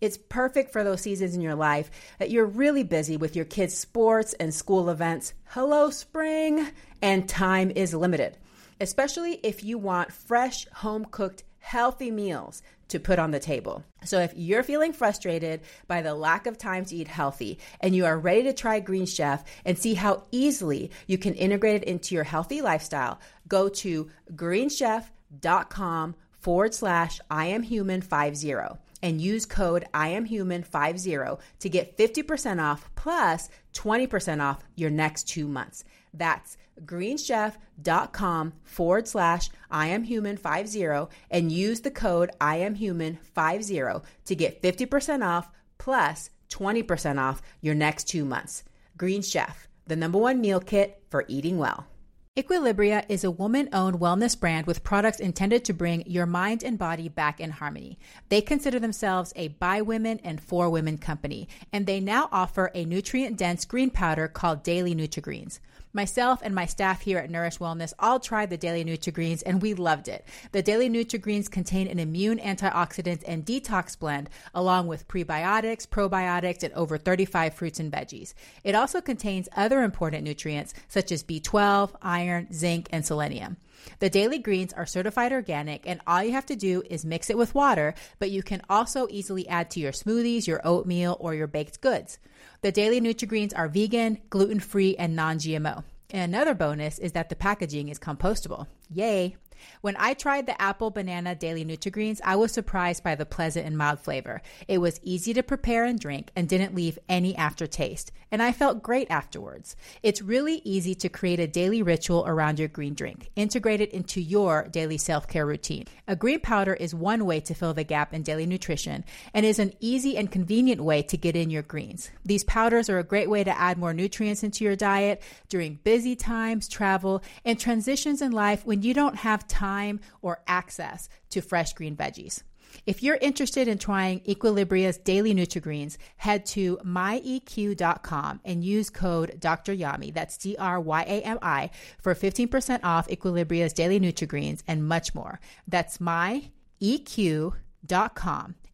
It's 0.00 0.16
perfect 0.16 0.72
for 0.72 0.84
those 0.84 1.00
seasons 1.00 1.34
in 1.34 1.40
your 1.40 1.54
life 1.54 1.90
that 2.18 2.30
you're 2.30 2.46
really 2.46 2.84
busy 2.84 3.16
with 3.16 3.34
your 3.34 3.44
kids' 3.44 3.76
sports 3.76 4.32
and 4.34 4.54
school 4.54 4.90
events. 4.90 5.34
Hello, 5.46 5.90
spring! 5.90 6.68
And 7.02 7.28
time 7.28 7.72
is 7.74 7.94
limited, 7.94 8.36
especially 8.80 9.40
if 9.42 9.64
you 9.64 9.76
want 9.76 10.12
fresh, 10.12 10.68
home 10.68 11.06
cooked, 11.10 11.42
healthy 11.58 12.10
meals 12.10 12.62
to 12.88 12.98
put 12.98 13.18
on 13.18 13.30
the 13.30 13.40
table. 13.40 13.84
So 14.04 14.20
if 14.20 14.32
you're 14.34 14.62
feeling 14.62 14.92
frustrated 14.92 15.60
by 15.86 16.00
the 16.02 16.14
lack 16.14 16.46
of 16.46 16.56
time 16.56 16.84
to 16.86 16.96
eat 16.96 17.08
healthy 17.08 17.58
and 17.80 17.94
you 17.94 18.06
are 18.06 18.18
ready 18.18 18.44
to 18.44 18.52
try 18.52 18.80
Green 18.80 19.04
Chef 19.04 19.44
and 19.64 19.78
see 19.78 19.94
how 19.94 20.24
easily 20.30 20.90
you 21.06 21.18
can 21.18 21.34
integrate 21.34 21.82
it 21.82 21.88
into 21.88 22.14
your 22.14 22.24
healthy 22.24 22.62
lifestyle, 22.62 23.20
go 23.46 23.68
to 23.68 24.08
greenchef.com 24.34 26.14
forward 26.38 26.72
slash 26.72 27.20
I 27.30 27.46
am 27.46 27.62
human 27.62 28.00
50 28.00 28.54
and 29.02 29.20
use 29.20 29.46
code 29.46 29.86
I 29.94 30.08
am 30.08 30.24
human 30.24 30.62
50 30.62 31.16
to 31.60 31.68
get 31.68 31.96
50% 31.96 32.62
off 32.62 32.90
plus 32.94 33.48
20% 33.74 34.42
off 34.42 34.64
your 34.74 34.90
next 34.90 35.28
two 35.28 35.46
months. 35.46 35.84
That's 36.14 36.56
greenchef.com 36.84 38.52
forward 38.64 39.08
slash 39.08 39.50
I 39.70 39.88
am 39.88 40.04
human 40.04 40.36
50 40.36 41.08
and 41.30 41.52
use 41.52 41.80
the 41.80 41.90
code 41.90 42.30
I 42.40 42.56
am 42.56 42.74
human 42.74 43.16
50 43.16 43.82
to 44.26 44.34
get 44.34 44.62
50% 44.62 45.26
off 45.26 45.50
plus 45.78 46.30
20% 46.50 47.18
off 47.18 47.42
your 47.60 47.74
next 47.74 48.04
two 48.04 48.24
months. 48.24 48.64
Green 48.96 49.22
Chef, 49.22 49.68
the 49.86 49.96
number 49.96 50.18
one 50.18 50.40
meal 50.40 50.60
kit 50.60 51.02
for 51.10 51.24
eating 51.28 51.58
well. 51.58 51.86
Equilibria 52.36 53.04
is 53.08 53.24
a 53.24 53.30
woman 53.30 53.68
owned 53.72 53.98
wellness 53.98 54.38
brand 54.38 54.66
with 54.66 54.84
products 54.84 55.18
intended 55.18 55.64
to 55.64 55.72
bring 55.72 56.04
your 56.06 56.26
mind 56.26 56.62
and 56.62 56.78
body 56.78 57.08
back 57.08 57.40
in 57.40 57.50
harmony. 57.50 57.98
They 58.28 58.40
consider 58.40 58.78
themselves 58.78 59.32
a 59.34 59.48
by 59.48 59.82
women 59.82 60.20
and 60.22 60.40
for 60.40 60.70
women 60.70 60.98
company, 60.98 61.48
and 61.72 61.86
they 61.86 61.98
now 61.98 62.28
offer 62.30 62.70
a 62.74 62.84
nutrient 62.84 63.36
dense 63.36 63.64
green 63.64 63.90
powder 63.90 64.28
called 64.28 64.62
Daily 64.62 64.94
Nutri-Greens. 64.94 65.58
Myself 65.98 66.38
and 66.44 66.54
my 66.54 66.64
staff 66.64 67.00
here 67.00 67.18
at 67.18 67.28
Nourish 67.28 67.58
Wellness 67.58 67.92
all 67.98 68.20
tried 68.20 68.50
the 68.50 68.56
Daily 68.56 68.84
Nutri-Greens 68.84 69.42
and 69.42 69.60
we 69.60 69.74
loved 69.74 70.06
it. 70.06 70.24
The 70.52 70.62
Daily 70.62 70.88
Nutri-Greens 70.88 71.48
contain 71.48 71.88
an 71.88 71.98
immune 71.98 72.38
antioxidant 72.38 73.24
and 73.26 73.44
detox 73.44 73.98
blend 73.98 74.30
along 74.54 74.86
with 74.86 75.08
prebiotics, 75.08 75.88
probiotics, 75.88 76.62
and 76.62 76.72
over 76.74 76.98
35 76.98 77.52
fruits 77.52 77.80
and 77.80 77.92
veggies. 77.92 78.34
It 78.62 78.76
also 78.76 79.00
contains 79.00 79.48
other 79.56 79.82
important 79.82 80.22
nutrients 80.22 80.72
such 80.86 81.10
as 81.10 81.24
B12, 81.24 81.90
iron, 82.00 82.52
zinc, 82.52 82.86
and 82.92 83.04
selenium. 83.04 83.56
The 83.98 84.08
daily 84.08 84.38
greens 84.38 84.72
are 84.72 84.86
certified 84.86 85.32
organic, 85.32 85.84
and 85.84 86.00
all 86.06 86.22
you 86.22 86.30
have 86.30 86.46
to 86.46 86.54
do 86.54 86.84
is 86.88 87.04
mix 87.04 87.28
it 87.28 87.38
with 87.38 87.56
water, 87.56 87.94
but 88.20 88.30
you 88.30 88.44
can 88.44 88.62
also 88.70 89.08
easily 89.10 89.48
add 89.48 89.68
to 89.70 89.80
your 89.80 89.92
smoothies, 89.92 90.46
your 90.46 90.60
oatmeal, 90.62 91.16
or 91.18 91.34
your 91.34 91.48
baked 91.48 91.80
goods. 91.80 92.20
The 92.60 92.72
daily 92.72 93.00
Nutri-Greens 93.00 93.54
are 93.54 93.68
vegan, 93.68 94.18
gluten-free, 94.30 94.96
and 94.96 95.14
non-GMO. 95.14 95.84
And 96.10 96.34
another 96.34 96.54
bonus 96.54 96.98
is 96.98 97.12
that 97.12 97.28
the 97.28 97.36
packaging 97.36 97.88
is 97.88 98.00
compostable. 98.00 98.66
Yay! 98.90 99.36
When 99.80 99.96
I 99.98 100.14
tried 100.14 100.46
the 100.46 100.60
apple 100.60 100.90
banana 100.90 101.34
daily 101.34 101.64
Nutri-Greens, 101.64 102.20
I 102.24 102.36
was 102.36 102.52
surprised 102.52 103.02
by 103.02 103.14
the 103.14 103.26
pleasant 103.26 103.66
and 103.66 103.76
mild 103.76 104.00
flavor. 104.00 104.42
It 104.66 104.78
was 104.78 105.00
easy 105.02 105.34
to 105.34 105.42
prepare 105.42 105.84
and 105.84 105.98
drink 105.98 106.30
and 106.36 106.48
didn't 106.48 106.74
leave 106.74 106.98
any 107.08 107.36
aftertaste, 107.36 108.12
and 108.30 108.42
I 108.42 108.52
felt 108.52 108.82
great 108.82 109.10
afterwards. 109.10 109.76
It's 110.02 110.22
really 110.22 110.60
easy 110.64 110.94
to 110.96 111.08
create 111.08 111.40
a 111.40 111.46
daily 111.46 111.82
ritual 111.82 112.24
around 112.26 112.58
your 112.58 112.68
green 112.68 112.94
drink. 112.94 113.30
Integrate 113.34 113.80
it 113.80 113.92
into 113.92 114.20
your 114.20 114.68
daily 114.70 114.98
self-care 114.98 115.46
routine. 115.46 115.86
A 116.06 116.14
green 116.14 116.40
powder 116.40 116.74
is 116.74 116.94
one 116.94 117.24
way 117.24 117.40
to 117.40 117.54
fill 117.54 117.74
the 117.74 117.84
gap 117.84 118.12
in 118.14 118.22
daily 118.22 118.46
nutrition 118.46 119.04
and 119.32 119.44
is 119.44 119.58
an 119.58 119.72
easy 119.80 120.16
and 120.16 120.30
convenient 120.30 120.80
way 120.80 121.02
to 121.02 121.16
get 121.16 121.34
in 121.34 121.50
your 121.50 121.62
greens. 121.62 122.10
These 122.24 122.44
powders 122.44 122.90
are 122.90 122.98
a 122.98 123.04
great 123.04 123.30
way 123.30 123.42
to 123.44 123.58
add 123.58 123.78
more 123.78 123.94
nutrients 123.94 124.42
into 124.42 124.64
your 124.64 124.76
diet 124.76 125.22
during 125.48 125.80
busy 125.82 126.14
times, 126.14 126.68
travel, 126.68 127.22
and 127.44 127.58
transitions 127.58 128.22
in 128.22 128.32
life 128.32 128.66
when 128.66 128.82
you 128.82 128.92
don't 128.94 129.16
have 129.16 129.47
time 129.48 130.00
or 130.22 130.42
access 130.46 131.08
to 131.30 131.40
fresh 131.40 131.72
green 131.72 131.96
veggies. 131.96 132.42
If 132.86 133.02
you're 133.02 133.18
interested 133.20 133.66
in 133.68 133.78
trying 133.78 134.20
Equilibria's 134.28 134.98
daily 134.98 135.34
Nutri-Greens, 135.34 135.98
head 136.16 136.44
to 136.46 136.76
myeq.com 136.84 138.40
and 138.44 138.64
use 138.64 138.90
code 138.90 139.40
Dr. 139.40 139.74
Yami, 139.74 140.12
that's 140.12 140.36
D-R-Y-A-M-I, 140.36 141.70
for 142.00 142.14
15% 142.14 142.80
off 142.84 143.10
Equilibria's 143.10 143.72
daily 143.72 143.98
Nutri-Greens 144.00 144.62
and 144.66 144.86
much 144.86 145.14
more. 145.14 145.40
That's 145.66 145.98
myeq.com 145.98 146.44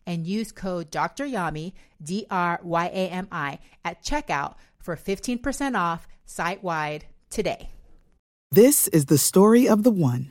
and 0.07 0.27
use 0.27 0.53
code 0.53 0.91
Dr. 0.91 1.25
Yami, 1.25 1.73
D-R-Y-A-M-I, 2.03 3.59
at 3.85 4.05
checkout 4.05 4.55
for 4.79 4.97
15% 4.97 5.79
off 5.79 6.07
site-wide 6.27 7.07
today. 7.31 7.71
This 8.51 8.87
is 8.89 9.07
the 9.07 9.19
story 9.19 9.67
of 9.67 9.83
the 9.83 9.91
one. 9.91 10.31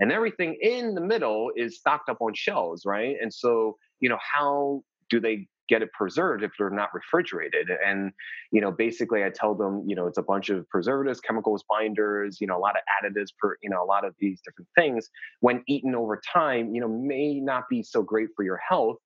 and 0.00 0.12
everything 0.12 0.56
in 0.60 0.94
the 0.94 1.00
middle 1.00 1.50
is 1.56 1.78
stocked 1.78 2.08
up 2.08 2.18
on 2.20 2.32
shelves, 2.34 2.82
right? 2.86 3.16
And 3.20 3.32
so, 3.32 3.76
you 4.00 4.08
know, 4.08 4.18
how 4.20 4.82
do 5.10 5.20
they 5.20 5.46
get 5.68 5.82
it 5.82 5.92
preserved 5.92 6.42
if 6.42 6.50
they're 6.58 6.70
not 6.70 6.88
refrigerated? 6.94 7.68
And, 7.84 8.12
you 8.52 8.60
know, 8.60 8.70
basically 8.70 9.24
I 9.24 9.30
tell 9.30 9.54
them, 9.54 9.84
you 9.86 9.96
know, 9.96 10.06
it's 10.06 10.18
a 10.18 10.22
bunch 10.22 10.50
of 10.50 10.68
preservatives, 10.68 11.20
chemicals, 11.20 11.64
binders, 11.68 12.38
you 12.40 12.46
know, 12.46 12.56
a 12.56 12.60
lot 12.60 12.74
of 12.76 12.82
additives 13.04 13.28
per, 13.40 13.56
you 13.62 13.70
know, 13.70 13.82
a 13.82 13.86
lot 13.86 14.04
of 14.04 14.14
these 14.18 14.40
different 14.44 14.68
things 14.76 15.08
when 15.40 15.62
eaten 15.68 15.94
over 15.94 16.20
time, 16.32 16.74
you 16.74 16.80
know, 16.80 16.88
may 16.88 17.40
not 17.40 17.64
be 17.68 17.82
so 17.82 18.02
great 18.02 18.28
for 18.36 18.44
your 18.44 18.58
health 18.68 18.96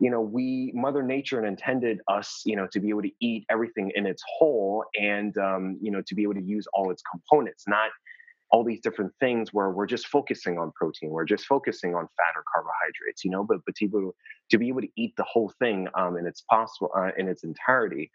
you 0.00 0.10
know 0.10 0.20
we 0.20 0.72
mother 0.74 1.02
nature 1.02 1.44
intended 1.44 2.00
us 2.08 2.42
you 2.44 2.56
know 2.56 2.66
to 2.72 2.80
be 2.80 2.88
able 2.88 3.02
to 3.02 3.10
eat 3.20 3.44
everything 3.50 3.92
in 3.94 4.06
its 4.06 4.22
whole 4.26 4.84
and 4.98 5.36
um, 5.38 5.78
you 5.80 5.90
know 5.90 6.02
to 6.06 6.14
be 6.14 6.22
able 6.22 6.34
to 6.34 6.42
use 6.42 6.66
all 6.72 6.90
its 6.90 7.02
components 7.02 7.64
not 7.68 7.90
all 8.50 8.64
these 8.64 8.80
different 8.80 9.12
things 9.20 9.52
where 9.52 9.70
we're 9.70 9.86
just 9.86 10.06
focusing 10.06 10.58
on 10.58 10.72
protein 10.72 11.10
we're 11.10 11.24
just 11.24 11.46
focusing 11.46 11.94
on 11.94 12.06
fat 12.16 12.36
or 12.36 12.44
carbohydrates 12.52 13.24
you 13.24 13.30
know 13.30 13.44
but 13.44 13.58
but 13.64 13.74
to 13.76 13.88
be 13.88 13.96
able 13.98 14.14
to, 14.50 14.58
be 14.58 14.68
able 14.68 14.80
to 14.80 14.88
eat 14.96 15.14
the 15.16 15.24
whole 15.24 15.52
thing 15.58 15.88
um, 15.94 16.16
in 16.16 16.26
its 16.26 16.42
possible 16.42 16.90
uh, 16.96 17.10
in 17.16 17.28
its 17.28 17.44
entirety. 17.44 18.10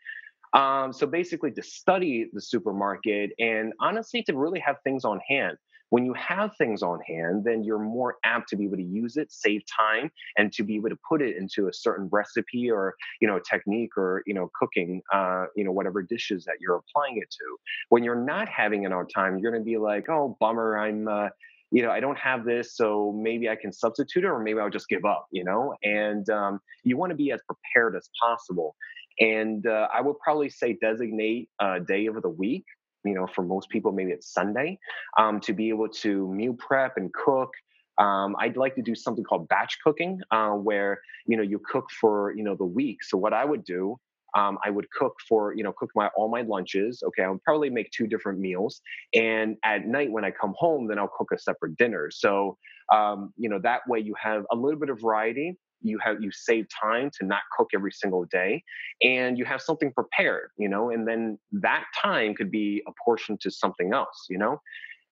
Um, 0.53 0.93
so 0.93 1.05
basically 1.05 1.51
to 1.51 1.63
study 1.63 2.29
the 2.31 2.41
supermarket 2.41 3.31
and 3.39 3.73
honestly 3.81 4.23
to 4.23 4.37
really 4.37 4.59
have 4.59 4.77
things 4.83 5.03
on 5.03 5.19
hand 5.27 5.57
when 5.89 6.05
you 6.05 6.13
have 6.13 6.55
things 6.57 6.81
on 6.81 6.99
hand, 7.01 7.43
then 7.43 7.63
you're 7.63 7.79
more 7.79 8.15
apt 8.23 8.49
to 8.49 8.55
be 8.55 8.65
able 8.65 8.77
to 8.77 8.83
use 8.83 9.17
it, 9.17 9.31
save 9.31 9.61
time, 9.65 10.11
and 10.37 10.51
to 10.53 10.63
be 10.63 10.75
able 10.75 10.89
to 10.89 10.97
put 11.07 11.21
it 11.21 11.37
into 11.37 11.67
a 11.67 11.73
certain 11.73 12.09
recipe 12.11 12.69
or 12.69 12.95
you 13.21 13.27
know 13.27 13.39
technique 13.39 13.97
or 13.97 14.23
you 14.25 14.33
know 14.33 14.49
cooking, 14.59 15.01
uh, 15.13 15.45
you 15.55 15.63
know 15.63 15.71
whatever 15.71 16.01
dishes 16.01 16.45
that 16.45 16.55
you're 16.59 16.75
applying 16.75 17.17
it 17.17 17.29
to. 17.29 17.57
When 17.89 18.03
you're 18.03 18.15
not 18.15 18.49
having 18.49 18.85
on 18.85 19.07
time, 19.07 19.39
you're 19.39 19.51
going 19.51 19.63
to 19.63 19.65
be 19.65 19.77
like, 19.77 20.09
oh 20.09 20.37
bummer, 20.39 20.77
I'm. 20.77 21.07
Uh, 21.07 21.29
you 21.71 21.81
know, 21.81 21.89
I 21.89 21.99
don't 21.99 22.17
have 22.19 22.45
this, 22.45 22.77
so 22.77 23.11
maybe 23.21 23.49
I 23.49 23.55
can 23.55 23.73
substitute 23.73 24.23
it, 24.23 24.27
or 24.27 24.39
maybe 24.39 24.59
I'll 24.59 24.69
just 24.69 24.87
give 24.87 25.03
up. 25.03 25.27
You 25.31 25.43
know, 25.43 25.73
and 25.83 26.29
um, 26.29 26.59
you 26.83 26.95
want 26.95 27.09
to 27.09 27.15
be 27.15 27.31
as 27.31 27.41
prepared 27.47 27.95
as 27.95 28.07
possible. 28.21 28.75
And 29.19 29.65
uh, 29.65 29.87
I 29.93 30.01
would 30.01 30.19
probably 30.19 30.49
say 30.49 30.77
designate 30.79 31.49
a 31.59 31.79
day 31.79 32.05
of 32.05 32.21
the 32.21 32.29
week 32.29 32.65
you 33.05 33.13
know, 33.13 33.27
for 33.27 33.43
most 33.43 33.69
people, 33.69 33.91
maybe 33.91 34.11
it's 34.11 34.31
Sunday, 34.31 34.79
um, 35.17 35.39
to 35.41 35.53
be 35.53 35.69
able 35.69 35.89
to 35.89 36.31
meal 36.33 36.53
prep 36.53 36.97
and 36.97 37.13
cook. 37.13 37.51
Um, 37.97 38.35
I'd 38.39 38.57
like 38.57 38.75
to 38.75 38.81
do 38.81 38.95
something 38.95 39.23
called 39.23 39.47
batch 39.47 39.77
cooking, 39.83 40.19
uh, 40.31 40.51
where 40.51 40.99
you 41.25 41.37
know 41.37 41.43
you 41.43 41.59
cook 41.59 41.89
for 41.91 42.33
you 42.35 42.43
know 42.43 42.55
the 42.55 42.65
week. 42.65 43.03
So 43.03 43.17
what 43.17 43.31
I 43.33 43.45
would 43.45 43.63
do, 43.63 43.97
um, 44.35 44.57
I 44.65 44.69
would 44.69 44.89
cook 44.91 45.13
for 45.29 45.53
you 45.55 45.63
know 45.63 45.71
cook 45.71 45.91
my 45.95 46.09
all 46.17 46.29
my 46.29 46.41
lunches. 46.41 47.01
Okay, 47.07 47.23
I 47.23 47.29
would 47.29 47.43
probably 47.43 47.69
make 47.69 47.91
two 47.91 48.07
different 48.07 48.39
meals, 48.39 48.81
and 49.13 49.55
at 49.63 49.87
night 49.87 50.11
when 50.11 50.25
I 50.25 50.31
come 50.31 50.53
home, 50.57 50.87
then 50.87 50.99
I'll 50.99 51.11
cook 51.17 51.29
a 51.33 51.39
separate 51.39 51.77
dinner. 51.77 52.09
So 52.11 52.57
um, 52.91 53.33
you 53.37 53.49
know 53.49 53.59
that 53.59 53.81
way 53.87 53.99
you 53.99 54.13
have 54.21 54.43
a 54.51 54.55
little 54.55 54.79
bit 54.79 54.89
of 54.89 54.99
variety, 54.99 55.57
you 55.85 55.99
have 55.99 56.21
you 56.21 56.31
save 56.31 56.65
time 56.69 57.09
to 57.19 57.25
not 57.25 57.41
cook 57.55 57.69
every 57.73 57.91
single 57.91 58.25
day 58.25 58.63
and 59.03 59.37
you 59.37 59.45
have 59.45 59.61
something 59.61 59.91
prepared 59.93 60.49
you 60.57 60.67
know 60.67 60.89
and 60.89 61.07
then 61.07 61.37
that 61.51 61.85
time 62.01 62.33
could 62.33 62.51
be 62.51 62.83
apportioned 62.87 63.39
to 63.39 63.51
something 63.51 63.93
else 63.93 64.25
you 64.29 64.37
know? 64.37 64.59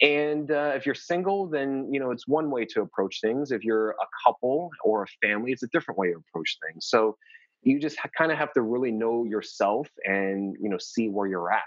And 0.02 0.52
uh, 0.52 0.74
if 0.76 0.86
you're 0.86 0.96
single 0.96 1.48
then 1.48 1.88
you 1.92 2.00
know 2.00 2.12
it's 2.12 2.28
one 2.28 2.50
way 2.50 2.66
to 2.66 2.82
approach 2.82 3.22
things. 3.22 3.52
If 3.52 3.64
you're 3.64 3.92
a 3.92 4.08
couple 4.26 4.70
or 4.84 5.04
a 5.04 5.08
family 5.26 5.52
it's 5.52 5.64
a 5.64 5.68
different 5.68 5.98
way 5.98 6.08
to 6.12 6.18
approach 6.18 6.58
things. 6.66 6.88
So 6.88 7.16
you 7.62 7.80
just 7.80 7.98
ha- 8.00 8.10
kind 8.18 8.32
of 8.32 8.38
have 8.38 8.52
to 8.54 8.62
really 8.62 8.92
know 8.92 9.24
yourself 9.24 9.88
and 10.06 10.56
you 10.60 10.70
know 10.70 10.80
see 10.80 11.10
where 11.10 11.28
you're 11.28 11.52
at. 11.52 11.62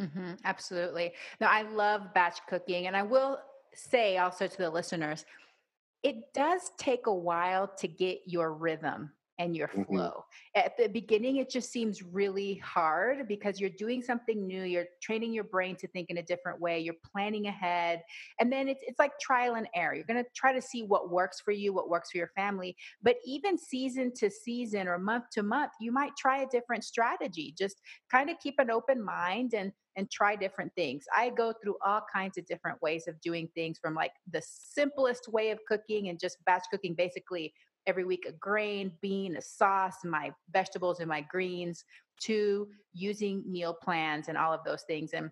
Mm-hmm, 0.00 0.32
absolutely. 0.44 1.12
Now 1.40 1.48
i 1.50 1.62
love 1.62 2.14
batch 2.14 2.38
cooking 2.48 2.86
and 2.86 2.96
i 2.96 3.02
will 3.02 3.40
say 3.74 4.16
also 4.16 4.46
to 4.46 4.56
the 4.56 4.70
listeners 4.70 5.24
it 6.06 6.32
does 6.32 6.70
take 6.78 7.08
a 7.08 7.12
while 7.12 7.66
to 7.66 7.88
get 7.88 8.20
your 8.26 8.52
rhythm 8.52 9.10
and 9.38 9.56
your 9.56 9.68
mm-hmm. 9.68 9.82
flow. 9.82 10.24
Mm-hmm. 10.56 10.66
At 10.66 10.76
the 10.76 10.88
beginning, 10.88 11.36
it 11.36 11.50
just 11.50 11.70
seems 11.70 12.02
really 12.02 12.56
hard 12.56 13.28
because 13.28 13.60
you're 13.60 13.70
doing 13.70 14.02
something 14.02 14.46
new. 14.46 14.62
You're 14.62 14.86
training 15.02 15.32
your 15.32 15.44
brain 15.44 15.76
to 15.76 15.88
think 15.88 16.10
in 16.10 16.18
a 16.18 16.22
different 16.22 16.60
way. 16.60 16.80
You're 16.80 16.94
planning 17.12 17.46
ahead. 17.46 18.02
And 18.40 18.52
then 18.52 18.68
it's, 18.68 18.82
it's 18.86 18.98
like 18.98 19.12
trial 19.20 19.54
and 19.54 19.68
error. 19.74 19.94
You're 19.94 20.04
going 20.04 20.22
to 20.22 20.30
try 20.34 20.52
to 20.52 20.62
see 20.62 20.82
what 20.82 21.10
works 21.10 21.40
for 21.40 21.52
you, 21.52 21.72
what 21.72 21.90
works 21.90 22.10
for 22.12 22.18
your 22.18 22.30
family. 22.36 22.76
But 23.02 23.16
even 23.26 23.58
season 23.58 24.12
to 24.16 24.30
season 24.30 24.88
or 24.88 24.98
month 24.98 25.24
to 25.32 25.42
month, 25.42 25.72
you 25.80 25.92
might 25.92 26.12
try 26.16 26.42
a 26.42 26.46
different 26.46 26.84
strategy. 26.84 27.54
Just 27.58 27.80
kind 28.10 28.30
of 28.30 28.36
keep 28.42 28.54
an 28.58 28.70
open 28.70 29.04
mind 29.04 29.54
and 29.54 29.72
and 29.96 30.10
try 30.10 30.36
different 30.36 30.70
things. 30.74 31.04
I 31.16 31.30
go 31.30 31.54
through 31.62 31.76
all 31.84 32.02
kinds 32.14 32.36
of 32.36 32.46
different 32.46 32.80
ways 32.82 33.08
of 33.08 33.18
doing 33.22 33.48
things 33.54 33.78
from 33.78 33.94
like 33.94 34.12
the 34.30 34.42
simplest 34.44 35.26
way 35.28 35.50
of 35.50 35.58
cooking 35.66 36.08
and 36.08 36.20
just 36.20 36.36
batch 36.44 36.64
cooking 36.70 36.94
basically 36.94 37.54
every 37.86 38.04
week 38.04 38.26
a 38.28 38.32
grain, 38.32 38.92
bean, 39.00 39.36
a 39.36 39.42
sauce, 39.42 40.04
my 40.04 40.30
vegetables 40.52 41.00
and 41.00 41.08
my 41.08 41.20
greens 41.22 41.84
to 42.22 42.68
using 42.92 43.44
meal 43.50 43.74
plans 43.74 44.28
and 44.28 44.38
all 44.38 44.52
of 44.52 44.64
those 44.64 44.82
things. 44.82 45.12
And 45.12 45.30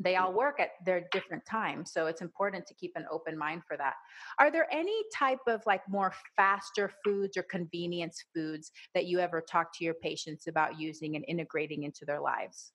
they 0.00 0.16
all 0.16 0.32
work 0.32 0.60
at 0.60 0.70
their 0.84 1.08
different 1.10 1.44
times. 1.44 1.92
So 1.92 2.06
it's 2.06 2.22
important 2.22 2.66
to 2.66 2.74
keep 2.74 2.92
an 2.94 3.04
open 3.10 3.36
mind 3.36 3.62
for 3.66 3.76
that. 3.76 3.94
Are 4.38 4.50
there 4.50 4.68
any 4.72 4.96
type 5.12 5.40
of 5.48 5.60
like 5.66 5.82
more 5.88 6.12
faster 6.36 6.92
foods 7.04 7.36
or 7.36 7.42
convenience 7.44 8.24
foods 8.34 8.70
that 8.94 9.06
you 9.06 9.18
ever 9.18 9.40
talk 9.40 9.76
to 9.78 9.84
your 9.84 9.94
patients 9.94 10.46
about 10.46 10.78
using 10.78 11.16
and 11.16 11.24
integrating 11.26 11.82
into 11.82 12.04
their 12.04 12.20
lives? 12.20 12.72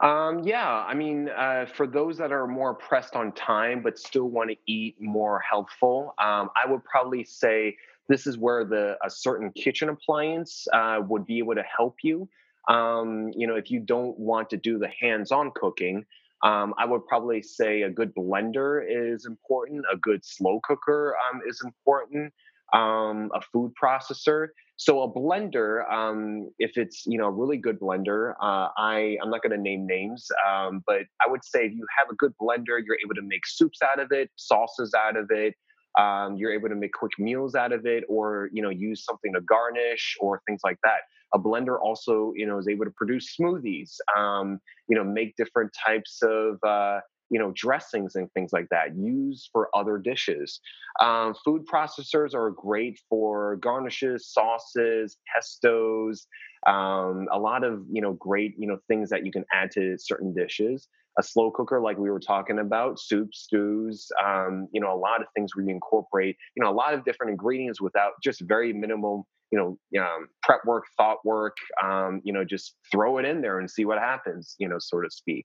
Um, 0.00 0.40
yeah, 0.44 0.68
I 0.68 0.94
mean, 0.94 1.30
uh, 1.30 1.66
for 1.74 1.86
those 1.86 2.18
that 2.18 2.30
are 2.30 2.46
more 2.46 2.74
pressed 2.74 3.14
on 3.16 3.32
time 3.32 3.82
but 3.82 3.98
still 3.98 4.28
want 4.28 4.50
to 4.50 4.56
eat 4.70 5.00
more 5.00 5.40
healthful, 5.40 6.14
um, 6.18 6.50
I 6.54 6.70
would 6.70 6.84
probably 6.84 7.24
say 7.24 7.76
this 8.08 8.26
is 8.26 8.36
where 8.36 8.64
the 8.64 8.96
a 9.04 9.08
certain 9.08 9.50
kitchen 9.52 9.88
appliance 9.88 10.66
uh, 10.72 11.00
would 11.08 11.24
be 11.26 11.38
able 11.38 11.54
to 11.54 11.64
help 11.76 11.96
you. 12.02 12.28
Um, 12.68 13.30
you 13.34 13.46
know, 13.46 13.56
if 13.56 13.70
you 13.70 13.80
don't 13.80 14.18
want 14.18 14.50
to 14.50 14.58
do 14.58 14.78
the 14.78 14.88
hands-on 15.00 15.52
cooking, 15.54 16.04
um, 16.42 16.74
I 16.76 16.84
would 16.84 17.06
probably 17.06 17.40
say 17.40 17.82
a 17.82 17.90
good 17.90 18.14
blender 18.14 18.84
is 18.86 19.24
important. 19.24 19.84
A 19.90 19.96
good 19.96 20.24
slow 20.24 20.60
cooker 20.62 21.16
um, 21.32 21.40
is 21.48 21.62
important. 21.64 22.34
Um, 22.72 23.30
a 23.34 23.40
food 23.52 23.72
processor. 23.80 24.48
So 24.76 25.02
a 25.02 25.10
blender, 25.10 25.90
um, 25.90 26.50
if 26.58 26.76
it's 26.76 27.04
you 27.06 27.16
know 27.16 27.26
a 27.26 27.30
really 27.30 27.56
good 27.56 27.80
blender, 27.80 28.32
uh, 28.42 28.68
I 28.76 29.16
I'm 29.22 29.30
not 29.30 29.42
going 29.42 29.56
to 29.56 29.62
name 29.62 29.86
names, 29.86 30.26
um, 30.46 30.82
but 30.86 31.02
I 31.24 31.30
would 31.30 31.44
say 31.44 31.66
if 31.66 31.72
you 31.72 31.86
have 31.98 32.08
a 32.10 32.14
good 32.16 32.34
blender, 32.40 32.78
you're 32.84 32.98
able 33.02 33.14
to 33.14 33.22
make 33.22 33.46
soups 33.46 33.78
out 33.82 33.98
of 33.98 34.12
it, 34.12 34.30
sauces 34.36 34.92
out 34.94 35.16
of 35.16 35.30
it. 35.30 35.54
Um, 35.98 36.36
you're 36.36 36.52
able 36.52 36.68
to 36.68 36.74
make 36.74 36.92
quick 36.92 37.12
meals 37.18 37.54
out 37.54 37.72
of 37.72 37.86
it, 37.86 38.04
or 38.08 38.50
you 38.52 38.60
know 38.62 38.68
use 38.68 39.02
something 39.04 39.32
to 39.32 39.40
garnish 39.40 40.16
or 40.20 40.42
things 40.46 40.60
like 40.62 40.78
that. 40.84 41.00
A 41.32 41.38
blender 41.38 41.78
also 41.80 42.34
you 42.36 42.46
know 42.46 42.58
is 42.58 42.68
able 42.68 42.84
to 42.84 42.90
produce 42.90 43.34
smoothies. 43.40 43.96
Um, 44.14 44.60
you 44.88 44.96
know 44.96 45.04
make 45.04 45.36
different 45.36 45.72
types 45.86 46.20
of 46.22 46.58
uh, 46.62 47.00
you 47.30 47.38
know 47.38 47.52
dressings 47.54 48.14
and 48.14 48.30
things 48.32 48.52
like 48.52 48.68
that 48.70 48.96
used 48.96 49.50
for 49.52 49.68
other 49.74 49.98
dishes. 49.98 50.60
Um, 51.00 51.34
food 51.44 51.66
processors 51.66 52.34
are 52.34 52.50
great 52.50 53.00
for 53.08 53.56
garnishes 53.56 54.28
sauces 54.28 55.16
pestos 55.34 56.26
um, 56.66 57.28
a 57.32 57.38
lot 57.38 57.64
of 57.64 57.84
you 57.90 58.02
know 58.02 58.14
great 58.14 58.54
you 58.58 58.66
know 58.66 58.78
things 58.88 59.08
that 59.10 59.24
you 59.24 59.32
can 59.32 59.44
add 59.52 59.70
to 59.72 59.96
certain 59.98 60.34
dishes. 60.34 60.88
A 61.18 61.22
slow 61.22 61.50
cooker 61.50 61.80
like 61.80 61.96
we 61.96 62.10
were 62.10 62.20
talking 62.20 62.58
about 62.58 63.00
soups 63.00 63.44
stews 63.44 64.08
um, 64.22 64.68
you 64.72 64.80
know 64.80 64.92
a 64.92 64.98
lot 64.98 65.22
of 65.22 65.28
things 65.34 65.54
where 65.54 65.64
you 65.64 65.70
incorporate 65.70 66.36
you 66.56 66.62
know 66.62 66.70
a 66.70 66.74
lot 66.74 66.92
of 66.92 67.04
different 67.04 67.30
ingredients 67.30 67.80
without 67.80 68.12
just 68.22 68.42
very 68.42 68.72
minimal 68.72 69.26
you 69.50 69.58
know 69.58 70.02
um, 70.02 70.28
prep 70.42 70.60
work 70.64 70.84
thought 70.96 71.18
work 71.24 71.56
um, 71.82 72.20
you 72.24 72.32
know 72.32 72.44
just 72.44 72.76
throw 72.90 73.18
it 73.18 73.24
in 73.24 73.40
there 73.40 73.58
and 73.58 73.70
see 73.70 73.84
what 73.84 73.98
happens 73.98 74.54
you 74.58 74.68
know 74.68 74.78
so 74.78 75.00
to 75.00 75.10
speak 75.10 75.44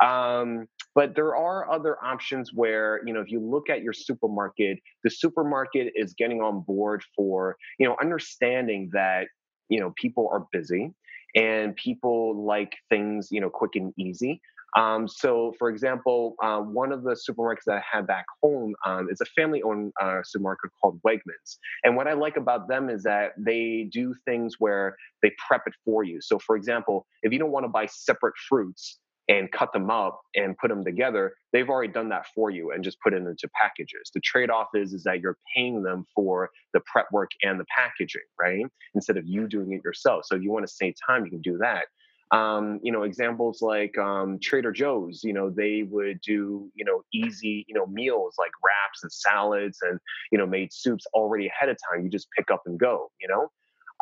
um, 0.00 0.66
but 0.94 1.14
there 1.14 1.36
are 1.36 1.70
other 1.70 2.02
options 2.02 2.52
where, 2.54 3.00
you 3.06 3.12
know, 3.12 3.20
if 3.20 3.30
you 3.30 3.40
look 3.40 3.68
at 3.68 3.82
your 3.82 3.92
supermarket, 3.92 4.78
the 5.04 5.10
supermarket 5.10 5.92
is 5.94 6.14
getting 6.14 6.40
on 6.40 6.62
board 6.62 7.02
for, 7.14 7.56
you 7.78 7.86
know, 7.86 7.96
understanding 8.00 8.90
that, 8.92 9.26
you 9.68 9.78
know, 9.78 9.92
people 9.96 10.28
are 10.32 10.46
busy 10.52 10.92
and 11.36 11.76
people 11.76 12.44
like 12.44 12.72
things, 12.88 13.28
you 13.30 13.40
know, 13.40 13.50
quick 13.50 13.72
and 13.74 13.92
easy. 13.98 14.40
Um, 14.76 15.08
so, 15.08 15.54
for 15.58 15.68
example, 15.68 16.36
uh, 16.42 16.58
one 16.58 16.92
of 16.92 17.02
the 17.02 17.16
supermarkets 17.28 17.64
that 17.66 17.76
I 17.76 17.82
had 17.96 18.06
back 18.06 18.26
home 18.42 18.74
um, 18.86 19.08
is 19.10 19.20
a 19.20 19.26
family 19.26 19.62
owned 19.62 19.92
uh, 20.00 20.20
supermarket 20.24 20.70
called 20.80 21.00
Wegmans. 21.06 21.58
And 21.84 21.96
what 21.96 22.06
I 22.06 22.12
like 22.12 22.36
about 22.36 22.68
them 22.68 22.88
is 22.88 23.02
that 23.04 23.32
they 23.38 23.88
do 23.92 24.14
things 24.26 24.56
where 24.58 24.96
they 25.22 25.32
prep 25.48 25.62
it 25.66 25.74
for 25.84 26.04
you. 26.04 26.18
So, 26.20 26.38
for 26.38 26.56
example, 26.56 27.06
if 27.22 27.32
you 27.32 27.38
don't 27.38 27.50
want 27.50 27.64
to 27.64 27.68
buy 27.68 27.86
separate 27.86 28.34
fruits, 28.48 28.98
and 29.30 29.50
cut 29.52 29.72
them 29.72 29.90
up 29.90 30.20
and 30.34 30.58
put 30.58 30.68
them 30.68 30.84
together, 30.84 31.34
they've 31.52 31.68
already 31.68 31.92
done 31.92 32.08
that 32.08 32.26
for 32.34 32.50
you 32.50 32.72
and 32.72 32.82
just 32.82 32.98
put 33.00 33.14
it 33.14 33.18
into 33.18 33.48
packages. 33.60 34.10
The 34.12 34.20
trade-off 34.20 34.68
is 34.74 34.92
is 34.92 35.04
that 35.04 35.20
you're 35.20 35.38
paying 35.54 35.84
them 35.84 36.04
for 36.14 36.50
the 36.74 36.80
prep 36.92 37.06
work 37.12 37.30
and 37.42 37.60
the 37.60 37.64
packaging, 37.76 38.22
right? 38.40 38.64
Instead 38.94 39.16
of 39.16 39.24
you 39.26 39.46
doing 39.46 39.72
it 39.72 39.82
yourself. 39.84 40.24
So 40.26 40.34
if 40.34 40.42
you 40.42 40.50
want 40.50 40.66
to 40.66 40.72
save 40.72 40.94
time, 41.06 41.24
you 41.24 41.30
can 41.30 41.42
do 41.42 41.58
that. 41.58 41.84
Um, 42.32 42.78
you 42.82 42.92
know, 42.92 43.02
examples 43.02 43.60
like 43.60 43.98
um, 43.98 44.38
Trader 44.40 44.70
Joe's, 44.70 45.24
you 45.24 45.32
know, 45.32 45.50
they 45.50 45.82
would 45.82 46.20
do, 46.20 46.70
you 46.74 46.84
know, 46.84 47.02
easy, 47.12 47.64
you 47.68 47.74
know, 47.74 47.86
meals 47.86 48.36
like 48.38 48.52
wraps 48.64 49.02
and 49.02 49.12
salads 49.12 49.78
and, 49.82 49.98
you 50.30 50.38
know, 50.38 50.46
made 50.46 50.72
soups 50.72 51.06
already 51.12 51.48
ahead 51.48 51.68
of 51.68 51.76
time. 51.90 52.04
You 52.04 52.10
just 52.10 52.28
pick 52.36 52.50
up 52.50 52.62
and 52.66 52.78
go, 52.78 53.10
you 53.20 53.28
know? 53.28 53.50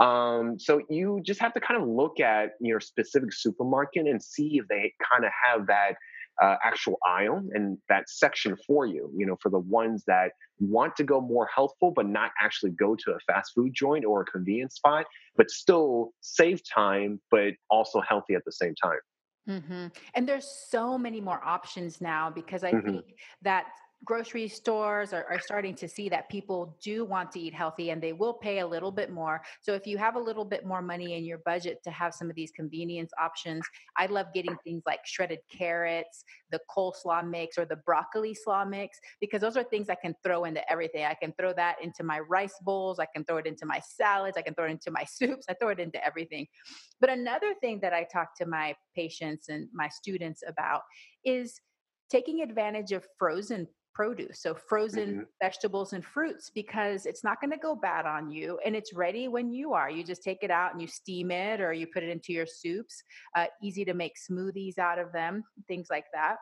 Um, 0.04 0.58
so 0.58 0.82
you 0.88 1.20
just 1.24 1.40
have 1.40 1.54
to 1.54 1.60
kind 1.60 1.82
of 1.82 1.88
look 1.88 2.20
at 2.20 2.50
your 2.60 2.80
specific 2.80 3.32
supermarket 3.32 4.06
and 4.06 4.22
see 4.22 4.58
if 4.58 4.68
they 4.68 4.92
kind 5.10 5.24
of 5.24 5.32
have 5.44 5.66
that 5.66 5.94
uh, 6.42 6.56
actual 6.62 6.98
aisle 7.06 7.42
and 7.52 7.78
that 7.88 8.08
section 8.08 8.56
for 8.66 8.86
you. 8.86 9.10
You 9.16 9.26
know, 9.26 9.36
for 9.40 9.50
the 9.50 9.58
ones 9.58 10.04
that 10.06 10.32
want 10.58 10.96
to 10.96 11.04
go 11.04 11.20
more 11.20 11.48
healthful, 11.54 11.92
but 11.92 12.06
not 12.06 12.30
actually 12.40 12.72
go 12.72 12.96
to 12.96 13.12
a 13.12 13.18
fast 13.32 13.52
food 13.54 13.72
joint 13.74 14.04
or 14.04 14.22
a 14.22 14.24
convenience 14.24 14.76
spot, 14.76 15.06
but 15.36 15.50
still 15.50 16.12
save 16.20 16.60
time, 16.68 17.20
but 17.30 17.54
also 17.70 18.00
healthy 18.00 18.34
at 18.34 18.44
the 18.44 18.52
same 18.52 18.74
time. 18.82 18.98
Mm-hmm. 19.48 19.86
And 20.14 20.28
there's 20.28 20.46
so 20.46 20.98
many 20.98 21.20
more 21.20 21.40
options 21.44 22.00
now 22.00 22.30
because 22.30 22.64
I 22.64 22.74
Mm-hmm. 22.74 22.90
think 22.90 23.04
that 23.42 23.66
grocery 24.04 24.48
stores 24.48 25.12
are, 25.12 25.26
are 25.28 25.40
starting 25.40 25.74
to 25.74 25.88
see 25.88 26.08
that 26.08 26.28
people 26.28 26.76
do 26.82 27.04
want 27.04 27.32
to 27.32 27.40
eat 27.40 27.52
healthy 27.52 27.90
and 27.90 28.00
they 28.00 28.12
will 28.12 28.32
pay 28.32 28.60
a 28.60 28.66
little 28.66 28.92
bit 28.92 29.10
more. 29.10 29.42
So 29.60 29.74
if 29.74 29.86
you 29.86 29.98
have 29.98 30.14
a 30.14 30.20
little 30.20 30.44
bit 30.44 30.64
more 30.64 30.80
money 30.80 31.16
in 31.16 31.24
your 31.24 31.38
budget 31.38 31.82
to 31.84 31.90
have 31.90 32.14
some 32.14 32.30
of 32.30 32.36
these 32.36 32.52
convenience 32.52 33.10
options, 33.20 33.64
I 33.96 34.06
love 34.06 34.26
getting 34.32 34.56
things 34.64 34.82
like 34.86 35.00
shredded 35.04 35.40
carrots, 35.50 36.24
the 36.50 36.60
coleslaw 36.74 37.28
mix, 37.28 37.58
or 37.58 37.64
the 37.64 37.76
broccoli 37.76 38.34
slaw 38.34 38.64
mix, 38.64 38.98
because 39.20 39.40
those 39.40 39.56
are 39.56 39.64
things 39.64 39.88
I 39.88 39.96
can 39.96 40.14
throw 40.22 40.44
into 40.44 40.68
everything. 40.70 41.04
I 41.04 41.14
can 41.14 41.32
throw 41.38 41.52
that 41.54 41.76
into 41.82 42.04
my 42.04 42.20
rice 42.20 42.54
bowls, 42.62 42.98
I 42.98 43.06
can 43.14 43.24
throw 43.24 43.38
it 43.38 43.46
into 43.46 43.66
my 43.66 43.80
salads, 43.80 44.36
I 44.36 44.42
can 44.42 44.54
throw 44.54 44.66
it 44.66 44.70
into 44.70 44.90
my 44.90 45.04
soups, 45.08 45.46
I 45.48 45.54
throw 45.54 45.70
it 45.70 45.80
into 45.80 46.04
everything. 46.04 46.46
But 47.00 47.10
another 47.10 47.54
thing 47.60 47.80
that 47.80 47.92
I 47.92 48.06
talk 48.12 48.36
to 48.38 48.46
my 48.46 48.74
patients 48.94 49.48
and 49.48 49.68
my 49.72 49.88
students 49.88 50.42
about 50.46 50.82
is 51.24 51.60
taking 52.10 52.40
advantage 52.42 52.92
of 52.92 53.06
frozen 53.18 53.66
produce. 53.98 54.40
So, 54.40 54.54
frozen 54.54 55.08
Mhm. 55.16 55.26
vegetables 55.42 55.92
and 55.92 56.04
fruits, 56.04 56.50
because 56.54 57.04
it's 57.04 57.24
not 57.24 57.40
going 57.40 57.50
to 57.50 57.58
go 57.68 57.74
bad 57.74 58.06
on 58.06 58.30
you 58.30 58.60
and 58.64 58.76
it's 58.76 58.92
ready 58.94 59.26
when 59.26 59.50
you 59.50 59.72
are. 59.74 59.90
You 59.90 60.04
just 60.04 60.22
take 60.22 60.42
it 60.42 60.52
out 60.52 60.72
and 60.72 60.80
you 60.80 60.86
steam 60.86 61.32
it 61.32 61.60
or 61.60 61.72
you 61.72 61.88
put 61.92 62.04
it 62.04 62.10
into 62.10 62.32
your 62.32 62.46
soups. 62.46 63.02
Uh, 63.36 63.46
easy 63.60 63.84
to 63.84 63.94
make 63.94 64.14
smoothies 64.30 64.78
out 64.78 65.00
of 65.00 65.10
them, 65.12 65.42
things 65.66 65.88
like 65.90 66.06
that. 66.14 66.36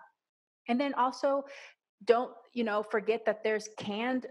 And 0.68 0.78
then 0.78 0.92
also, 0.94 1.44
don't 2.04 2.32
you 2.52 2.64
know 2.64 2.82
forget 2.82 3.24
that 3.24 3.42
there's 3.42 3.68
canned 3.78 4.26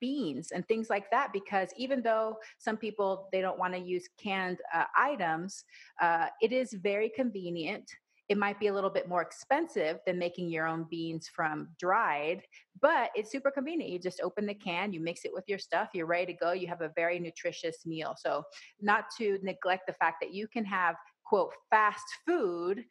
beans 0.00 0.52
and 0.52 0.66
things 0.68 0.88
like 0.88 1.10
that 1.10 1.32
because 1.32 1.68
even 1.76 2.00
though 2.00 2.38
some 2.58 2.78
people 2.78 3.28
they 3.32 3.42
don't 3.42 3.58
want 3.58 3.74
to 3.74 3.80
use 3.80 4.08
canned 4.22 4.58
uh, 4.72 4.84
items 4.96 5.64
uh, 6.00 6.28
it 6.40 6.52
is 6.52 6.72
very 6.74 7.10
convenient 7.10 7.90
it 8.30 8.38
might 8.38 8.60
be 8.60 8.68
a 8.68 8.72
little 8.72 8.88
bit 8.88 9.08
more 9.08 9.20
expensive 9.20 9.98
than 10.06 10.16
making 10.16 10.48
your 10.48 10.66
own 10.66 10.86
beans 10.88 11.28
from 11.28 11.68
dried 11.78 12.42
but 12.80 13.10
it's 13.14 13.30
super 13.30 13.50
convenient 13.50 13.90
you 13.92 13.98
just 13.98 14.20
open 14.22 14.46
the 14.46 14.54
can 14.54 14.92
you 14.92 15.00
mix 15.00 15.24
it 15.24 15.32
with 15.34 15.44
your 15.48 15.58
stuff 15.58 15.88
you're 15.92 16.06
ready 16.06 16.32
to 16.32 16.38
go 16.38 16.52
you 16.52 16.68
have 16.68 16.80
a 16.80 16.92
very 16.94 17.18
nutritious 17.18 17.84
meal 17.84 18.14
so 18.16 18.42
not 18.80 19.04
to 19.18 19.38
neglect 19.42 19.82
the 19.86 19.92
fact 19.94 20.16
that 20.22 20.32
you 20.32 20.46
can 20.48 20.64
have 20.64 20.94
quote 21.24 21.52
fast 21.70 22.06
food 22.26 22.84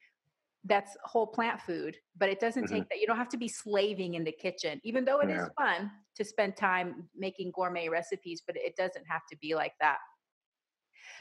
that's 0.66 0.98
whole 1.06 1.26
plant 1.26 1.62
food, 1.62 1.96
but 2.18 2.30
it 2.30 2.42
doesn't 2.42 2.66
Mhm. 2.66 2.70
take 2.70 2.90
that. 2.90 3.00
You 3.00 3.08
don't 3.08 3.16
have 3.18 3.30
to 3.30 3.38
be 3.38 3.48
slaving 3.48 4.16
in 4.16 4.26
the 4.26 4.32
kitchen, 4.34 4.82
even 4.84 5.06
though 5.06 5.22
it 5.22 5.30
is 5.30 5.38
Yeah. 5.38 5.48
fun 5.58 5.90
to 6.16 6.26
spend 6.26 6.58
time 6.58 7.10
making 7.16 7.52
gourmet 7.56 7.88
recipes, 7.88 8.42
but 8.46 8.58
it 8.58 8.76
doesn't 8.76 9.06
have 9.08 9.22
to 9.32 9.38
be 9.38 9.56
like 9.56 9.72
that. 9.80 10.00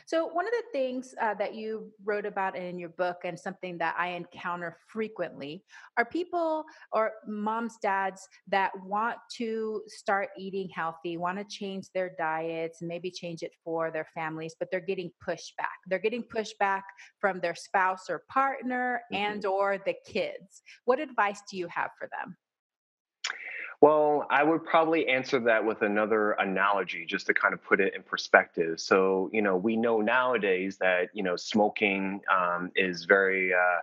So, 0.06 0.26
one 0.26 0.46
of 0.46 0.52
the 0.52 0.64
things 0.72 1.14
uh, 1.20 1.34
that 1.34 1.54
you 1.54 1.92
wrote 2.04 2.26
about 2.26 2.56
in 2.56 2.78
your 2.78 2.90
book, 2.90 3.18
and 3.24 3.38
something 3.38 3.78
that 3.78 3.94
I 3.98 4.08
encounter 4.08 4.76
frequently, 4.86 5.64
are 5.96 6.04
people 6.04 6.64
or 6.92 7.12
moms, 7.26 7.76
dads 7.82 8.26
that 8.48 8.72
want 8.84 9.18
to 9.36 9.82
start 9.86 10.30
eating 10.36 10.68
healthy, 10.74 11.16
want 11.16 11.38
to 11.38 11.44
change 11.44 11.86
their 11.94 12.14
diets, 12.18 12.80
and 12.80 12.88
maybe 12.88 13.10
change 13.10 13.42
it 13.42 13.52
for 13.64 13.90
their 13.90 14.06
families, 14.14 14.54
but 14.58 14.68
they're 14.70 14.80
getting 14.80 15.10
pushback. 15.26 15.76
They're 15.86 15.98
getting 15.98 16.22
pushback 16.22 16.82
from 17.20 17.40
their 17.40 17.54
spouse 17.54 18.08
or 18.08 18.24
partner 18.28 19.02
Mhm. 19.12 19.16
and 19.16 19.46
or 19.46 19.78
the 19.78 19.94
kids. 20.06 20.62
What 20.84 21.00
advice 21.00 21.42
do 21.50 21.56
you 21.56 21.68
have 21.68 21.90
for 21.98 22.08
them? 22.08 22.36
Well, 23.80 24.26
I 24.28 24.42
would 24.42 24.64
probably 24.64 25.06
answer 25.06 25.38
that 25.40 25.64
with 25.64 25.82
another 25.82 26.32
analogy 26.32 27.06
just 27.06 27.26
to 27.26 27.34
kind 27.34 27.54
of 27.54 27.62
put 27.62 27.80
it 27.80 27.94
in 27.94 28.02
perspective. 28.02 28.80
So, 28.80 29.30
you 29.32 29.40
know, 29.40 29.56
we 29.56 29.76
know 29.76 30.00
nowadays 30.00 30.78
that, 30.80 31.10
you 31.12 31.22
know, 31.22 31.36
smoking 31.36 32.20
um, 32.32 32.72
is 32.74 33.04
very, 33.04 33.52
uh, 33.54 33.80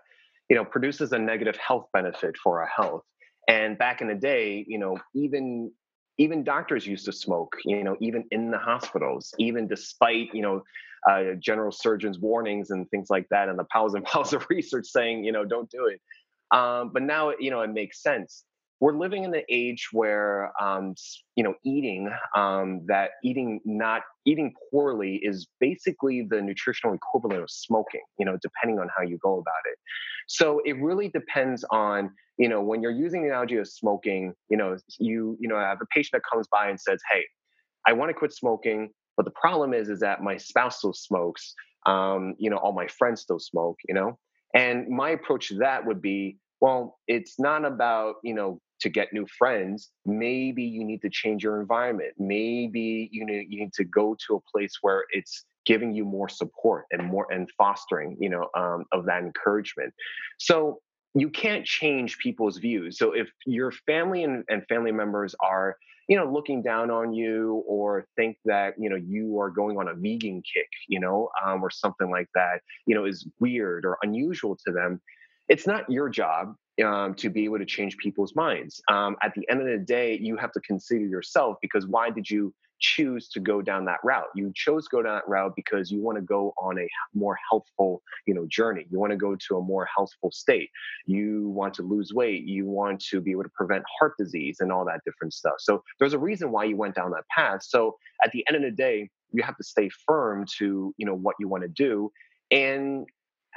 you 0.50 0.58
know, 0.58 0.66
produces 0.66 1.14
a 1.14 1.20
negative 1.20 1.56
health 1.56 1.88
benefit 1.94 2.36
for 2.36 2.62
our 2.62 2.68
health. 2.68 3.04
And 3.48 3.78
back 3.78 4.02
in 4.02 4.08
the 4.10 4.16
day, 4.16 4.66
you 4.68 4.78
know, 4.78 4.98
even 5.14 5.72
even 6.18 6.44
doctors 6.44 6.88
used 6.88 7.06
to 7.06 7.12
smoke, 7.12 7.58
you 7.66 7.84
know, 7.84 7.96
even 8.00 8.24
in 8.32 8.50
the 8.50 8.58
hospitals, 8.58 9.34
even 9.38 9.68
despite, 9.68 10.34
you 10.34 10.42
know, 10.42 10.64
uh, 11.10 11.34
general 11.40 11.72
surgeons' 11.72 12.20
warnings 12.20 12.70
and 12.70 12.90
things 12.90 13.10
like 13.10 13.28
that, 13.30 13.50
and 13.50 13.60
the 13.60 13.66
piles 13.66 13.94
and 13.94 14.04
piles 14.06 14.34
of 14.34 14.46
research 14.50 14.88
saying, 14.88 15.24
you 15.24 15.32
know, 15.32 15.46
don't 15.46 15.70
do 15.70 15.86
it. 15.88 16.02
Um, 16.58 16.92
but 16.94 17.02
now, 17.04 17.34
you 17.40 17.50
know, 17.50 17.62
it 17.62 17.72
makes 17.72 18.02
sense 18.02 18.44
we're 18.80 18.98
living 18.98 19.24
in 19.24 19.34
an 19.34 19.44
age 19.50 19.88
where 19.92 20.52
um, 20.62 20.96
you 21.36 21.44
know 21.44 21.56
eating 21.64 22.10
um, 22.36 22.82
that 22.88 23.12
eating 23.24 23.62
not 23.66 24.02
eating 24.26 24.54
poorly 24.70 25.20
is 25.24 25.48
basically 25.60 26.26
the 26.30 26.42
nutritional 26.42 26.94
equivalent 26.94 27.42
of 27.42 27.50
smoking 27.50 28.02
you 28.20 28.26
know 28.26 28.38
depending 28.42 28.80
on 28.80 28.90
how 28.96 29.04
you 29.04 29.18
go 29.24 29.34
about 29.34 29.64
it. 29.72 29.78
So 30.28 30.62
it 30.66 30.74
really 30.82 31.10
depends 31.10 31.64
on 31.72 32.12
you 32.38 32.50
know 32.50 32.62
when 32.62 32.82
you're 32.82 32.92
using 32.92 33.24
the 33.24 33.30
analogy 33.30 33.58
of 33.58 33.68
smoking 33.68 34.34
you 34.50 34.58
know 34.58 34.78
you 35.00 35.38
you 35.40 35.48
know 35.48 35.56
I 35.56 35.62
have 35.62 35.82
a 35.82 35.86
patient 35.94 36.12
that 36.14 36.22
comes 36.30 36.48
by 36.52 36.70
and 36.70 36.80
says 36.80 37.02
hey 37.12 37.24
i 37.88 37.94
want 37.94 38.10
to 38.10 38.14
quit 38.14 38.34
smoking 38.34 38.90
but 39.18 39.26
the 39.26 39.32
problem 39.32 39.74
is 39.74 39.90
is 39.90 40.00
that 40.02 40.22
my 40.22 40.38
spouse 40.38 40.78
still 40.80 40.94
smokes 40.94 41.54
um, 41.86 42.36
you 42.38 42.50
know 42.50 42.58
all 42.58 42.74
my 42.74 42.88
friends 42.88 43.22
still 43.22 43.40
smoke 43.40 43.78
you 43.88 43.94
know? 43.96 44.18
And 44.54 44.88
my 44.88 45.10
approach 45.10 45.50
to 45.50 45.56
that 45.56 45.86
would 45.86 46.02
be 46.02 46.38
well 46.62 46.98
it's 47.08 47.40
not 47.40 47.66
about 47.66 48.16
you 48.24 48.34
know 48.34 48.60
to 48.82 48.90
get 48.90 49.14
new 49.14 49.26
friends 49.38 49.92
maybe 50.06 50.64
you 50.64 50.84
need 50.84 51.02
to 51.02 51.10
change 51.10 51.44
your 51.44 51.60
environment. 51.60 52.14
Maybe 52.18 53.10
you 53.12 53.26
need 53.26 53.48
you 53.50 53.60
need 53.60 53.74
to 53.74 53.84
go 53.84 54.16
to 54.28 54.36
a 54.36 54.40
place 54.52 54.78
where 54.82 55.06
it's 55.12 55.46
giving 55.66 55.94
you 55.94 56.06
more 56.06 56.30
support 56.30 56.86
and 56.92 57.04
more 57.04 57.32
and 57.32 57.50
fostering 57.58 58.18
you 58.20 58.30
know 58.30 58.50
um, 58.56 58.86
of 58.92 59.06
that 59.06 59.24
encouragement. 59.24 59.94
So 60.38 60.80
you 61.14 61.30
can't 61.30 61.66
change 61.66 62.18
people's 62.18 62.58
views. 62.58 62.98
So 62.98 63.14
if 63.14 63.30
your 63.46 63.72
family 63.72 64.24
and, 64.24 64.44
and 64.50 64.64
family 64.68 64.92
members 64.92 65.34
are 65.40 65.78
you 66.08 66.18
know 66.18 66.32
looking 66.32 66.62
down 66.62 66.92
on 66.92 67.14
you 67.14 67.64
or 67.68 68.06
think 68.16 68.38
that 68.46 68.76
you 68.78 68.90
know 68.90 68.98
you 68.98 69.40
are 69.40 69.50
going 69.50 69.78
on 69.78 69.88
a 69.88 69.94
vegan 69.96 70.42
kick 70.42 70.70
you 70.88 71.00
know 71.00 71.30
um, 71.44 71.64
or 71.64 71.72
something 71.72 72.12
like 72.12 72.28
that 72.36 72.62
you 72.86 72.94
know 72.94 73.06
is 73.06 73.28
weird 73.40 73.86
or 73.86 73.98
unusual 74.04 74.56
to 74.68 74.72
them 74.72 75.02
it's 75.48 75.66
not 75.66 75.90
your 75.90 76.08
job 76.08 76.54
um, 76.84 77.16
to 77.16 77.30
be 77.30 77.46
able 77.46 77.60
to 77.60 77.66
change 77.66 77.98
people's 77.98 78.36
minds. 78.36 78.82
Um, 78.90 79.16
at 79.22 79.34
the 79.36 79.48
end 79.50 79.62
of 79.62 79.68
the 79.68 79.78
day, 79.78 80.18
you 80.22 80.38
have 80.38 80.52
to 80.54 80.60
consider 80.62 81.06
yourself 81.06 81.58
because 81.62 81.88
why 81.88 82.10
did 82.10 82.30
you 82.30 82.54
choose 82.80 83.30
to 83.30 83.40
go 83.40 83.62
down 83.62 83.86
that 83.86 84.00
route? 84.04 84.28
You 84.36 84.52
chose 84.54 84.86
to 84.86 84.98
go 84.98 85.02
down 85.02 85.16
that 85.16 85.28
route 85.28 85.54
because 85.56 85.90
you 85.90 86.02
want 86.02 86.18
to 86.18 86.22
go 86.22 86.54
on 86.62 86.78
a 86.78 86.88
more 87.14 87.38
healthful, 87.50 88.02
you 88.28 88.34
know, 88.34 88.46
journey. 88.48 88.86
You 88.90 89.00
want 89.00 89.12
to 89.12 89.18
go 89.18 89.36
to 89.48 89.58
a 89.58 89.62
more 89.62 89.88
healthful 89.96 90.32
state. 90.32 90.70
You 91.06 91.50
want 91.50 91.74
to 91.76 91.84
lose 91.84 92.12
weight. 92.14 92.44
You 92.44 92.66
want 92.66 93.00
to 93.06 93.22
be 93.22 93.32
able 93.32 93.44
to 93.44 93.52
prevent 93.56 93.84
heart 94.00 94.14
disease 94.18 94.58
and 94.60 94.72
all 94.72 94.86
that 94.86 95.02
different 95.06 95.34
stuff. 95.34 95.56
So 95.60 95.84
there's 96.00 96.14
a 96.14 96.20
reason 96.20 96.52
why 96.52 96.66
you 96.66 96.76
went 96.76 96.96
down 96.96 97.12
that 97.12 97.28
path. 97.34 97.64
So 97.64 97.96
at 98.24 98.32
the 98.32 98.46
end 98.48 98.58
of 98.58 98.64
the 98.64 98.72
day, 98.72 99.10
you 99.32 99.44
have 99.44 99.58
to 99.58 99.64
stay 99.64 99.90
firm 100.06 100.46
to 100.58 100.94
you 100.98 101.06
know 101.06 101.16
what 101.16 101.36
you 101.40 101.48
want 101.48 101.64
to 101.64 101.70
do 101.70 102.12
and 102.52 103.08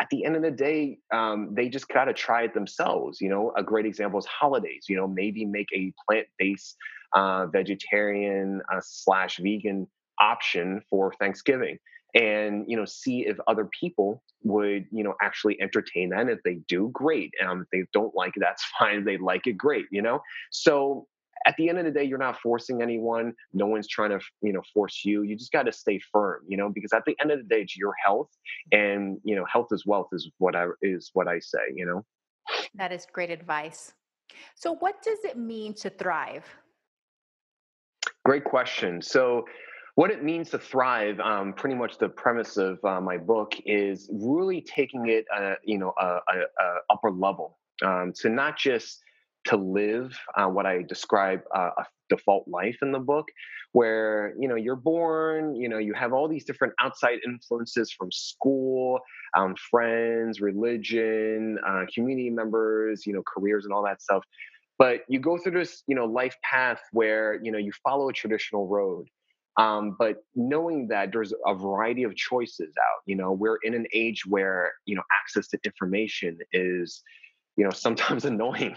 at 0.01 0.09
the 0.11 0.24
end 0.24 0.36
of 0.36 0.42
the 0.42 0.51
day, 0.51 0.99
um, 1.12 1.55
they 1.55 1.68
just 1.68 1.88
got 1.88 2.05
to 2.05 2.14
try 2.14 2.42
it 2.42 2.55
themselves. 2.55 3.20
You 3.20 3.28
know, 3.28 3.53
a 3.57 3.62
great 3.62 3.86
example 3.86 4.18
is 4.18 4.26
holidays. 4.26 4.86
You 4.88 4.96
know, 4.96 5.09
maybe 5.09 5.44
make 5.44 5.68
a 5.74 5.92
plant-based, 6.07 6.76
uh, 7.14 7.46
vegetarian 7.46 8.62
uh, 8.72 8.80
slash 8.82 9.38
vegan 9.38 9.86
option 10.20 10.82
for 10.88 11.12
Thanksgiving, 11.18 11.78
and 12.14 12.64
you 12.68 12.76
know, 12.76 12.84
see 12.84 13.26
if 13.26 13.38
other 13.46 13.68
people 13.78 14.22
would 14.44 14.86
you 14.92 15.03
know 15.03 15.14
actually 15.20 15.61
entertain 15.61 16.11
that. 16.11 16.20
And 16.20 16.30
if 16.30 16.42
they 16.44 16.61
do, 16.68 16.90
great. 16.92 17.32
Um, 17.44 17.62
if 17.62 17.68
they 17.70 17.86
don't 17.92 18.14
like 18.14 18.36
it, 18.36 18.40
that's 18.40 18.64
fine. 18.78 19.01
If 19.01 19.05
they 19.05 19.16
like 19.16 19.46
it, 19.46 19.55
great. 19.55 19.86
You 19.90 20.03
know, 20.03 20.20
so 20.51 21.07
at 21.47 21.55
the 21.57 21.68
end 21.68 21.78
of 21.78 21.84
the 21.84 21.91
day 21.91 22.05
you're 22.05 22.18
not 22.18 22.39
forcing 22.41 22.82
anyone 22.82 23.32
no 23.53 23.66
one's 23.66 23.89
trying 23.89 24.11
to 24.11 24.20
you 24.43 24.53
know 24.53 24.62
force 24.74 25.03
you 25.05 25.22
you 25.22 25.36
just 25.36 25.53
got 25.53 25.64
to 25.64 25.72
stay 25.72 26.01
firm 26.12 26.41
you 26.47 26.57
know 26.57 26.68
because 26.68 26.93
at 26.93 27.05
the 27.07 27.16
end 27.20 27.30
of 27.30 27.39
the 27.39 27.45
day 27.45 27.62
it's 27.62 27.76
your 27.76 27.95
health 28.05 28.30
and 28.72 29.18
you 29.24 29.34
know 29.36 29.45
health 29.51 29.68
is 29.72 29.84
wealth 29.86 30.09
is 30.12 30.30
what 30.39 30.55
i 30.57 30.66
is 30.82 31.11
what 31.14 31.28
i 31.28 31.39
say 31.39 31.59
you 31.74 31.86
know 31.86 32.05
That 32.74 32.93
is 32.93 33.07
great 33.12 33.30
advice. 33.30 33.93
So, 34.55 34.74
what 34.74 35.03
does 35.03 35.18
it 35.24 35.36
mean 35.36 35.74
to 35.74 35.91
thrive? 35.91 36.45
great 38.24 38.45
question 38.45 39.01
so 39.01 39.45
what 39.95 40.11
it 40.11 40.22
means 40.22 40.51
to 40.51 40.59
thrive 40.59 41.18
um, 41.20 41.53
pretty 41.53 41.74
much 41.74 41.99
the 41.99 42.09
premise 42.09 42.57
of 42.57 42.78
uh, 42.84 43.01
my 43.01 43.16
book 43.16 43.55
is 43.66 44.09
really 44.12 44.61
taking 44.61 45.09
it 45.09 45.24
uh, 45.34 45.55
you 45.64 45.78
know 45.78 45.93
a, 45.99 46.05
a, 46.05 46.39
a 46.61 46.74
upper 46.91 47.11
level 47.11 47.59
um, 47.84 48.12
to 48.14 48.28
not 48.28 48.57
just 48.59 49.03
to 49.49 49.57
live 49.57 50.18
uh, 50.36 50.46
what 50.46 50.66
I 50.66 50.82
describe 50.82 51.40
uh, 51.55 51.70
a 51.78 51.84
default 52.09 52.46
life 52.49 52.76
in 52.82 52.92
the 52.92 52.99
book, 52.99 53.26
where 53.72 54.34
you 54.38 54.49
know 54.49 54.55
you're 54.55 54.76
born, 54.76 55.55
you 55.57 55.68
know 55.68 55.78
you 55.78 55.94
have 55.94 56.12
all 56.12 56.28
these 56.28 56.44
different 56.44 56.74
outside 56.80 57.18
influences 57.26 57.90
from 57.90 58.12
school, 58.12 59.01
um, 59.36 59.55
friends, 59.70 60.40
religion, 60.40 61.59
uh, 61.66 61.84
community 61.94 62.30
members, 62.30 63.07
you 63.07 63.12
know 63.12 63.22
careers 63.26 63.64
and 63.64 63.72
all 63.72 63.82
that 63.84 64.03
stuff. 64.03 64.22
But 64.78 65.01
you 65.09 65.18
go 65.18 65.38
through 65.38 65.59
this 65.59 65.82
you 65.86 65.94
know 65.94 66.05
life 66.05 66.36
path 66.42 66.80
where 66.92 67.40
you 67.42 67.51
know 67.51 67.59
you 67.59 67.72
follow 67.82 68.09
a 68.09 68.12
traditional 68.12 68.66
road. 68.68 69.07
Um, 69.57 69.96
but 69.99 70.18
knowing 70.36 70.86
that 70.88 71.11
there's 71.11 71.32
a 71.44 71.53
variety 71.53 72.05
of 72.05 72.14
choices 72.14 72.72
out, 72.78 73.03
you 73.07 73.16
know, 73.16 73.32
we're 73.32 73.59
in 73.64 73.74
an 73.74 73.86
age 73.92 74.24
where 74.26 74.72
you 74.84 74.94
know 74.94 75.03
access 75.20 75.49
to 75.49 75.59
information 75.64 76.38
is 76.53 77.03
you 77.59 77.64
know 77.64 77.70
sometimes 77.74 78.24
annoying. 78.24 78.76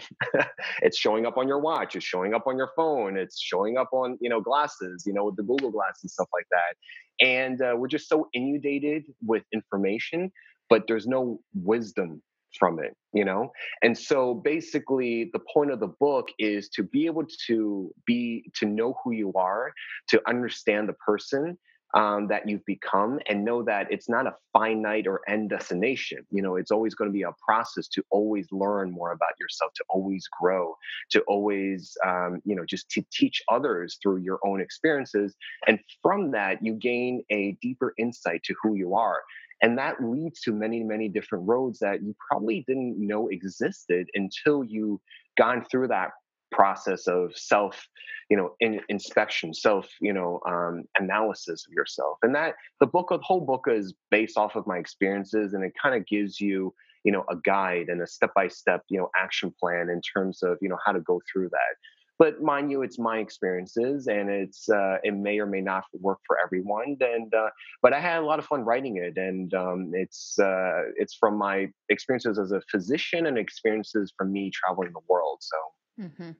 It's 0.82 0.98
showing 0.98 1.24
up 1.24 1.38
on 1.38 1.48
your 1.48 1.60
watch 1.60 1.96
it's 1.96 2.04
showing 2.04 2.34
up 2.34 2.46
on 2.46 2.58
your 2.58 2.70
phone 2.76 3.16
it's 3.16 3.40
showing 3.40 3.78
up 3.78 3.88
on 3.92 4.18
you 4.20 4.28
know 4.28 4.40
glasses 4.40 5.04
you 5.06 5.14
know 5.14 5.24
with 5.26 5.36
the 5.36 5.42
google 5.42 5.70
glass 5.70 6.00
and 6.02 6.10
stuff 6.10 6.28
like 6.34 6.46
that. 6.50 7.24
And 7.24 7.62
uh, 7.62 7.74
we're 7.76 7.88
just 7.88 8.08
so 8.08 8.28
inundated 8.34 9.04
with 9.24 9.44
information 9.54 10.30
but 10.68 10.82
there's 10.88 11.06
no 11.06 11.40
wisdom 11.54 12.22
from 12.58 12.78
it 12.78 12.94
you 13.12 13.24
know? 13.24 13.52
And 13.82 13.96
so 13.96 14.34
basically 14.34 15.30
the 15.32 15.40
point 15.52 15.70
of 15.70 15.80
the 15.80 15.92
book 16.00 16.28
is 16.38 16.68
to 16.70 16.82
be 16.82 17.06
able 17.06 17.24
to 17.46 17.92
be 18.06 18.50
to 18.56 18.66
know 18.66 18.96
who 19.04 19.12
you 19.12 19.32
are 19.34 19.72
to 20.08 20.20
understand 20.26 20.88
the 20.88 20.94
person 20.94 21.58
um, 21.94 22.28
that 22.28 22.48
you've 22.48 22.64
become 22.64 23.20
and 23.28 23.44
know 23.44 23.62
that 23.62 23.86
it's 23.90 24.08
not 24.08 24.26
a 24.26 24.34
finite 24.52 25.06
or 25.06 25.20
end 25.28 25.50
destination. 25.50 26.18
You 26.30 26.42
know, 26.42 26.56
it's 26.56 26.70
always 26.70 26.94
going 26.94 27.10
to 27.10 27.12
be 27.12 27.22
a 27.22 27.32
process 27.44 27.88
to 27.88 28.02
always 28.10 28.46
learn 28.50 28.90
more 28.90 29.12
about 29.12 29.32
yourself, 29.40 29.72
to 29.74 29.84
always 29.88 30.26
grow, 30.40 30.74
to 31.10 31.20
always, 31.22 31.96
um, 32.06 32.40
you 32.44 32.54
know, 32.54 32.64
just 32.64 32.88
to 32.90 33.02
teach 33.12 33.42
others 33.50 33.98
through 34.02 34.18
your 34.18 34.38
own 34.44 34.60
experiences. 34.60 35.34
And 35.66 35.78
from 36.02 36.30
that, 36.32 36.58
you 36.62 36.74
gain 36.74 37.22
a 37.30 37.56
deeper 37.60 37.94
insight 37.98 38.42
to 38.44 38.54
who 38.62 38.74
you 38.74 38.94
are. 38.94 39.20
And 39.62 39.78
that 39.78 40.02
leads 40.02 40.40
to 40.40 40.52
many, 40.52 40.82
many 40.82 41.08
different 41.08 41.46
roads 41.46 41.78
that 41.78 42.02
you 42.02 42.16
probably 42.28 42.64
didn't 42.66 42.96
know 42.98 43.28
existed 43.28 44.08
until 44.14 44.64
you 44.64 45.00
gone 45.38 45.64
through 45.70 45.88
that 45.88 46.10
process 46.52 47.06
of 47.06 47.36
self 47.36 47.86
you 48.30 48.36
know 48.36 48.54
in, 48.60 48.80
inspection 48.88 49.52
self 49.52 49.88
you 50.00 50.12
know 50.12 50.40
um, 50.48 50.84
analysis 50.98 51.66
of 51.68 51.72
yourself. 51.72 52.18
And 52.22 52.34
that 52.34 52.54
the 52.80 52.86
book 52.86 53.08
the 53.10 53.18
whole 53.18 53.40
book 53.40 53.64
is 53.68 53.94
based 54.10 54.38
off 54.38 54.56
of 54.56 54.66
my 54.66 54.78
experiences 54.78 55.52
and 55.54 55.64
it 55.64 55.72
kind 55.80 55.94
of 55.94 56.06
gives 56.06 56.40
you 56.40 56.74
you 57.04 57.12
know 57.12 57.24
a 57.30 57.36
guide 57.44 57.88
and 57.88 58.00
a 58.00 58.06
step-by-step 58.06 58.82
you 58.88 58.98
know 58.98 59.10
action 59.16 59.52
plan 59.60 59.88
in 59.90 60.00
terms 60.00 60.42
of 60.42 60.56
you 60.60 60.68
know 60.68 60.78
how 60.84 60.92
to 60.92 61.00
go 61.00 61.20
through 61.30 61.48
that. 61.50 61.74
But 62.18 62.40
mind 62.40 62.70
you 62.70 62.82
it's 62.82 62.98
my 62.98 63.18
experiences 63.18 64.06
and 64.06 64.30
it's 64.30 64.68
uh, 64.68 64.98
it 65.02 65.14
may 65.14 65.38
or 65.40 65.46
may 65.46 65.60
not 65.60 65.84
work 65.92 66.20
for 66.26 66.38
everyone 66.42 66.96
and 67.00 67.34
uh, 67.34 67.50
but 67.82 67.92
i 67.92 68.00
had 68.00 68.22
a 68.22 68.24
lot 68.24 68.38
of 68.38 68.44
fun 68.46 68.64
writing 68.64 68.96
it 68.96 69.16
and 69.16 69.52
um, 69.54 69.90
it's 69.92 70.38
uh, 70.38 70.82
it's 70.96 71.14
from 71.14 71.36
my 71.36 71.68
experiences 71.88 72.38
as 72.38 72.52
a 72.52 72.62
physician 72.70 73.26
and 73.26 73.36
experiences 73.36 74.12
from 74.16 74.32
me 74.32 74.50
traveling 74.54 74.92
the 74.92 75.00
world 75.08 75.38
so 75.40 75.56
Mm-hmm. 76.00 76.30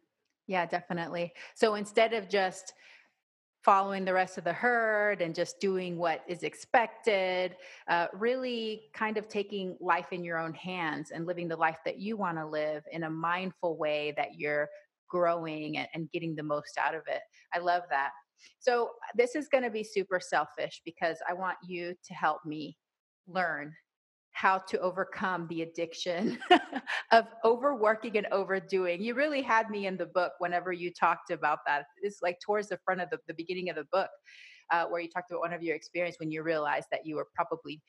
Yeah, 0.46 0.66
definitely. 0.66 1.32
So 1.54 1.74
instead 1.74 2.12
of 2.12 2.28
just 2.28 2.74
following 3.64 4.04
the 4.04 4.12
rest 4.12 4.38
of 4.38 4.44
the 4.44 4.52
herd 4.52 5.22
and 5.22 5.34
just 5.34 5.60
doing 5.60 5.96
what 5.96 6.22
is 6.28 6.42
expected, 6.42 7.56
uh, 7.88 8.08
really 8.12 8.84
kind 8.92 9.16
of 9.16 9.28
taking 9.28 9.76
life 9.80 10.12
in 10.12 10.24
your 10.24 10.38
own 10.38 10.54
hands 10.54 11.12
and 11.12 11.26
living 11.26 11.48
the 11.48 11.56
life 11.56 11.78
that 11.84 11.98
you 11.98 12.16
want 12.16 12.38
to 12.38 12.46
live 12.46 12.82
in 12.92 13.04
a 13.04 13.10
mindful 13.10 13.76
way 13.76 14.12
that 14.16 14.36
you're 14.36 14.68
growing 15.08 15.78
and, 15.78 15.88
and 15.94 16.10
getting 16.12 16.34
the 16.34 16.42
most 16.42 16.78
out 16.78 16.94
of 16.94 17.02
it. 17.08 17.22
I 17.54 17.58
love 17.60 17.84
that. 17.90 18.10
So, 18.58 18.90
this 19.16 19.36
is 19.36 19.48
going 19.48 19.64
to 19.64 19.70
be 19.70 19.84
super 19.84 20.18
selfish 20.20 20.82
because 20.84 21.18
I 21.28 21.34
want 21.34 21.58
you 21.64 21.94
to 22.04 22.14
help 22.14 22.44
me 22.44 22.76
learn 23.28 23.72
how 24.32 24.58
to 24.58 24.78
overcome 24.80 25.46
the 25.48 25.62
addiction 25.62 26.38
of 27.12 27.26
overworking 27.44 28.16
and 28.16 28.26
overdoing. 28.32 29.02
You 29.02 29.14
really 29.14 29.42
had 29.42 29.70
me 29.70 29.86
in 29.86 29.96
the 29.96 30.06
book 30.06 30.32
whenever 30.38 30.72
you 30.72 30.92
talked 30.92 31.30
about 31.30 31.58
that. 31.66 31.84
It's 32.02 32.20
like 32.22 32.38
towards 32.44 32.68
the 32.68 32.78
front 32.84 33.00
of 33.00 33.10
the, 33.10 33.18
the 33.28 33.34
beginning 33.34 33.68
of 33.70 33.76
the 33.76 33.84
book, 33.92 34.10
uh, 34.70 34.86
where 34.86 35.00
you 35.00 35.08
talked 35.08 35.30
about 35.30 35.40
one 35.40 35.52
of 35.52 35.62
your 35.62 35.76
experience 35.76 36.16
when 36.18 36.30
you 36.30 36.42
realized 36.42 36.86
that 36.90 37.04
you 37.04 37.16
were 37.16 37.28
probably 37.34 37.82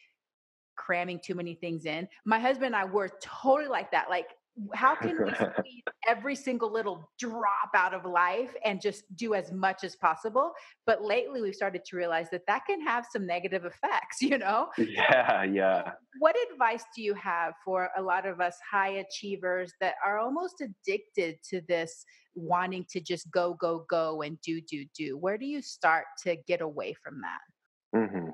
cramming 0.75 1.19
too 1.23 1.35
many 1.35 1.55
things 1.55 1.85
in. 1.85 2.07
My 2.25 2.39
husband 2.39 2.67
and 2.67 2.75
I 2.75 2.85
were 2.85 3.09
totally 3.21 3.69
like 3.69 3.91
that. 3.91 4.09
Like 4.09 4.27
how 4.73 4.95
can 4.95 5.17
we 5.23 5.31
squeeze 5.33 5.83
every 6.07 6.35
single 6.35 6.71
little 6.71 7.09
drop 7.19 7.71
out 7.75 7.93
of 7.93 8.05
life 8.05 8.53
and 8.63 8.81
just 8.81 9.03
do 9.15 9.33
as 9.33 9.51
much 9.51 9.83
as 9.83 9.95
possible? 9.95 10.51
But 10.85 11.03
lately 11.03 11.41
we've 11.41 11.55
started 11.55 11.83
to 11.85 11.97
realize 11.97 12.29
that 12.31 12.45
that 12.47 12.65
can 12.65 12.81
have 12.81 13.05
some 13.11 13.25
negative 13.25 13.65
effects 13.65 14.21
you 14.21 14.37
know? 14.37 14.69
Yeah 14.77 15.43
yeah. 15.43 15.91
What 16.19 16.35
advice 16.51 16.83
do 16.95 17.01
you 17.01 17.13
have 17.15 17.53
for 17.65 17.89
a 17.97 18.01
lot 18.01 18.25
of 18.27 18.39
us 18.39 18.57
high 18.69 19.03
achievers 19.07 19.73
that 19.81 19.95
are 20.05 20.19
almost 20.19 20.61
addicted 20.61 21.37
to 21.49 21.61
this 21.67 22.05
wanting 22.35 22.85
to 22.91 22.99
just 22.99 23.29
go 23.31 23.55
go 23.59 23.85
go 23.89 24.21
and 24.21 24.39
do 24.41 24.61
do 24.61 24.85
do? 24.97 25.17
Where 25.17 25.37
do 25.37 25.45
you 25.45 25.61
start 25.61 26.05
to 26.23 26.35
get 26.47 26.61
away 26.61 26.93
from 27.03 27.21
that? 27.21 27.99
Mm-hmm. 27.99 28.29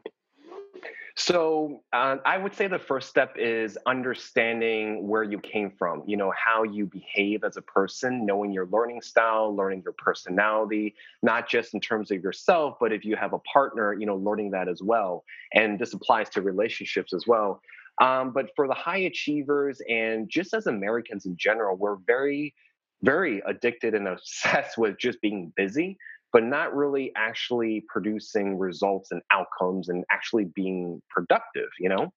So 1.16 1.82
uh, 1.92 2.18
I 2.26 2.38
would 2.38 2.56
say 2.56 2.68
the 2.68 2.80
first 2.80 3.10
step 3.10 3.36
is 3.38 3.78
understanding 3.86 5.06
where 5.06 5.24
you 5.24 5.38
came 5.38 5.72
from, 5.78 6.04
you 6.08 6.16
know, 6.16 6.32
how 6.32 6.64
you 6.64 6.86
behave 6.86 7.44
as 7.44 7.58
a 7.58 7.62
person, 7.62 8.26
knowing 8.26 8.54
your 8.54 8.68
learning 8.68 9.02
style, 9.02 9.54
learning 9.54 9.82
your 9.84 9.94
personality, 9.94 10.96
not 11.22 11.50
just 11.50 11.74
in 11.74 11.82
terms 11.82 12.10
of 12.12 12.24
yourself, 12.24 12.78
but 12.80 12.94
if 12.94 13.04
you 13.04 13.18
have 13.18 13.34
a 13.34 13.40
partner, 13.40 13.94
you 13.94 14.06
know, 14.06 14.16
learning 14.16 14.52
that 14.52 14.70
as 14.70 14.82
well. 14.82 15.26
And 15.54 15.78
this 15.78 15.94
applies 15.94 16.30
to 16.30 16.42
relationships 16.42 17.14
as 17.14 17.28
well. 17.28 17.62
Um, 18.02 18.32
but 18.32 18.52
for 18.56 18.68
the 18.68 18.74
high 18.74 19.00
achievers 19.00 19.82
and 19.90 20.30
just 20.30 20.54
as 20.54 20.68
Americans 20.68 21.26
in 21.26 21.36
general, 21.36 21.76
we're 21.76 21.98
very, 21.98 22.54
very 23.02 23.42
addicted 23.46 23.94
and 23.94 24.08
obsessed 24.08 24.78
with 24.78 24.98
just 24.98 25.20
being 25.22 25.52
busy 25.56 25.98
but 26.32 26.44
not 26.44 26.76
really 26.76 27.12
actually 27.16 27.84
producing 27.88 28.58
results 28.58 29.12
and 29.12 29.22
outcomes 29.32 29.90
and 29.90 30.04
actually 30.12 30.46
being 30.46 31.02
productive, 31.10 31.70
you 31.80 31.90
know? 31.90 32.12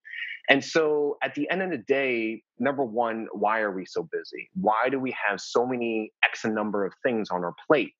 And 0.48 0.62
so 0.64 1.18
at 1.22 1.34
the 1.34 1.48
end 1.50 1.62
of 1.62 1.70
the 1.70 1.78
day, 1.78 2.42
number 2.58 2.84
one, 2.84 3.28
why 3.32 3.60
are 3.60 3.70
we 3.70 3.86
so 3.86 4.08
busy? 4.10 4.50
Why 4.54 4.88
do 4.90 4.98
we 4.98 5.14
have 5.28 5.40
so 5.40 5.66
many 5.66 6.12
X 6.24 6.44
number 6.44 6.84
of 6.84 6.92
things 7.04 7.30
on 7.30 7.44
our 7.44 7.54
plate? 7.66 7.92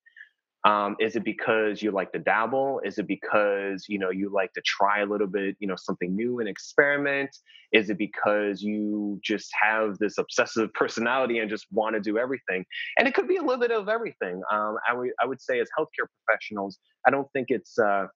Um, 0.64 0.94
is 1.00 1.16
it 1.16 1.24
because 1.24 1.82
you 1.82 1.90
like 1.90 2.12
to 2.12 2.20
dabble? 2.20 2.80
Is 2.84 2.98
it 2.98 3.08
because 3.08 3.86
you 3.88 3.98
know 3.98 4.10
you 4.10 4.30
like 4.32 4.52
to 4.52 4.62
try 4.64 5.00
a 5.00 5.06
little 5.06 5.26
bit, 5.26 5.56
you 5.58 5.66
know, 5.66 5.74
something 5.76 6.14
new 6.14 6.38
and 6.38 6.48
experiment? 6.48 7.36
Is 7.72 7.90
it 7.90 7.98
because 7.98 8.62
you 8.62 9.18
just 9.24 9.50
have 9.60 9.98
this 9.98 10.18
obsessive 10.18 10.72
personality 10.74 11.38
and 11.38 11.50
just 11.50 11.66
want 11.72 11.96
to 11.96 12.00
do 12.00 12.16
everything? 12.16 12.64
And 12.96 13.08
it 13.08 13.14
could 13.14 13.26
be 13.26 13.36
a 13.36 13.42
little 13.42 13.58
bit 13.58 13.72
of 13.72 13.88
everything. 13.88 14.40
Um, 14.52 14.76
I 14.88 14.94
would 14.94 15.10
I 15.20 15.26
would 15.26 15.40
say 15.40 15.58
as 15.58 15.68
healthcare 15.76 16.06
professionals, 16.24 16.78
I 17.06 17.10
don't 17.10 17.30
think 17.32 17.46
it's 17.50 17.76
uh, 17.78 18.06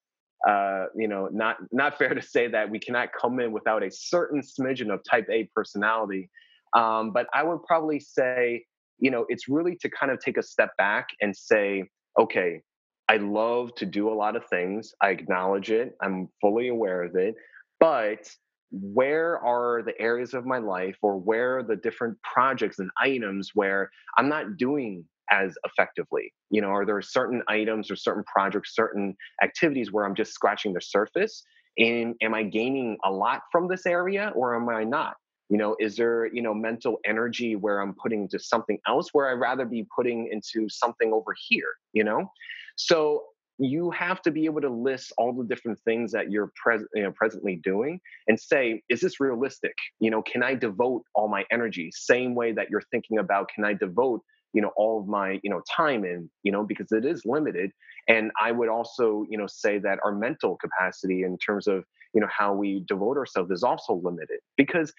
uh, 0.49 0.87
you 0.95 1.09
know 1.09 1.29
not 1.33 1.57
not 1.73 1.99
fair 1.99 2.15
to 2.15 2.23
say 2.23 2.47
that 2.47 2.71
we 2.71 2.79
cannot 2.79 3.09
come 3.21 3.41
in 3.41 3.51
without 3.51 3.83
a 3.83 3.91
certain 3.91 4.41
smidgen 4.41 4.95
of 4.95 5.01
Type 5.03 5.27
A 5.33 5.51
personality. 5.53 6.31
Um, 6.75 7.11
but 7.13 7.27
I 7.35 7.43
would 7.43 7.65
probably 7.65 7.99
say 7.99 8.67
you 9.01 9.11
know 9.11 9.27
it's 9.29 9.49
really 9.49 9.75
to 9.81 9.91
kind 9.91 10.13
of 10.13 10.21
take 10.21 10.37
a 10.37 10.45
step 10.45 10.71
back 10.77 11.09
and 11.21 11.37
say 11.37 11.89
okay, 12.19 12.63
I 13.09 13.19
love 13.19 13.75
to 13.77 13.87
do 13.87 14.09
a 14.09 14.15
lot 14.15 14.37
of 14.37 14.45
things. 14.47 14.93
I 15.01 15.11
acknowledge 15.11 15.71
it. 15.71 15.97
I'm 16.03 16.29
fully 16.41 16.69
aware 16.69 17.03
of 17.05 17.15
it. 17.15 17.35
But 17.79 18.29
where 18.73 19.39
are 19.39 19.83
the 19.83 19.99
areas 20.01 20.35
of 20.35 20.45
my 20.45 20.59
life 20.59 20.97
or 21.03 21.17
where 21.19 21.59
are 21.59 21.63
the 21.63 21.77
different 21.77 22.17
projects 22.23 22.79
and 22.79 22.91
items 23.01 23.51
where 23.55 23.91
I'm 24.19 24.29
not 24.29 24.57
doing 24.57 25.05
as 25.31 25.55
effectively? 25.65 26.33
You 26.51 26.63
know, 26.63 26.69
are 26.69 26.85
there 26.85 27.01
certain 27.01 27.43
items 27.49 27.91
or 27.91 27.97
certain 27.97 28.25
projects, 28.25 28.75
certain 28.75 29.17
activities 29.43 29.93
where 29.93 30.05
I'm 30.05 30.17
just 30.17 30.33
scratching 30.33 30.73
the 30.73 30.81
surface? 30.81 31.45
And 31.79 32.15
am 32.23 32.35
I 32.35 32.43
gaining 32.43 32.97
a 33.05 33.11
lot 33.13 33.43
from 33.53 33.69
this 33.69 33.87
area 33.87 34.33
or 34.35 34.57
am 34.57 34.69
I 34.69 34.85
not? 34.85 35.15
You 35.49 35.57
know 35.57 35.77
is 35.79 35.97
there 35.97 36.27
you 36.27 36.43
know 36.43 36.55
mental 36.55 36.99
energy 37.05 37.57
where 37.57 37.81
i'm 37.81 37.95
putting 37.95 38.29
to 38.29 38.39
something 38.39 38.79
else 38.87 39.09
where 39.13 39.31
i'd 39.31 39.41
rather 39.41 39.65
be 39.65 39.87
putting 39.95 40.29
into 40.31 40.69
something 40.69 41.13
over 41.13 41.35
here 41.49 41.75
you 41.97 42.05
know? 42.05 42.31
So 42.77 43.25
you 43.59 43.91
have 43.91 44.21
to 44.21 44.31
be 44.31 44.45
able 44.45 44.61
to 44.61 44.69
list 44.69 45.15
all 45.17 45.33
the 45.33 45.43
different 45.43 45.81
things 45.81 46.13
that 46.13 46.31
you're 46.31 46.53
present 46.63 46.91
you 46.95 47.03
know 47.03 47.13
presently 47.13 47.59
doing 47.65 47.99
and 48.29 48.39
say 48.39 48.83
is 48.91 49.01
this 49.01 49.19
realistic? 49.19 49.73
You 49.99 50.11
know 50.11 50.23
can 50.23 50.43
i 50.43 50.55
devote 50.55 51.03
all 51.15 51.29
my 51.29 51.45
energy? 51.51 51.91
Same 51.93 52.35
way 52.35 52.53
that 52.53 52.69
you're 52.71 52.83
thinking 52.93 53.19
about 53.19 53.49
can 53.53 53.65
i 53.65 53.73
devote 53.73 54.21
you 54.53 54.61
know 54.61 54.73
all 54.77 55.01
of 55.01 55.09
my 55.09 55.41
you 55.43 55.49
know 55.49 55.63
time 55.75 56.05
in? 56.05 56.31
You 56.43 56.53
know 56.53 56.65
because 56.65 56.93
it 56.93 57.07
is 57.07 57.23
limited. 57.25 57.71
And 58.09 58.31
i 58.41 58.53
would 58.53 58.69
also 58.69 59.25
you 59.31 59.39
know 59.39 59.47
say 59.47 59.79
that 59.79 59.99
our 60.05 60.15
mental 60.15 60.57
capacity 60.57 61.23
in 61.23 61.39
terms 61.39 61.67
of 61.67 61.85
you 62.13 62.21
know 62.21 62.29
how 62.31 62.53
we 62.53 62.85
devote 62.87 63.17
ourselves 63.17 63.51
is 63.51 63.63
also 63.63 63.95
limited 63.95 64.41
because 64.59 64.93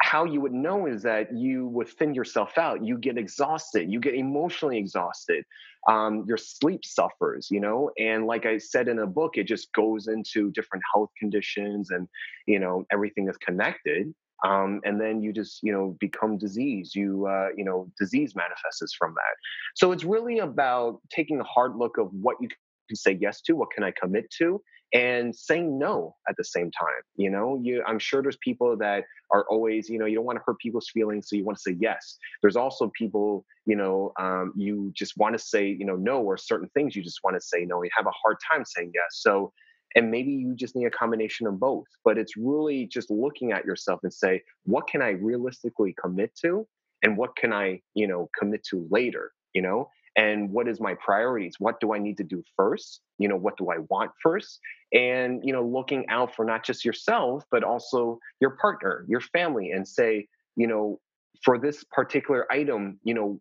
how 0.00 0.24
you 0.24 0.40
would 0.40 0.52
know 0.52 0.86
is 0.86 1.02
that 1.02 1.36
you 1.36 1.66
would 1.68 1.88
thin 1.88 2.14
yourself 2.14 2.56
out 2.56 2.84
you 2.84 2.96
get 2.96 3.18
exhausted 3.18 3.90
you 3.90 4.00
get 4.00 4.14
emotionally 4.14 4.78
exhausted 4.78 5.44
um, 5.88 6.24
your 6.26 6.36
sleep 6.36 6.84
suffers 6.84 7.48
you 7.50 7.60
know? 7.60 7.90
And 7.98 8.26
like 8.26 8.46
i 8.46 8.58
said 8.58 8.88
in 8.88 8.98
a 8.98 9.06
book 9.06 9.36
it 9.36 9.44
just 9.44 9.72
goes 9.72 10.08
into 10.08 10.50
different 10.52 10.84
health 10.94 11.10
conditions 11.18 11.90
and 11.90 12.08
you 12.46 12.58
know 12.58 12.84
everything 12.92 13.28
is 13.28 13.36
connected 13.38 14.12
um, 14.46 14.80
and 14.84 15.00
then 15.00 15.20
you 15.20 15.32
just 15.32 15.60
you 15.62 15.72
know 15.72 15.96
become 15.98 16.38
disease 16.38 16.92
you 16.94 17.26
uh, 17.26 17.48
you 17.56 17.64
know 17.64 17.90
disease 17.98 18.34
manifests 18.36 18.94
from 18.96 19.14
that. 19.14 19.34
So 19.74 19.92
it's 19.92 20.04
really 20.04 20.38
about 20.38 21.00
taking 21.10 21.40
a 21.40 21.44
hard 21.44 21.76
look 21.76 21.98
of 21.98 22.08
what 22.12 22.36
you 22.40 22.48
can 22.48 22.96
say 22.96 23.18
yes 23.20 23.40
to 23.42 23.54
what 23.54 23.68
can 23.74 23.84
i 23.84 23.92
commit 24.00 24.30
to 24.38 24.62
and 24.94 25.34
saying 25.34 25.78
no 25.78 26.16
at 26.28 26.36
the 26.36 26.44
same 26.44 26.70
time 26.70 27.02
you 27.16 27.30
know? 27.30 27.58
You 27.62 27.82
i'm 27.86 27.98
sure 27.98 28.22
there's 28.22 28.38
people 28.42 28.76
that 28.78 29.04
are 29.32 29.44
always 29.50 29.88
you 29.88 29.98
know 29.98 30.06
you 30.06 30.16
don't 30.16 30.24
want 30.24 30.38
to 30.38 30.42
hurt 30.44 30.58
people's 30.58 30.88
feelings 30.88 31.28
so 31.28 31.36
you 31.36 31.44
want 31.44 31.58
to 31.58 31.62
say 31.62 31.76
yes. 31.78 32.18
There's 32.42 32.56
also 32.56 32.90
people 32.96 33.44
you 33.66 33.76
know 33.76 34.12
um, 34.18 34.52
you 34.56 34.90
just 34.94 35.16
want 35.16 35.36
to 35.36 35.38
say 35.38 35.66
you 35.68 35.84
know 35.84 35.96
no 35.96 36.22
or 36.22 36.36
certain 36.36 36.68
things 36.74 36.96
you 36.96 37.02
just 37.02 37.20
want 37.22 37.36
to 37.36 37.40
say 37.40 37.64
no 37.64 37.82
you 37.82 37.90
have 37.96 38.06
a 38.06 38.12
hard 38.22 38.36
time 38.50 38.64
saying 38.64 38.92
yes 38.94 39.04
so 39.12 39.52
and 39.94 40.10
maybe 40.10 40.30
you 40.30 40.54
just 40.54 40.76
need 40.76 40.86
a 40.86 40.90
combination 40.90 41.46
of 41.46 41.58
both 41.58 41.86
but 42.04 42.18
it's 42.18 42.36
really 42.36 42.86
just 42.86 43.10
looking 43.10 43.52
at 43.52 43.64
yourself 43.64 44.00
and 44.02 44.12
say 44.12 44.42
what 44.64 44.86
can 44.88 45.02
i 45.02 45.10
realistically 45.10 45.94
commit 46.00 46.34
to 46.34 46.66
and 47.02 47.16
what 47.16 47.34
can 47.36 47.52
i 47.52 47.80
you 47.94 48.06
know 48.06 48.28
commit 48.38 48.62
to 48.64 48.86
later? 48.90 49.32
you 49.54 49.62
know 49.62 49.88
and 50.18 50.50
what 50.50 50.66
is 50.66 50.80
my 50.80 50.94
priorities? 50.94 51.54
What 51.58 51.80
do 51.80 51.94
i 51.94 51.98
need 51.98 52.18
to 52.18 52.24
do 52.24 52.42
first? 52.56 53.00
You 53.18 53.28
know 53.28 53.36
what 53.36 53.56
do 53.56 53.70
i 53.70 53.78
want 53.88 54.10
first? 54.22 54.58
And 54.92 55.40
you 55.44 55.52
know 55.52 55.64
looking 55.64 56.06
out 56.08 56.34
for 56.34 56.44
not 56.44 56.64
just 56.64 56.84
yourself 56.84 57.44
but 57.50 57.62
also 57.62 58.18
your 58.40 58.50
partner 58.50 59.04
your 59.08 59.20
family 59.20 59.70
and 59.70 59.86
say 59.86 60.26
you 60.56 60.66
know 60.66 60.98
for 61.44 61.58
this 61.58 61.84
particular 61.92 62.50
item 62.50 62.98
you 63.04 63.14
know 63.14 63.40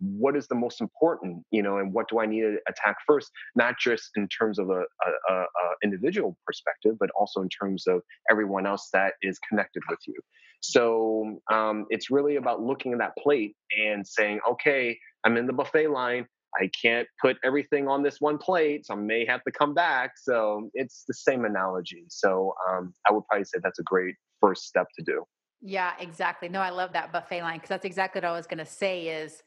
what 0.00 0.36
is 0.36 0.48
the 0.48 0.54
most 0.54 0.80
important 0.80 1.44
you 1.52 1.62
know 1.62 1.78
and 1.78 1.92
what 1.92 2.08
do 2.08 2.18
i 2.18 2.26
need 2.26 2.40
to 2.40 2.56
attack 2.68 2.96
first? 3.06 3.30
Not 3.54 3.78
just 3.78 4.10
in 4.16 4.26
terms 4.28 4.58
of 4.58 4.70
a, 4.70 4.82
a, 5.28 5.32
a, 5.32 5.44
individual 5.84 6.36
perspective 6.46 6.96
but 6.98 7.10
also 7.18 7.42
in 7.42 7.48
terms 7.48 7.86
of 7.86 8.00
everyone 8.30 8.66
else 8.66 8.88
that 8.92 9.12
is 9.22 9.38
connected 9.48 9.82
with 9.88 10.00
you. 10.06 10.18
So 10.60 11.38
um, 11.52 11.84
it's 11.90 12.10
really 12.10 12.36
about 12.36 12.62
looking 12.62 12.92
at 12.94 12.98
that 12.98 13.12
plate 13.22 13.54
and 13.78 14.06
saying 14.06 14.40
okay 14.52 14.98
i'm 15.26 15.36
in 15.36 15.46
the 15.46 15.52
buffet 15.52 15.88
line 15.88 16.26
i 16.60 16.70
can't 16.80 17.06
put 17.20 17.36
everything 17.44 17.88
on 17.88 18.02
this 18.02 18.20
one 18.20 18.38
plate 18.38 18.86
so 18.86 18.94
i 18.94 18.96
may 18.96 19.26
have 19.26 19.42
to 19.44 19.52
come 19.52 19.74
back 19.74 20.12
so 20.16 20.70
it's 20.74 21.04
the 21.06 21.14
same 21.14 21.44
analogy 21.44 22.04
so 22.08 22.54
um, 22.68 22.94
i 23.08 23.12
would 23.12 23.24
probably 23.28 23.44
say 23.44 23.58
that's 23.62 23.78
a 23.78 23.84
great 23.84 24.14
first 24.40 24.64
step 24.64 24.86
to 24.96 25.04
do 25.04 25.22
yeah, 25.62 25.92
exactly. 25.98 26.48
No, 26.48 26.60
I 26.60 26.70
love 26.70 26.92
that 26.92 27.12
buffet 27.12 27.42
line 27.42 27.56
because 27.56 27.70
that's 27.70 27.84
exactly 27.84 28.20
what 28.20 28.28
I 28.28 28.32
was 28.32 28.46
going 28.46 28.58
to 28.58 28.66
say 28.66 29.08
is 29.08 29.42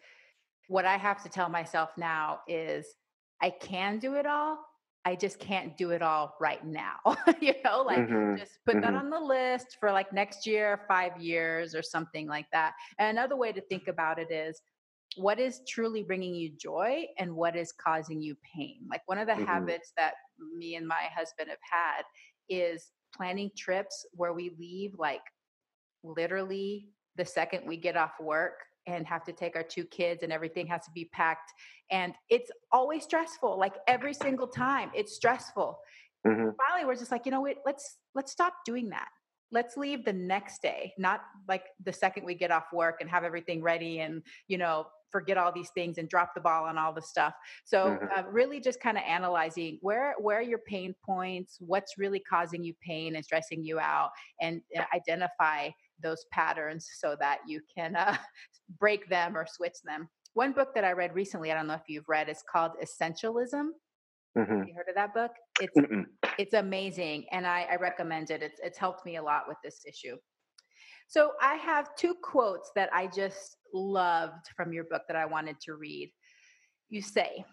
what 0.68 0.86
I 0.86 0.98
have 0.98 1.24
to 1.24 1.30
tell 1.30 1.50
myself 1.50 1.92
now 1.98 2.42
is 2.48 2.86
I 3.42 3.52
can 3.52 4.00
do 4.00 4.16
it 4.16 4.26
all. 4.26 4.60
I 5.06 5.16
just 5.16 5.40
can't 5.40 5.78
do 5.78 5.92
it 5.92 6.02
all 6.02 6.36
right 6.42 6.64
now. 6.66 6.98
you 7.42 7.54
know, 7.64 7.84
like 7.84 8.00
mm-hmm. 8.00 8.38
just 8.38 8.60
put 8.66 8.76
mm-hmm. 8.76 8.82
that 8.82 8.94
on 8.94 9.10
the 9.10 9.20
list 9.20 9.78
for 9.80 9.92
like 9.92 10.12
next 10.12 10.46
year, 10.46 10.82
five 10.88 11.20
years, 11.22 11.74
or 11.74 11.82
something 11.82 12.28
like 12.28 12.48
that. 12.52 12.74
And 12.98 13.18
another 13.18 13.38
way 13.38 13.52
to 13.52 13.62
think 13.62 13.88
about 13.88 14.20
it 14.20 14.32
is 14.32 14.62
what 15.18 15.40
is 15.40 15.62
truly 15.68 16.04
bringing 16.04 16.36
you 16.36 16.52
joy 16.58 17.06
and 17.18 17.34
what 17.36 17.56
is 17.56 17.72
causing 17.72 18.22
you 18.22 18.36
pain. 18.56 18.78
Like 18.90 19.02
one 19.06 19.18
of 19.18 19.28
the 19.28 19.34
mm-hmm. 19.34 19.46
habits 19.46 19.92
that 19.98 20.14
me 20.56 20.76
and 20.76 20.88
my 20.88 21.08
husband 21.16 21.50
have 21.50 21.58
had 21.70 22.04
is 22.50 22.92
planning 23.16 23.50
trips 23.58 24.06
where 24.14 24.34
we 24.34 24.52
leave 24.60 24.94
like 24.98 25.22
literally 26.04 26.88
the 27.16 27.26
second 27.26 27.68
we 27.68 27.78
get 27.78 27.98
off 27.98 28.14
work 28.20 28.54
and 28.88 29.06
have 29.06 29.24
to 29.24 29.34
take 29.34 29.56
our 29.56 29.64
two 29.64 29.84
kids 29.86 30.24
and 30.24 30.32
everything 30.32 30.68
has 30.68 30.84
to 30.86 30.92
be 30.94 31.06
packed 31.12 31.52
and 31.92 32.14
it's 32.30 32.50
always 32.72 33.04
stressful 33.04 33.58
like 33.60 33.74
every 33.88 34.14
single 34.14 34.48
time 34.48 34.90
it's 34.96 35.16
stressful 35.16 35.78
mm-hmm. 36.26 36.50
finally 36.68 36.86
we're 36.86 36.96
just 36.96 37.12
like 37.12 37.26
you 37.26 37.32
know 37.32 37.42
what 37.42 37.58
let's 37.66 37.98
let's 38.16 38.32
stop 38.32 38.54
doing 38.66 38.90
that 38.90 39.10
let's 39.52 39.78
leave 39.78 40.06
the 40.06 40.14
next 40.14 40.62
day 40.62 40.94
not 40.98 41.22
like 41.48 41.64
the 41.84 41.94
second 41.94 42.26
we 42.26 42.36
get 42.36 42.52
off 42.52 42.66
work 42.74 42.98
and 43.02 43.10
have 43.10 43.24
everything 43.24 43.62
ready 43.62 44.00
and 44.00 44.22
you 44.48 44.58
know 44.58 44.86
forget 45.12 45.40
all 45.40 45.52
these 45.52 45.72
things 45.72 45.98
and 45.98 46.08
drop 46.08 46.36
the 46.36 46.42
ball 46.42 46.66
on 46.66 46.78
all 46.78 46.94
the 46.94 47.02
stuff 47.02 47.34
so 47.66 47.86
mm-hmm. 47.86 48.06
uh, 48.16 48.24
really 48.30 48.60
just 48.60 48.80
kind 48.80 48.98
of 48.98 49.04
analyzing 49.08 49.80
where 49.82 50.14
where 50.20 50.38
are 50.38 50.44
your 50.44 50.60
pain 50.60 50.94
points 51.04 51.58
what's 51.60 51.98
really 51.98 52.20
causing 52.20 52.64
you 52.64 52.74
pain 52.86 53.16
and 53.16 53.26
stressing 53.26 53.64
you 53.64 53.80
out 53.80 54.12
and 54.40 54.62
uh, 54.78 54.84
identify 54.96 55.70
those 56.02 56.26
patterns 56.32 56.90
so 57.00 57.16
that 57.20 57.40
you 57.48 57.62
can 57.76 57.96
uh, 57.96 58.16
break 58.80 59.10
them 59.10 59.38
or 59.38 59.46
switch 59.48 59.82
them. 59.84 60.10
One 60.34 60.54
book 60.54 60.74
that 60.76 60.84
I 60.84 60.92
read 60.92 61.14
recently, 61.14 61.52
I 61.52 61.56
don't 61.56 61.68
know 61.68 61.74
if 61.74 61.88
you've 61.88 62.08
read, 62.08 62.30
is 62.30 62.44
called 62.50 62.72
Essentialism. 62.84 63.70
Mm-hmm. 64.38 64.64
You 64.68 64.74
heard 64.76 64.90
of 64.90 64.96
that 64.96 65.14
book? 65.14 65.32
It's 65.60 65.76
Mm-mm. 65.76 66.06
It's 66.40 66.54
amazing, 66.54 67.26
and 67.34 67.46
I, 67.46 67.68
I 67.70 67.76
recommend 67.76 68.32
it. 68.32 68.42
It's 68.42 68.62
it's 68.64 68.78
helped 68.78 69.06
me 69.06 69.18
a 69.18 69.22
lot 69.22 69.44
with 69.46 69.58
this 69.62 69.82
issue. 69.86 70.16
So 71.10 71.34
I 71.42 71.56
have 71.56 71.94
two 71.98 72.16
quotes 72.22 72.72
that 72.76 72.90
I 72.94 73.08
just 73.08 73.58
loved 73.74 74.48
from 74.56 74.72
your 74.72 74.86
book 74.86 75.02
that 75.10 75.18
I 75.18 75.26
wanted 75.26 75.60
to 75.66 75.74
read. 75.74 76.14
You 76.88 77.02
say, 77.02 77.44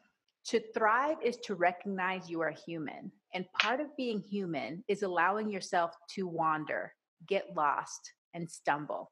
to 0.46 0.60
thrive 0.72 1.16
is 1.20 1.36
to 1.38 1.56
recognize 1.56 2.30
you 2.30 2.40
are 2.42 2.54
human. 2.64 3.10
And 3.34 3.44
part 3.60 3.80
of 3.80 3.96
being 3.96 4.20
human 4.20 4.84
is 4.86 5.02
allowing 5.02 5.50
yourself 5.50 5.90
to 6.14 6.28
wander, 6.28 6.92
get 7.26 7.46
lost, 7.56 8.12
and 8.34 8.48
stumble. 8.48 9.10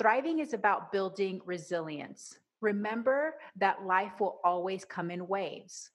Thriving 0.00 0.40
is 0.40 0.52
about 0.52 0.90
building 0.90 1.40
resilience. 1.46 2.36
Remember 2.60 3.36
that 3.60 3.84
life 3.84 4.18
will 4.18 4.40
always 4.42 4.84
come 4.84 5.12
in 5.12 5.28
waves. 5.28 5.90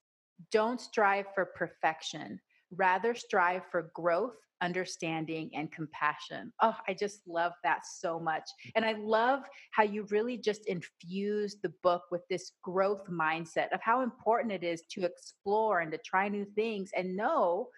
Don't 0.52 0.80
strive 0.80 1.26
for 1.36 1.46
perfection, 1.46 2.40
rather, 2.76 3.16
strive 3.16 3.64
for 3.72 3.92
growth, 3.94 4.36
understanding, 4.62 5.50
and 5.54 5.72
compassion. 5.72 6.52
Oh, 6.62 6.76
I 6.88 6.94
just 6.94 7.22
love 7.28 7.54
that 7.64 7.86
so 7.86 8.20
much. 8.20 8.50
And 8.76 8.86
I 8.86 8.94
love 8.94 9.42
how 9.72 9.84
you 9.84 10.06
really 10.10 10.38
just 10.38 10.66
infuse 10.68 11.58
the 11.62 11.74
book 11.82 12.04
with 12.12 12.22
this 12.30 12.52
growth 12.64 13.08
mindset 13.10 13.72
of 13.74 13.82
how 13.82 14.02
important 14.02 14.52
it 14.52 14.64
is 14.64 14.84
to 14.92 15.06
explore 15.06 15.80
and 15.80 15.92
to 15.92 16.00
try 16.06 16.28
new 16.28 16.46
things 16.56 16.92
and 16.96 17.16
know 17.16 17.70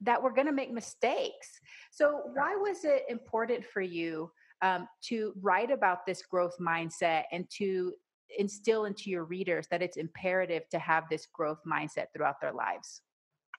that 0.00 0.22
we're 0.22 0.34
going 0.34 0.46
to 0.46 0.52
make 0.52 0.72
mistakes. 0.72 1.48
So, 1.90 2.22
why 2.34 2.56
was 2.56 2.84
it 2.84 3.04
important 3.08 3.64
for 3.64 3.80
you 3.80 4.30
um, 4.62 4.88
to 5.08 5.32
write 5.40 5.70
about 5.70 6.06
this 6.06 6.22
growth 6.22 6.54
mindset 6.60 7.24
and 7.32 7.46
to 7.58 7.92
instill 8.38 8.84
into 8.86 9.10
your 9.10 9.24
readers 9.24 9.66
that 9.70 9.82
it's 9.82 9.96
imperative 9.96 10.68
to 10.70 10.78
have 10.78 11.04
this 11.10 11.26
growth 11.32 11.58
mindset 11.66 12.06
throughout 12.14 12.40
their 12.40 12.52
lives? 12.52 13.02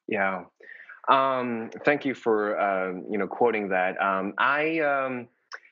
Yeah. 0.07 0.43
Um, 1.07 1.69
thank 1.83 2.05
you 2.05 2.15
for 2.15 2.59
uh, 2.59 2.93
you 3.09 3.17
know 3.17 3.27
quoting 3.27 3.69
that. 3.69 4.01
Um, 4.01 4.33
I 4.37 4.79
um, 4.79 5.27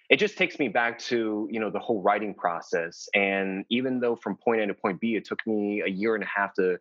it 0.10 0.18
just 0.18 0.38
takes 0.38 0.60
me 0.60 0.68
back 0.68 1.00
to 1.00 1.48
you 1.52 1.60
know 1.60 1.70
the 1.70 1.80
whole 1.80 2.02
writing 2.02 2.34
process, 2.36 3.08
and 3.16 3.66
even 3.70 4.00
though 4.00 4.16
from 4.16 4.38
point 4.38 4.62
A 4.62 4.68
to 4.68 4.74
point 4.74 5.00
B, 5.00 5.16
it 5.16 5.26
took 5.26 5.40
me 5.48 5.82
a 5.86 5.90
year 5.90 6.16
and 6.16 6.24
a 6.24 6.28
half 6.28 6.54
to 6.56 6.78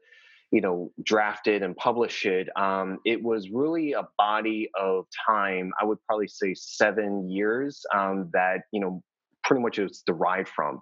you 0.53 0.61
know 0.61 0.93
draft 1.03 1.49
it 1.49 1.63
and 1.63 1.75
publish 1.77 2.27
it 2.27 2.49
um, 2.57 2.99
it 3.05 3.21
was 3.21 3.51
really 3.51 3.95
a 3.95 4.07
body 4.19 4.71
of 4.79 5.07
time 5.27 5.73
i 5.81 5.85
would 5.85 5.99
probably 6.07 6.29
say 6.29 6.55
seven 6.55 7.29
years 7.29 7.85
um, 7.93 8.31
that 8.33 8.65
you 8.71 8.79
know 8.79 9.03
pretty 9.43 9.63
much 9.63 9.79
it's 9.79 10.03
derived 10.03 10.49
from 10.49 10.81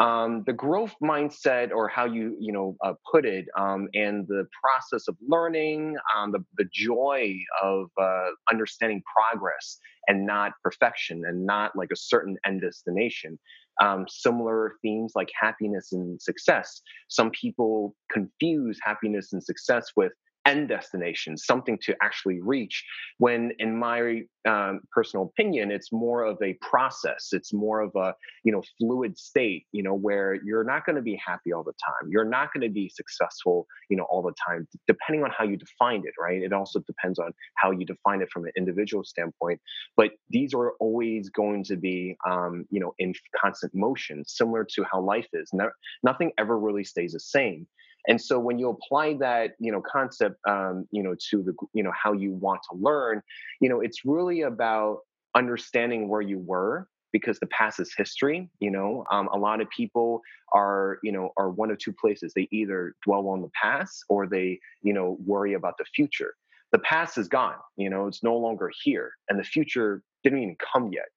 um, 0.00 0.42
the 0.46 0.52
growth 0.52 0.94
mindset 1.02 1.70
or 1.70 1.88
how 1.88 2.04
you 2.04 2.36
you 2.40 2.52
know 2.52 2.76
uh, 2.84 2.94
put 3.10 3.24
it 3.24 3.46
um, 3.58 3.88
and 3.94 4.26
the 4.28 4.46
process 4.60 5.08
of 5.08 5.16
learning 5.28 5.96
um, 6.16 6.32
the, 6.32 6.44
the 6.58 6.64
joy 6.72 7.34
of 7.62 7.86
uh, 8.00 8.30
understanding 8.50 9.02
progress 9.14 9.78
and 10.06 10.26
not 10.26 10.52
perfection 10.62 11.22
and 11.26 11.46
not 11.46 11.72
like 11.76 11.90
a 11.92 11.96
certain 11.96 12.36
end 12.46 12.60
destination 12.60 13.38
um, 13.80 14.06
similar 14.08 14.76
themes 14.82 15.12
like 15.14 15.30
happiness 15.40 15.92
and 15.92 16.20
success. 16.20 16.80
Some 17.08 17.30
people 17.30 17.94
confuse 18.10 18.78
happiness 18.82 19.32
and 19.32 19.42
success 19.42 19.90
with 19.96 20.12
end 20.46 20.68
destination, 20.68 21.36
something 21.36 21.78
to 21.82 21.94
actually 22.02 22.40
reach. 22.40 22.84
When, 23.18 23.52
in 23.58 23.76
my 23.78 24.22
um, 24.46 24.80
personal 24.92 25.26
opinion, 25.26 25.70
it's 25.70 25.92
more 25.92 26.22
of 26.22 26.36
a 26.42 26.54
process. 26.60 27.28
It's 27.32 27.52
more 27.52 27.80
of 27.80 27.92
a 27.96 28.14
you 28.44 28.52
know 28.52 28.62
fluid 28.78 29.18
state. 29.18 29.66
You 29.72 29.82
know 29.82 29.94
where 29.94 30.34
you're 30.44 30.64
not 30.64 30.84
going 30.84 30.96
to 30.96 31.02
be 31.02 31.20
happy 31.24 31.52
all 31.52 31.62
the 31.62 31.72
time. 31.72 32.10
You're 32.10 32.24
not 32.24 32.52
going 32.52 32.62
to 32.62 32.72
be 32.72 32.88
successful. 32.88 33.66
You 33.88 33.96
know 33.96 34.04
all 34.04 34.22
the 34.22 34.34
time, 34.46 34.68
depending 34.86 35.24
on 35.24 35.30
how 35.36 35.44
you 35.44 35.56
define 35.56 36.02
it. 36.04 36.14
Right. 36.20 36.42
It 36.42 36.52
also 36.52 36.80
depends 36.80 37.18
on 37.18 37.32
how 37.56 37.70
you 37.70 37.86
define 37.86 38.20
it 38.20 38.30
from 38.30 38.44
an 38.44 38.52
individual 38.56 39.04
standpoint. 39.04 39.60
But 39.96 40.10
these 40.30 40.52
are 40.54 40.72
always 40.80 41.30
going 41.30 41.64
to 41.64 41.76
be 41.76 42.16
um, 42.28 42.66
you 42.70 42.80
know 42.80 42.94
in 42.98 43.14
constant 43.40 43.74
motion, 43.74 44.24
similar 44.26 44.66
to 44.74 44.84
how 44.90 45.00
life 45.00 45.28
is. 45.32 45.50
No, 45.52 45.70
nothing 46.02 46.32
ever 46.38 46.58
really 46.58 46.84
stays 46.84 47.12
the 47.12 47.20
same. 47.20 47.66
And 48.06 48.20
so 48.20 48.38
when 48.38 48.58
you 48.58 48.68
apply 48.68 49.14
that, 49.20 49.52
you 49.58 49.72
know, 49.72 49.80
concept, 49.80 50.36
um, 50.48 50.86
you 50.90 51.02
know, 51.02 51.14
to 51.30 51.42
the, 51.42 51.54
you 51.72 51.82
know, 51.82 51.92
how 52.00 52.12
you 52.12 52.32
want 52.32 52.60
to 52.70 52.76
learn, 52.76 53.22
you 53.60 53.68
know, 53.68 53.80
it's 53.80 54.04
really 54.04 54.42
about 54.42 54.98
understanding 55.34 56.08
where 56.08 56.20
you 56.20 56.38
were 56.38 56.88
because 57.12 57.38
the 57.38 57.46
past 57.46 57.78
is 57.78 57.94
history 57.96 58.50
you 58.58 58.70
know? 58.70 59.04
Um, 59.10 59.28
a 59.32 59.38
lot 59.38 59.60
of 59.60 59.68
people 59.70 60.20
are 60.52 60.98
you 61.02 61.12
know 61.12 61.30
are 61.36 61.50
one 61.50 61.70
of 61.70 61.78
two 61.78 61.92
places. 61.92 62.32
They 62.34 62.48
either 62.50 62.94
dwell 63.06 63.28
on 63.28 63.40
the 63.40 63.50
past 63.60 64.04
or 64.08 64.26
they 64.26 64.58
you 64.82 64.92
know 64.92 65.16
worry 65.24 65.54
about 65.54 65.78
the 65.78 65.84
future. 65.94 66.34
The 66.72 66.80
past 66.80 67.16
is 67.16 67.28
gone 67.28 67.56
you 67.76 67.88
know? 67.88 68.06
It's 68.08 68.22
no 68.22 68.36
longer 68.36 68.70
here 68.82 69.12
and 69.28 69.38
the 69.38 69.44
future 69.44 70.02
didn't 70.24 70.42
even 70.42 70.56
come 70.72 70.90
yet. 70.92 71.08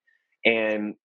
And 0.46 0.96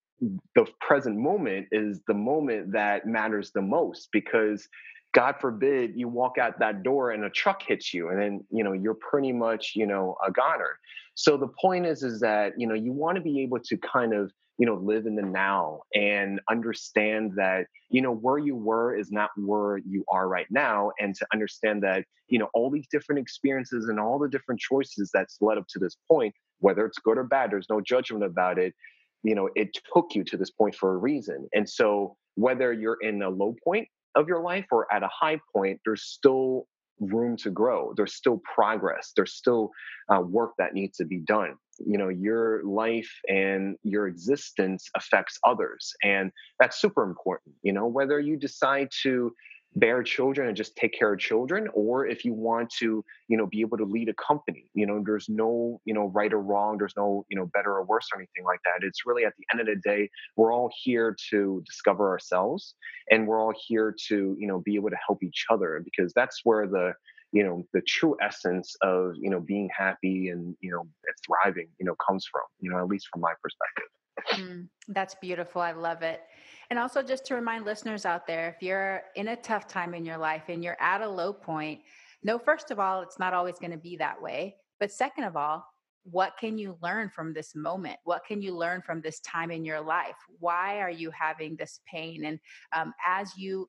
the 0.54 0.66
present 0.80 1.16
moment 1.16 1.68
is 1.72 2.00
the 2.06 2.14
moment 2.14 2.72
that 2.72 3.06
matters 3.06 3.50
the 3.52 3.62
most 3.62 4.08
because 4.12 4.68
God 5.12 5.36
forbid 5.40 5.92
you 5.94 6.08
walk 6.08 6.38
out 6.38 6.58
that 6.58 6.82
door 6.82 7.10
and 7.10 7.24
a 7.24 7.30
truck 7.30 7.62
hits 7.62 7.92
you 7.92 8.08
and 8.08 8.20
then 8.20 8.44
you 8.50 8.64
know 8.64 8.72
you're 8.72 8.94
pretty 8.94 9.32
much 9.32 9.72
you 9.74 9.86
know 9.86 10.16
a 10.26 10.30
goner. 10.30 10.78
So 11.14 11.36
the 11.36 11.48
point 11.48 11.86
is 11.86 12.02
is 12.02 12.20
that 12.20 12.54
you 12.58 12.66
know 12.66 12.74
you 12.74 12.92
want 12.92 13.16
to 13.16 13.22
be 13.22 13.42
able 13.42 13.60
to 13.60 13.76
kind 13.76 14.14
of 14.14 14.32
you 14.58 14.66
know 14.66 14.74
live 14.74 15.06
in 15.06 15.16
the 15.16 15.22
now 15.22 15.80
and 15.94 16.40
understand 16.50 17.32
that 17.36 17.66
you 17.90 18.00
know 18.00 18.14
where 18.14 18.38
you 18.38 18.56
were 18.56 18.94
is 18.94 19.10
not 19.10 19.30
where 19.36 19.78
you 19.78 20.04
are 20.10 20.28
right 20.28 20.46
now 20.50 20.92
and 21.00 21.14
to 21.16 21.26
understand 21.32 21.82
that 21.82 22.04
you 22.28 22.38
know 22.38 22.48
all 22.54 22.70
these 22.70 22.86
different 22.90 23.18
experiences 23.18 23.88
and 23.88 23.98
all 23.98 24.18
the 24.18 24.28
different 24.28 24.60
choices 24.60 25.10
that's 25.12 25.38
led 25.40 25.58
up 25.58 25.66
to 25.68 25.78
this 25.78 25.96
point 26.08 26.34
whether 26.60 26.86
it's 26.86 26.98
good 26.98 27.18
or 27.18 27.24
bad 27.24 27.50
there's 27.50 27.68
no 27.70 27.80
judgment 27.80 28.24
about 28.24 28.58
it 28.58 28.74
you 29.22 29.34
know 29.34 29.48
it 29.54 29.76
took 29.92 30.14
you 30.14 30.22
to 30.22 30.36
this 30.36 30.50
point 30.50 30.74
for 30.74 30.94
a 30.94 30.96
reason 30.96 31.48
and 31.54 31.68
so 31.68 32.16
whether 32.34 32.72
you're 32.72 32.98
in 33.02 33.20
a 33.22 33.28
low 33.28 33.54
point 33.64 33.88
of 34.14 34.28
your 34.28 34.42
life 34.42 34.66
or 34.70 34.92
at 34.92 35.02
a 35.02 35.08
high 35.08 35.40
point 35.54 35.80
there's 35.84 36.04
still 36.04 36.66
room 37.00 37.36
to 37.36 37.50
grow 37.50 37.92
there's 37.96 38.14
still 38.14 38.40
progress 38.54 39.12
there's 39.16 39.34
still 39.34 39.70
uh, 40.12 40.20
work 40.20 40.52
that 40.58 40.74
needs 40.74 40.96
to 40.96 41.04
be 41.04 41.18
done. 41.18 41.54
You 41.84 41.98
know 41.98 42.08
your 42.08 42.62
life 42.64 43.10
and 43.28 43.76
your 43.82 44.06
existence 44.06 44.88
affects 44.94 45.38
others 45.44 45.92
and 46.04 46.30
that's 46.60 46.80
super 46.80 47.02
important 47.02 47.54
you 47.62 47.72
know 47.72 47.86
whether 47.86 48.20
you 48.20 48.36
decide 48.36 48.88
to 49.02 49.32
bear 49.76 50.02
children 50.02 50.48
and 50.48 50.56
just 50.56 50.76
take 50.76 50.96
care 50.96 51.12
of 51.12 51.18
children 51.18 51.66
or 51.72 52.06
if 52.06 52.24
you 52.24 52.34
want 52.34 52.68
to 52.70 53.04
you 53.28 53.36
know 53.36 53.46
be 53.46 53.60
able 53.60 53.78
to 53.78 53.84
lead 53.84 54.08
a 54.08 54.14
company 54.14 54.66
you 54.74 54.86
know 54.86 55.02
there's 55.04 55.28
no 55.28 55.80
you 55.84 55.94
know 55.94 56.08
right 56.08 56.32
or 56.32 56.40
wrong 56.40 56.76
there's 56.76 56.94
no 56.96 57.24
you 57.30 57.36
know 57.36 57.46
better 57.54 57.72
or 57.72 57.84
worse 57.84 58.08
or 58.12 58.18
anything 58.18 58.44
like 58.44 58.60
that 58.64 58.86
it's 58.86 59.06
really 59.06 59.24
at 59.24 59.32
the 59.38 59.44
end 59.52 59.60
of 59.60 59.66
the 59.66 59.80
day 59.88 60.08
we're 60.36 60.52
all 60.52 60.70
here 60.82 61.16
to 61.30 61.62
discover 61.66 62.10
ourselves 62.10 62.74
and 63.10 63.26
we're 63.26 63.40
all 63.40 63.54
here 63.66 63.94
to 64.08 64.36
you 64.38 64.46
know 64.46 64.60
be 64.60 64.74
able 64.74 64.90
to 64.90 64.98
help 65.06 65.22
each 65.22 65.46
other 65.50 65.82
because 65.84 66.12
that's 66.14 66.40
where 66.44 66.66
the 66.66 66.92
you 67.32 67.42
know 67.42 67.62
the 67.72 67.80
true 67.86 68.14
essence 68.20 68.76
of 68.82 69.14
you 69.18 69.30
know 69.30 69.40
being 69.40 69.70
happy 69.76 70.28
and 70.28 70.54
you 70.60 70.70
know 70.70 70.86
thriving 71.24 71.68
you 71.78 71.86
know 71.86 71.94
comes 72.06 72.26
from 72.30 72.42
you 72.60 72.70
know 72.70 72.78
at 72.78 72.88
least 72.88 73.08
from 73.10 73.22
my 73.22 73.32
perspective 73.42 73.88
Mm, 74.32 74.68
that's 74.88 75.14
beautiful. 75.16 75.60
I 75.60 75.72
love 75.72 76.02
it. 76.02 76.22
And 76.72 76.78
also, 76.78 77.02
just 77.02 77.26
to 77.26 77.34
remind 77.34 77.66
listeners 77.66 78.06
out 78.06 78.26
there 78.26 78.48
if 78.48 78.62
you're 78.62 79.02
in 79.14 79.28
a 79.28 79.36
tough 79.36 79.68
time 79.68 79.92
in 79.92 80.06
your 80.06 80.16
life 80.16 80.44
and 80.48 80.64
you're 80.64 80.80
at 80.80 81.02
a 81.02 81.06
low 81.06 81.30
point, 81.30 81.82
no, 82.22 82.38
first 82.38 82.70
of 82.70 82.80
all, 82.80 83.02
it's 83.02 83.18
not 83.18 83.34
always 83.34 83.58
going 83.58 83.72
to 83.72 83.76
be 83.76 83.94
that 83.96 84.22
way. 84.22 84.56
But 84.80 84.90
second 84.90 85.24
of 85.24 85.36
all, 85.36 85.66
what 86.04 86.32
can 86.40 86.56
you 86.56 86.78
learn 86.82 87.10
from 87.10 87.34
this 87.34 87.54
moment? 87.54 87.98
What 88.04 88.24
can 88.26 88.40
you 88.40 88.56
learn 88.56 88.80
from 88.80 89.02
this 89.02 89.20
time 89.20 89.50
in 89.50 89.66
your 89.66 89.82
life? 89.82 90.16
Why 90.38 90.80
are 90.80 90.90
you 90.90 91.10
having 91.10 91.56
this 91.56 91.80
pain? 91.86 92.24
And 92.24 92.40
um, 92.74 92.94
as 93.06 93.36
you 93.36 93.68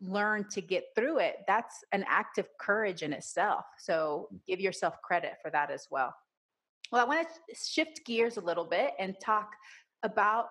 learn 0.00 0.46
to 0.52 0.60
get 0.60 0.84
through 0.94 1.18
it, 1.18 1.38
that's 1.48 1.74
an 1.90 2.04
act 2.06 2.38
of 2.38 2.46
courage 2.60 3.02
in 3.02 3.12
itself. 3.12 3.64
So 3.80 4.28
give 4.46 4.60
yourself 4.60 4.94
credit 5.02 5.38
for 5.42 5.50
that 5.50 5.72
as 5.72 5.88
well. 5.90 6.14
Well, 6.92 7.04
I 7.04 7.04
want 7.04 7.26
to 7.26 7.56
shift 7.56 8.06
gears 8.06 8.36
a 8.36 8.42
little 8.42 8.64
bit 8.64 8.92
and 9.00 9.16
talk 9.20 9.50
about 10.04 10.46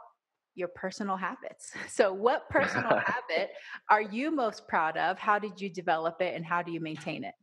your 0.57 0.69
personal 0.69 1.15
habits. 1.15 1.71
So, 1.89 2.13
what 2.13 2.49
personal 2.49 2.89
habit 3.05 3.51
are 3.89 4.01
you 4.01 4.29
most 4.29 4.67
proud 4.67 4.97
of? 4.97 5.17
How 5.17 5.39
did 5.39 5.59
you 5.59 5.69
develop 5.69 6.21
it 6.21 6.35
and 6.35 6.45
how 6.45 6.61
do 6.61 6.71
you 6.71 6.79
maintain 6.79 7.23
it? 7.23 7.33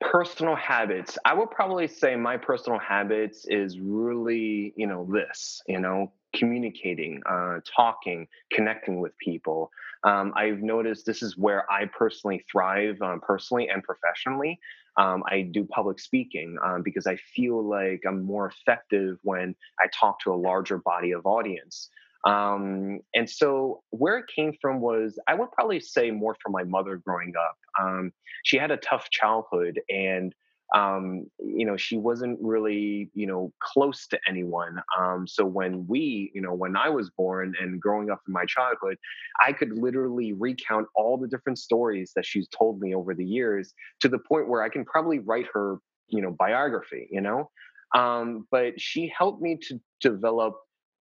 Personal 0.00 0.54
habits. 0.54 1.18
I 1.24 1.34
would 1.34 1.50
probably 1.50 1.88
say 1.88 2.16
my 2.16 2.36
personal 2.36 2.78
habits 2.78 3.44
is 3.48 3.78
really, 3.80 4.72
you 4.76 4.86
know, 4.86 5.06
this, 5.10 5.62
you 5.66 5.80
know, 5.80 6.12
communicating, 6.34 7.22
uh, 7.28 7.60
talking, 7.64 8.28
connecting 8.52 9.00
with 9.00 9.16
people. 9.18 9.70
Um, 10.04 10.32
I've 10.36 10.62
noticed 10.62 11.06
this 11.06 11.22
is 11.22 11.36
where 11.36 11.70
I 11.70 11.86
personally 11.86 12.44
thrive, 12.50 13.00
um, 13.02 13.20
personally 13.20 13.68
and 13.68 13.82
professionally. 13.82 14.58
Um, 14.96 15.22
I 15.26 15.42
do 15.42 15.64
public 15.64 15.98
speaking 16.00 16.56
um, 16.64 16.82
because 16.82 17.06
I 17.06 17.16
feel 17.34 17.62
like 17.62 18.02
I'm 18.06 18.22
more 18.22 18.46
effective 18.48 19.18
when 19.22 19.54
I 19.80 19.86
talk 19.92 20.20
to 20.20 20.32
a 20.32 20.36
larger 20.36 20.78
body 20.78 21.12
of 21.12 21.26
audience. 21.26 21.90
Um, 22.26 23.00
and 23.14 23.28
so, 23.28 23.82
where 23.90 24.18
it 24.18 24.26
came 24.34 24.52
from 24.60 24.80
was, 24.80 25.18
I 25.26 25.34
would 25.34 25.50
probably 25.52 25.80
say 25.80 26.10
more 26.10 26.36
from 26.42 26.52
my 26.52 26.64
mother 26.64 26.96
growing 26.96 27.32
up. 27.36 27.56
Um, 27.80 28.12
she 28.44 28.58
had 28.58 28.70
a 28.70 28.76
tough 28.76 29.08
childhood, 29.10 29.80
and 29.88 30.34
um, 30.74 31.26
you 31.38 31.66
know, 31.66 31.76
she 31.76 31.96
wasn't 31.96 32.38
really, 32.40 33.10
you 33.14 33.26
know, 33.26 33.52
close 33.60 34.06
to 34.08 34.18
anyone. 34.28 34.80
Um, 34.98 35.26
so 35.26 35.44
when 35.44 35.86
we, 35.88 36.30
you 36.34 36.40
know, 36.40 36.54
when 36.54 36.76
I 36.76 36.88
was 36.88 37.10
born 37.10 37.54
and 37.60 37.80
growing 37.80 38.10
up 38.10 38.20
in 38.26 38.32
my 38.32 38.44
childhood, 38.44 38.96
I 39.44 39.52
could 39.52 39.72
literally 39.72 40.32
recount 40.32 40.86
all 40.94 41.16
the 41.16 41.26
different 41.26 41.58
stories 41.58 42.12
that 42.14 42.24
she's 42.24 42.48
told 42.48 42.80
me 42.80 42.94
over 42.94 43.14
the 43.14 43.24
years 43.24 43.74
to 44.00 44.08
the 44.08 44.18
point 44.18 44.48
where 44.48 44.62
I 44.62 44.68
can 44.68 44.84
probably 44.84 45.18
write 45.18 45.46
her, 45.52 45.78
you 46.08 46.22
know, 46.22 46.30
biography, 46.30 47.08
you 47.10 47.20
know. 47.20 47.50
Um, 47.94 48.46
but 48.52 48.80
she 48.80 49.12
helped 49.16 49.42
me 49.42 49.58
to 49.68 49.80
develop 50.00 50.54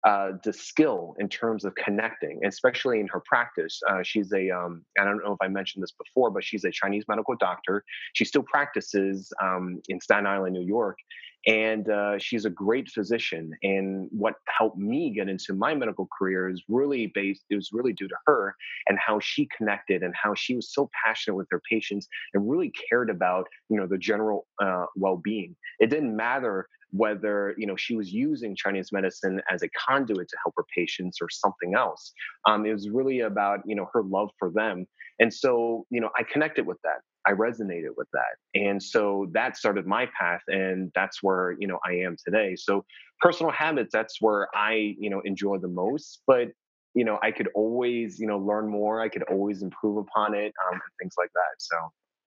uh, 0.05 0.33
the 0.45 0.53
skill 0.53 1.15
in 1.19 1.29
terms 1.29 1.65
of 1.65 1.75
connecting, 1.75 2.41
especially 2.45 3.01
in 3.01 3.09
her 3.09 3.23
practice. 3.27 3.81
Uh, 3.89 4.03
she's 4.03 4.33
a, 4.33 4.51
um, 4.51 4.85
I 5.01 5.05
don't 5.05 5.19
know 5.25 5.33
if 5.33 5.39
I 5.41 5.49
mentioned 5.49 5.83
this 5.83 5.93
before, 5.93 6.31
but 6.31 6.45
she's 6.45 6.65
a 6.65 6.71
Chinese 6.71 7.05
medical 7.09 7.35
doctor. 7.37 7.83
She 8.13 8.25
still 8.25 8.43
practices 8.45 9.33
um, 9.43 9.81
in 9.89 10.01
Staten 10.01 10.27
Island, 10.27 10.55
New 10.55 10.65
York. 10.67 10.99
And 11.47 11.89
uh, 11.89 12.19
she's 12.19 12.45
a 12.45 12.51
great 12.51 12.89
physician. 12.89 13.53
And 13.63 14.09
what 14.11 14.35
helped 14.59 14.79
me 14.79 15.11
get 15.11 15.29
into 15.29 15.55
my 15.55 15.75
medical 15.75 16.09
career 16.19 16.49
is 16.49 16.63
really 16.69 17.13
based, 17.15 17.45
it 17.51 17.55
was 17.55 17.71
really 17.73 17.93
due 17.93 18.09
to 18.09 18.17
her 18.27 18.55
and 18.89 18.99
how 18.99 19.21
she 19.21 19.49
connected 19.57 20.03
and 20.03 20.13
how 20.21 20.35
she 20.35 20.57
was 20.57 20.75
so 20.75 20.91
passionate 21.05 21.37
with 21.37 21.47
her 21.53 21.63
patients 21.71 22.09
and 22.35 22.51
really 22.51 22.73
cared 22.91 23.11
about, 23.11 23.47
you 23.69 23.77
know, 23.77 23.87
the 23.87 23.99
general 23.99 24.49
uh, 24.61 24.87
well 24.97 25.19
being. 25.23 25.55
It 25.79 25.89
didn't 25.89 26.17
matter 26.17 26.69
whether 26.97 27.55
you 27.59 27.67
know 27.67 27.77
she 27.77 27.97
was 27.97 28.13
using 28.13 28.57
Chinese 28.57 28.91
medicine 28.93 29.41
as 29.51 29.63
a 29.63 29.69
conduit 29.69 30.29
to 30.29 30.37
help 30.43 30.55
her 30.57 30.65
patients 30.75 31.19
or 31.21 31.29
something 31.31 31.75
else. 31.75 32.13
Um, 32.47 32.67
it 32.67 32.73
was 32.73 32.89
really 32.89 33.21
about 33.21 33.61
you 33.67 33.75
know 33.75 33.89
her 33.93 34.03
love 34.03 34.31
for 34.39 34.51
them, 34.51 34.87
and 35.19 35.33
so 35.33 35.87
you 35.91 36.01
know 36.01 36.11
I 36.19 36.23
connected 36.23 36.67
with 36.67 36.79
that. 36.85 37.01
I 37.27 37.33
resonated 37.33 37.91
with 37.97 38.09
that, 38.13 38.61
and 38.61 38.83
so 38.83 39.27
that 39.33 39.57
started 39.57 39.87
my 39.87 40.09
path, 40.19 40.43
and 40.49 40.91
that's 40.95 41.23
where 41.23 41.57
you 41.59 41.67
know 41.67 41.79
I 41.87 41.95
am 41.95 42.17
today. 42.25 42.55
So 42.57 42.85
personal 43.21 43.53
habits, 43.53 43.91
that's 43.93 44.21
where 44.21 44.49
I 44.55 44.95
you 44.99 45.11
know 45.11 45.21
enjoy 45.25 45.59
the 45.59 45.69
most, 45.69 46.23
but 46.27 46.49
you 46.95 47.05
know 47.05 47.19
I 47.23 47.31
could 47.31 47.49
always 47.55 48.19
you 48.19 48.27
know 48.27 48.39
learn 48.39 48.69
more. 48.69 49.01
I 49.01 49.09
could 49.09 49.25
always 49.25 49.63
improve 49.63 49.99
upon 49.99 50.35
it, 50.35 50.53
um, 50.67 50.73
and 50.73 50.83
things 51.01 51.15
like 51.19 51.31
that. 51.35 51.57
So. 51.59 51.77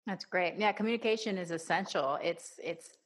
That's 0.07 0.26
great. 0.26 0.55
Yeah, 0.57 0.72
communication 0.72 1.38
is 1.38 1.51
essential. 1.51 2.17
It's 2.24 2.53
it's 2.63 2.97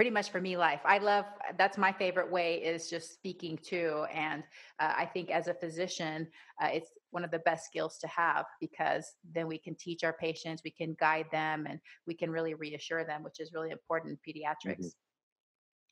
pretty 0.00 0.08
much 0.08 0.30
for 0.30 0.40
me 0.40 0.56
life 0.56 0.80
i 0.86 0.96
love 0.96 1.26
that's 1.58 1.76
my 1.76 1.92
favorite 1.92 2.32
way 2.32 2.54
is 2.54 2.88
just 2.88 3.12
speaking 3.12 3.58
to 3.58 4.06
and 4.14 4.42
uh, 4.78 4.94
i 4.96 5.04
think 5.04 5.28
as 5.28 5.46
a 5.46 5.52
physician 5.52 6.26
uh, 6.62 6.68
it's 6.72 6.92
one 7.10 7.22
of 7.22 7.30
the 7.30 7.40
best 7.40 7.66
skills 7.66 7.98
to 7.98 8.06
have 8.06 8.46
because 8.62 9.16
then 9.34 9.46
we 9.46 9.58
can 9.58 9.74
teach 9.74 10.02
our 10.02 10.14
patients 10.14 10.62
we 10.64 10.70
can 10.70 10.96
guide 10.98 11.26
them 11.30 11.66
and 11.68 11.78
we 12.06 12.14
can 12.14 12.30
really 12.30 12.54
reassure 12.54 13.04
them 13.04 13.22
which 13.22 13.40
is 13.40 13.52
really 13.52 13.68
important 13.68 14.18
in 14.26 14.32
pediatrics 14.32 14.78
mm-hmm. 14.78 14.88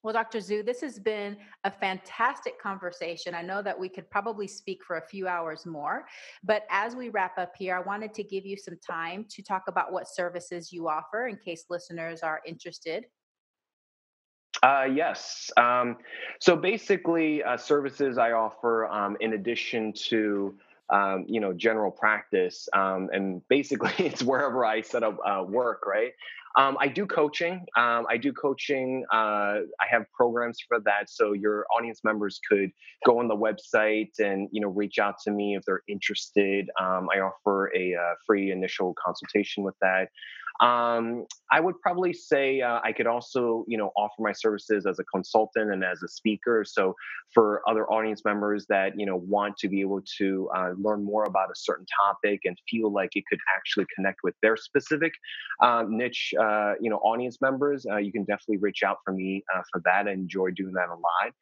Well, 0.05 0.15
Dr. 0.15 0.39
Zhu, 0.39 0.65
this 0.65 0.81
has 0.83 1.01
been 1.01 1.37
a 1.65 1.73
fantastic 1.73 2.63
conversation. 2.63 3.35
I 3.35 3.43
know 3.43 3.63
that 3.63 3.79
we 3.79 3.89
could 3.89 4.09
probably 4.11 4.47
speak 4.47 4.85
for 4.85 4.97
a 4.97 5.07
few 5.09 5.27
hours 5.27 5.67
more, 5.67 6.07
but 6.45 6.63
as 6.71 6.95
we 6.95 7.09
wrap 7.09 7.37
up 7.37 7.53
here, 7.59 7.77
I 7.77 7.81
wanted 7.81 8.15
to 8.15 8.23
give 8.23 8.47
you 8.47 8.57
some 8.57 8.79
time 8.79 9.27
to 9.29 9.43
talk 9.43 9.65
about 9.67 9.93
what 9.93 10.07
services 10.07 10.73
you 10.73 10.87
offer 10.87 11.27
in 11.27 11.37
case 11.37 11.65
listeners 11.69 12.21
are 12.21 12.41
interested 12.47 13.07
uh, 14.63 14.87
yes. 14.93 15.51
Um, 15.57 15.97
so 16.41 16.57
basically, 16.57 17.43
uh, 17.43 17.57
services 17.57 18.19
I 18.19 18.33
offer 18.33 18.87
um, 18.87 19.17
in 19.21 19.35
addition 19.35 19.93
to 20.09 20.55
um, 20.91 21.27
you 21.29 21.41
know 21.41 21.53
general 21.53 21.91
practice, 21.91 22.69
um, 22.73 23.09
and 23.13 23.43
basically 23.49 23.93
it's 23.99 24.23
wherever 24.23 24.65
I 24.65 24.81
set 24.83 25.03
up 25.03 25.19
uh, 25.25 25.45
work. 25.47 25.87
Right. 25.87 26.13
Um, 26.57 26.77
I 26.81 26.89
do 26.89 27.07
coaching. 27.07 27.67
Um, 27.77 28.07
I 28.11 28.17
do 28.17 28.33
coaching. 28.33 29.05
Uh, 29.13 29.17
I 29.17 29.87
have 29.89 30.07
programs 30.13 30.59
for 30.67 30.81
that, 30.81 31.09
so 31.09 31.33
your 31.33 31.67
audience 31.77 32.01
members 32.03 32.41
could 32.49 32.71
go 33.07 33.21
on 33.21 33.29
the 33.29 33.37
website 33.37 34.11
and 34.19 34.49
you 34.51 34.61
know 34.61 34.69
reach 34.69 34.99
out 34.99 35.17
to 35.25 35.31
me 35.31 35.55
if 35.57 35.65
they're 35.65 35.83
interested. 35.89 36.69
I 36.81 37.21
offer 37.21 37.71
a 37.77 37.95
uh, 37.95 38.15
free 38.27 38.51
initial 38.51 38.95
consultation 39.03 39.63
with 39.63 39.75
that. 39.83 40.09
Um, 40.61 41.25
I 41.53 41.61
would 41.61 41.81
probably 41.81 42.13
say 42.13 42.61
uh, 42.61 42.81
I 42.83 42.93
could 42.93 43.07
also, 43.07 43.65
you 43.69 43.79
know, 43.79 43.91
offer 43.97 44.21
my 44.21 44.33
services 44.33 44.87
as 44.87 44.99
a 44.99 45.05
consultant 45.05 45.73
and 45.73 45.85
as 45.85 46.03
a 46.03 46.09
speaker. 46.09 46.65
So 46.67 46.95
for 47.33 47.63
other 47.69 47.87
audience 47.91 48.23
members 48.25 48.67
that 48.69 48.93
you 48.97 49.07
know 49.07 49.17
want 49.17 49.57
to 49.59 49.69
be 49.69 49.81
able 49.81 50.03
to 50.19 50.51
uh, 50.57 50.71
learn 50.77 51.05
more 51.05 51.25
about 51.25 51.49
a 51.51 51.55
certain 51.57 51.87
topic 52.05 52.41
and 52.45 52.57
feel 52.69 52.93
like 52.93 53.11
it 53.15 53.25
could 53.31 53.39
actually 53.57 53.87
connect 53.95 54.19
with 54.25 54.35
their 54.43 54.57
specific 54.57 55.13
uh, 55.63 55.85
niche, 55.89 56.33
uh, 56.41 56.73
you 56.81 56.91
know, 56.91 56.97
audience 56.99 57.39
members, 57.41 57.87
uh, 57.91 57.97
you 57.97 58.13
can 58.13 58.25
definitely 58.25 58.59
reach 58.59 58.83
out 58.85 58.99
for 59.05 59.13
me 59.13 59.43
uh, 59.55 59.63
for 59.73 59.81
that. 59.85 60.09
I 60.09 60.13
enjoy 60.13 60.51
doing 60.57 60.73
that 60.75 60.89
a 60.89 60.95
lot. 60.95 61.33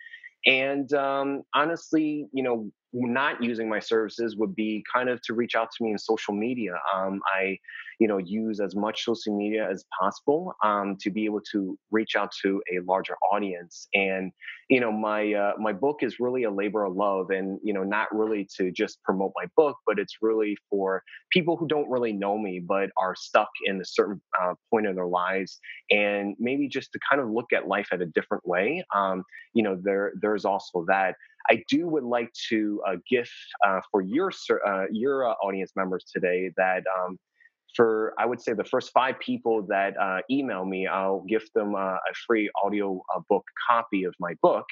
And 0.46 0.92
um, 0.92 1.42
honestly, 1.54 2.28
you 2.32 2.42
know, 2.42 2.70
not 3.04 3.42
using 3.42 3.68
my 3.68 3.80
services 3.80 4.36
would 4.36 4.54
be 4.54 4.82
kind 4.92 5.08
of 5.08 5.20
to 5.22 5.34
reach 5.34 5.54
out 5.54 5.68
to 5.76 5.84
me 5.84 5.90
in 5.92 5.98
social 5.98 6.34
media. 6.34 6.74
Um, 6.94 7.20
I, 7.34 7.58
you 7.98 8.08
know, 8.08 8.18
use 8.18 8.60
as 8.60 8.74
much 8.74 9.04
social 9.04 9.36
media 9.36 9.68
as 9.70 9.84
possible 9.98 10.54
um, 10.64 10.96
to 11.00 11.10
be 11.10 11.24
able 11.24 11.40
to 11.52 11.78
reach 11.90 12.16
out 12.16 12.30
to 12.42 12.62
a 12.72 12.80
larger 12.84 13.16
audience. 13.32 13.88
And 13.94 14.32
you 14.68 14.80
know, 14.80 14.90
my 14.90 15.32
uh, 15.32 15.52
my 15.58 15.72
book 15.72 15.98
is 16.02 16.18
really 16.18 16.44
a 16.44 16.50
labor 16.50 16.84
of 16.84 16.94
love, 16.94 17.30
and 17.30 17.58
you 17.62 17.72
know, 17.72 17.84
not 17.84 18.08
really 18.14 18.48
to 18.56 18.72
just 18.72 19.02
promote 19.02 19.32
my 19.36 19.46
book, 19.56 19.76
but 19.86 19.98
it's 19.98 20.16
really 20.22 20.56
for 20.68 21.02
people 21.32 21.56
who 21.56 21.68
don't 21.68 21.88
really 21.88 22.12
know 22.12 22.36
me 22.38 22.60
but 22.60 22.90
are 22.96 23.14
stuck 23.14 23.48
in 23.64 23.80
a 23.80 23.84
certain 23.84 24.20
uh, 24.40 24.54
point 24.70 24.86
in 24.86 24.94
their 24.94 25.06
lives, 25.06 25.58
and 25.90 26.34
maybe 26.38 26.68
just 26.68 26.92
to 26.92 26.98
kind 27.08 27.22
of 27.22 27.30
look 27.30 27.52
at 27.52 27.68
life 27.68 27.88
at 27.92 28.00
a 28.00 28.06
different 28.06 28.46
way. 28.46 28.84
Um, 28.94 29.22
you 29.54 29.62
know, 29.62 29.78
there 29.82 30.12
there's 30.20 30.44
also 30.44 30.84
that. 30.88 31.14
I 31.50 31.62
do 31.68 31.88
would 31.88 32.04
like 32.04 32.32
to 32.50 32.82
uh, 32.86 32.96
gift 33.08 33.32
uh, 33.66 33.80
for 33.90 34.02
your 34.02 34.30
uh, 34.66 34.84
your 34.90 35.28
uh, 35.28 35.34
audience 35.42 35.72
members 35.76 36.04
today 36.12 36.50
that 36.56 36.82
um, 36.98 37.18
for 37.74 38.14
I 38.18 38.26
would 38.26 38.40
say 38.40 38.52
the 38.52 38.64
first 38.64 38.90
five 38.92 39.18
people 39.20 39.66
that 39.68 39.94
uh, 40.00 40.18
email 40.30 40.64
me, 40.64 40.86
I'll 40.86 41.24
gift 41.28 41.52
them 41.54 41.74
uh, 41.74 41.78
a 41.78 42.14
free 42.26 42.50
audio 42.64 43.00
book 43.28 43.44
copy 43.68 44.04
of 44.04 44.14
my 44.18 44.34
book. 44.42 44.66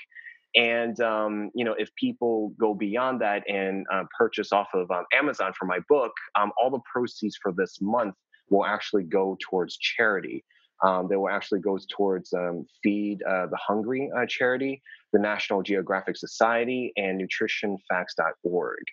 And 0.56 0.98
um, 1.00 1.50
you 1.54 1.64
know, 1.64 1.74
if 1.78 1.90
people 1.96 2.52
go 2.60 2.74
beyond 2.74 3.20
that 3.20 3.42
and 3.48 3.86
purchase 4.16 4.52
off 4.52 4.68
of 4.72 4.90
um, 4.90 5.04
Amazon 5.12 5.52
for 5.58 5.66
my 5.66 5.80
book, 5.88 6.12
um, 6.38 6.52
all 6.60 6.70
the 6.70 6.80
proceeds 6.92 7.36
for 7.42 7.52
this 7.52 7.78
month 7.80 8.14
will 8.50 8.64
actually 8.64 9.04
go 9.04 9.36
towards 9.40 9.76
charity. 9.76 10.44
Um, 10.84 11.08
that 11.08 11.18
will 11.18 11.30
actually 11.30 11.60
goes 11.60 11.86
towards 11.86 12.32
um, 12.34 12.66
Feed 12.82 13.22
uh, 13.22 13.46
the 13.46 13.56
Hungry 13.56 14.10
uh, 14.14 14.26
charity, 14.26 14.82
the 15.14 15.18
National 15.18 15.62
Geographic 15.62 16.16
Society, 16.16 16.92
and 16.96 17.18
NutritionFacts.org. 17.20 18.84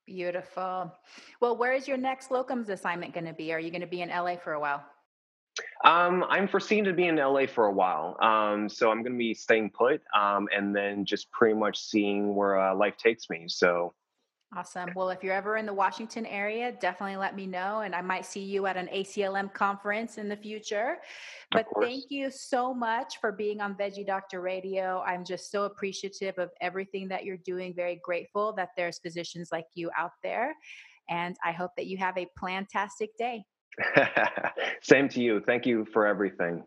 Beautiful. 0.06 0.92
Well, 1.40 1.56
where 1.56 1.72
is 1.72 1.88
your 1.88 1.96
next 1.96 2.28
locums 2.28 2.68
assignment 2.68 3.14
going 3.14 3.24
to 3.24 3.32
be? 3.32 3.52
Are 3.54 3.58
you 3.58 3.70
going 3.70 3.80
to 3.80 3.86
be 3.86 4.02
in 4.02 4.10
LA 4.10 4.36
for 4.36 4.52
a 4.52 4.60
while? 4.60 4.84
Um, 5.84 6.24
I'm 6.28 6.48
foreseen 6.48 6.84
to 6.84 6.92
be 6.92 7.06
in 7.06 7.16
LA 7.16 7.46
for 7.46 7.66
a 7.66 7.72
while. 7.72 8.16
Um, 8.20 8.68
so 8.68 8.90
I'm 8.90 9.02
going 9.02 9.12
to 9.12 9.18
be 9.18 9.34
staying 9.34 9.70
put 9.70 10.02
um, 10.18 10.48
and 10.54 10.74
then 10.74 11.04
just 11.04 11.30
pretty 11.30 11.54
much 11.54 11.78
seeing 11.78 12.34
where 12.34 12.58
uh, 12.58 12.74
life 12.74 12.96
takes 12.96 13.30
me. 13.30 13.44
So 13.48 13.94
Awesome. 14.56 14.90
Well, 14.94 15.10
if 15.10 15.24
you're 15.24 15.34
ever 15.34 15.56
in 15.56 15.66
the 15.66 15.74
Washington 15.74 16.26
area, 16.26 16.72
definitely 16.80 17.16
let 17.16 17.34
me 17.34 17.46
know, 17.46 17.80
and 17.80 17.94
I 17.94 18.00
might 18.00 18.24
see 18.24 18.40
you 18.40 18.66
at 18.66 18.76
an 18.76 18.88
ACLM 18.88 19.52
conference 19.52 20.16
in 20.16 20.28
the 20.28 20.36
future. 20.36 20.98
But 21.50 21.66
thank 21.80 22.04
you 22.08 22.30
so 22.30 22.72
much 22.72 23.20
for 23.20 23.32
being 23.32 23.60
on 23.60 23.74
Veggie 23.74 24.06
Doctor 24.06 24.40
Radio. 24.40 25.02
I'm 25.04 25.24
just 25.24 25.50
so 25.50 25.64
appreciative 25.64 26.38
of 26.38 26.50
everything 26.60 27.08
that 27.08 27.24
you're 27.24 27.38
doing. 27.38 27.74
Very 27.74 28.00
grateful 28.04 28.52
that 28.52 28.70
there's 28.76 28.98
physicians 28.98 29.48
like 29.50 29.66
you 29.74 29.90
out 29.98 30.12
there, 30.22 30.54
and 31.10 31.36
I 31.44 31.50
hope 31.50 31.72
that 31.76 31.86
you 31.86 31.98
have 31.98 32.16
a 32.16 32.28
plantastic 32.40 33.08
day. 33.18 33.44
Same 34.82 35.08
to 35.08 35.20
you. 35.20 35.40
Thank 35.44 35.66
you 35.66 35.84
for 35.92 36.06
everything. 36.06 36.62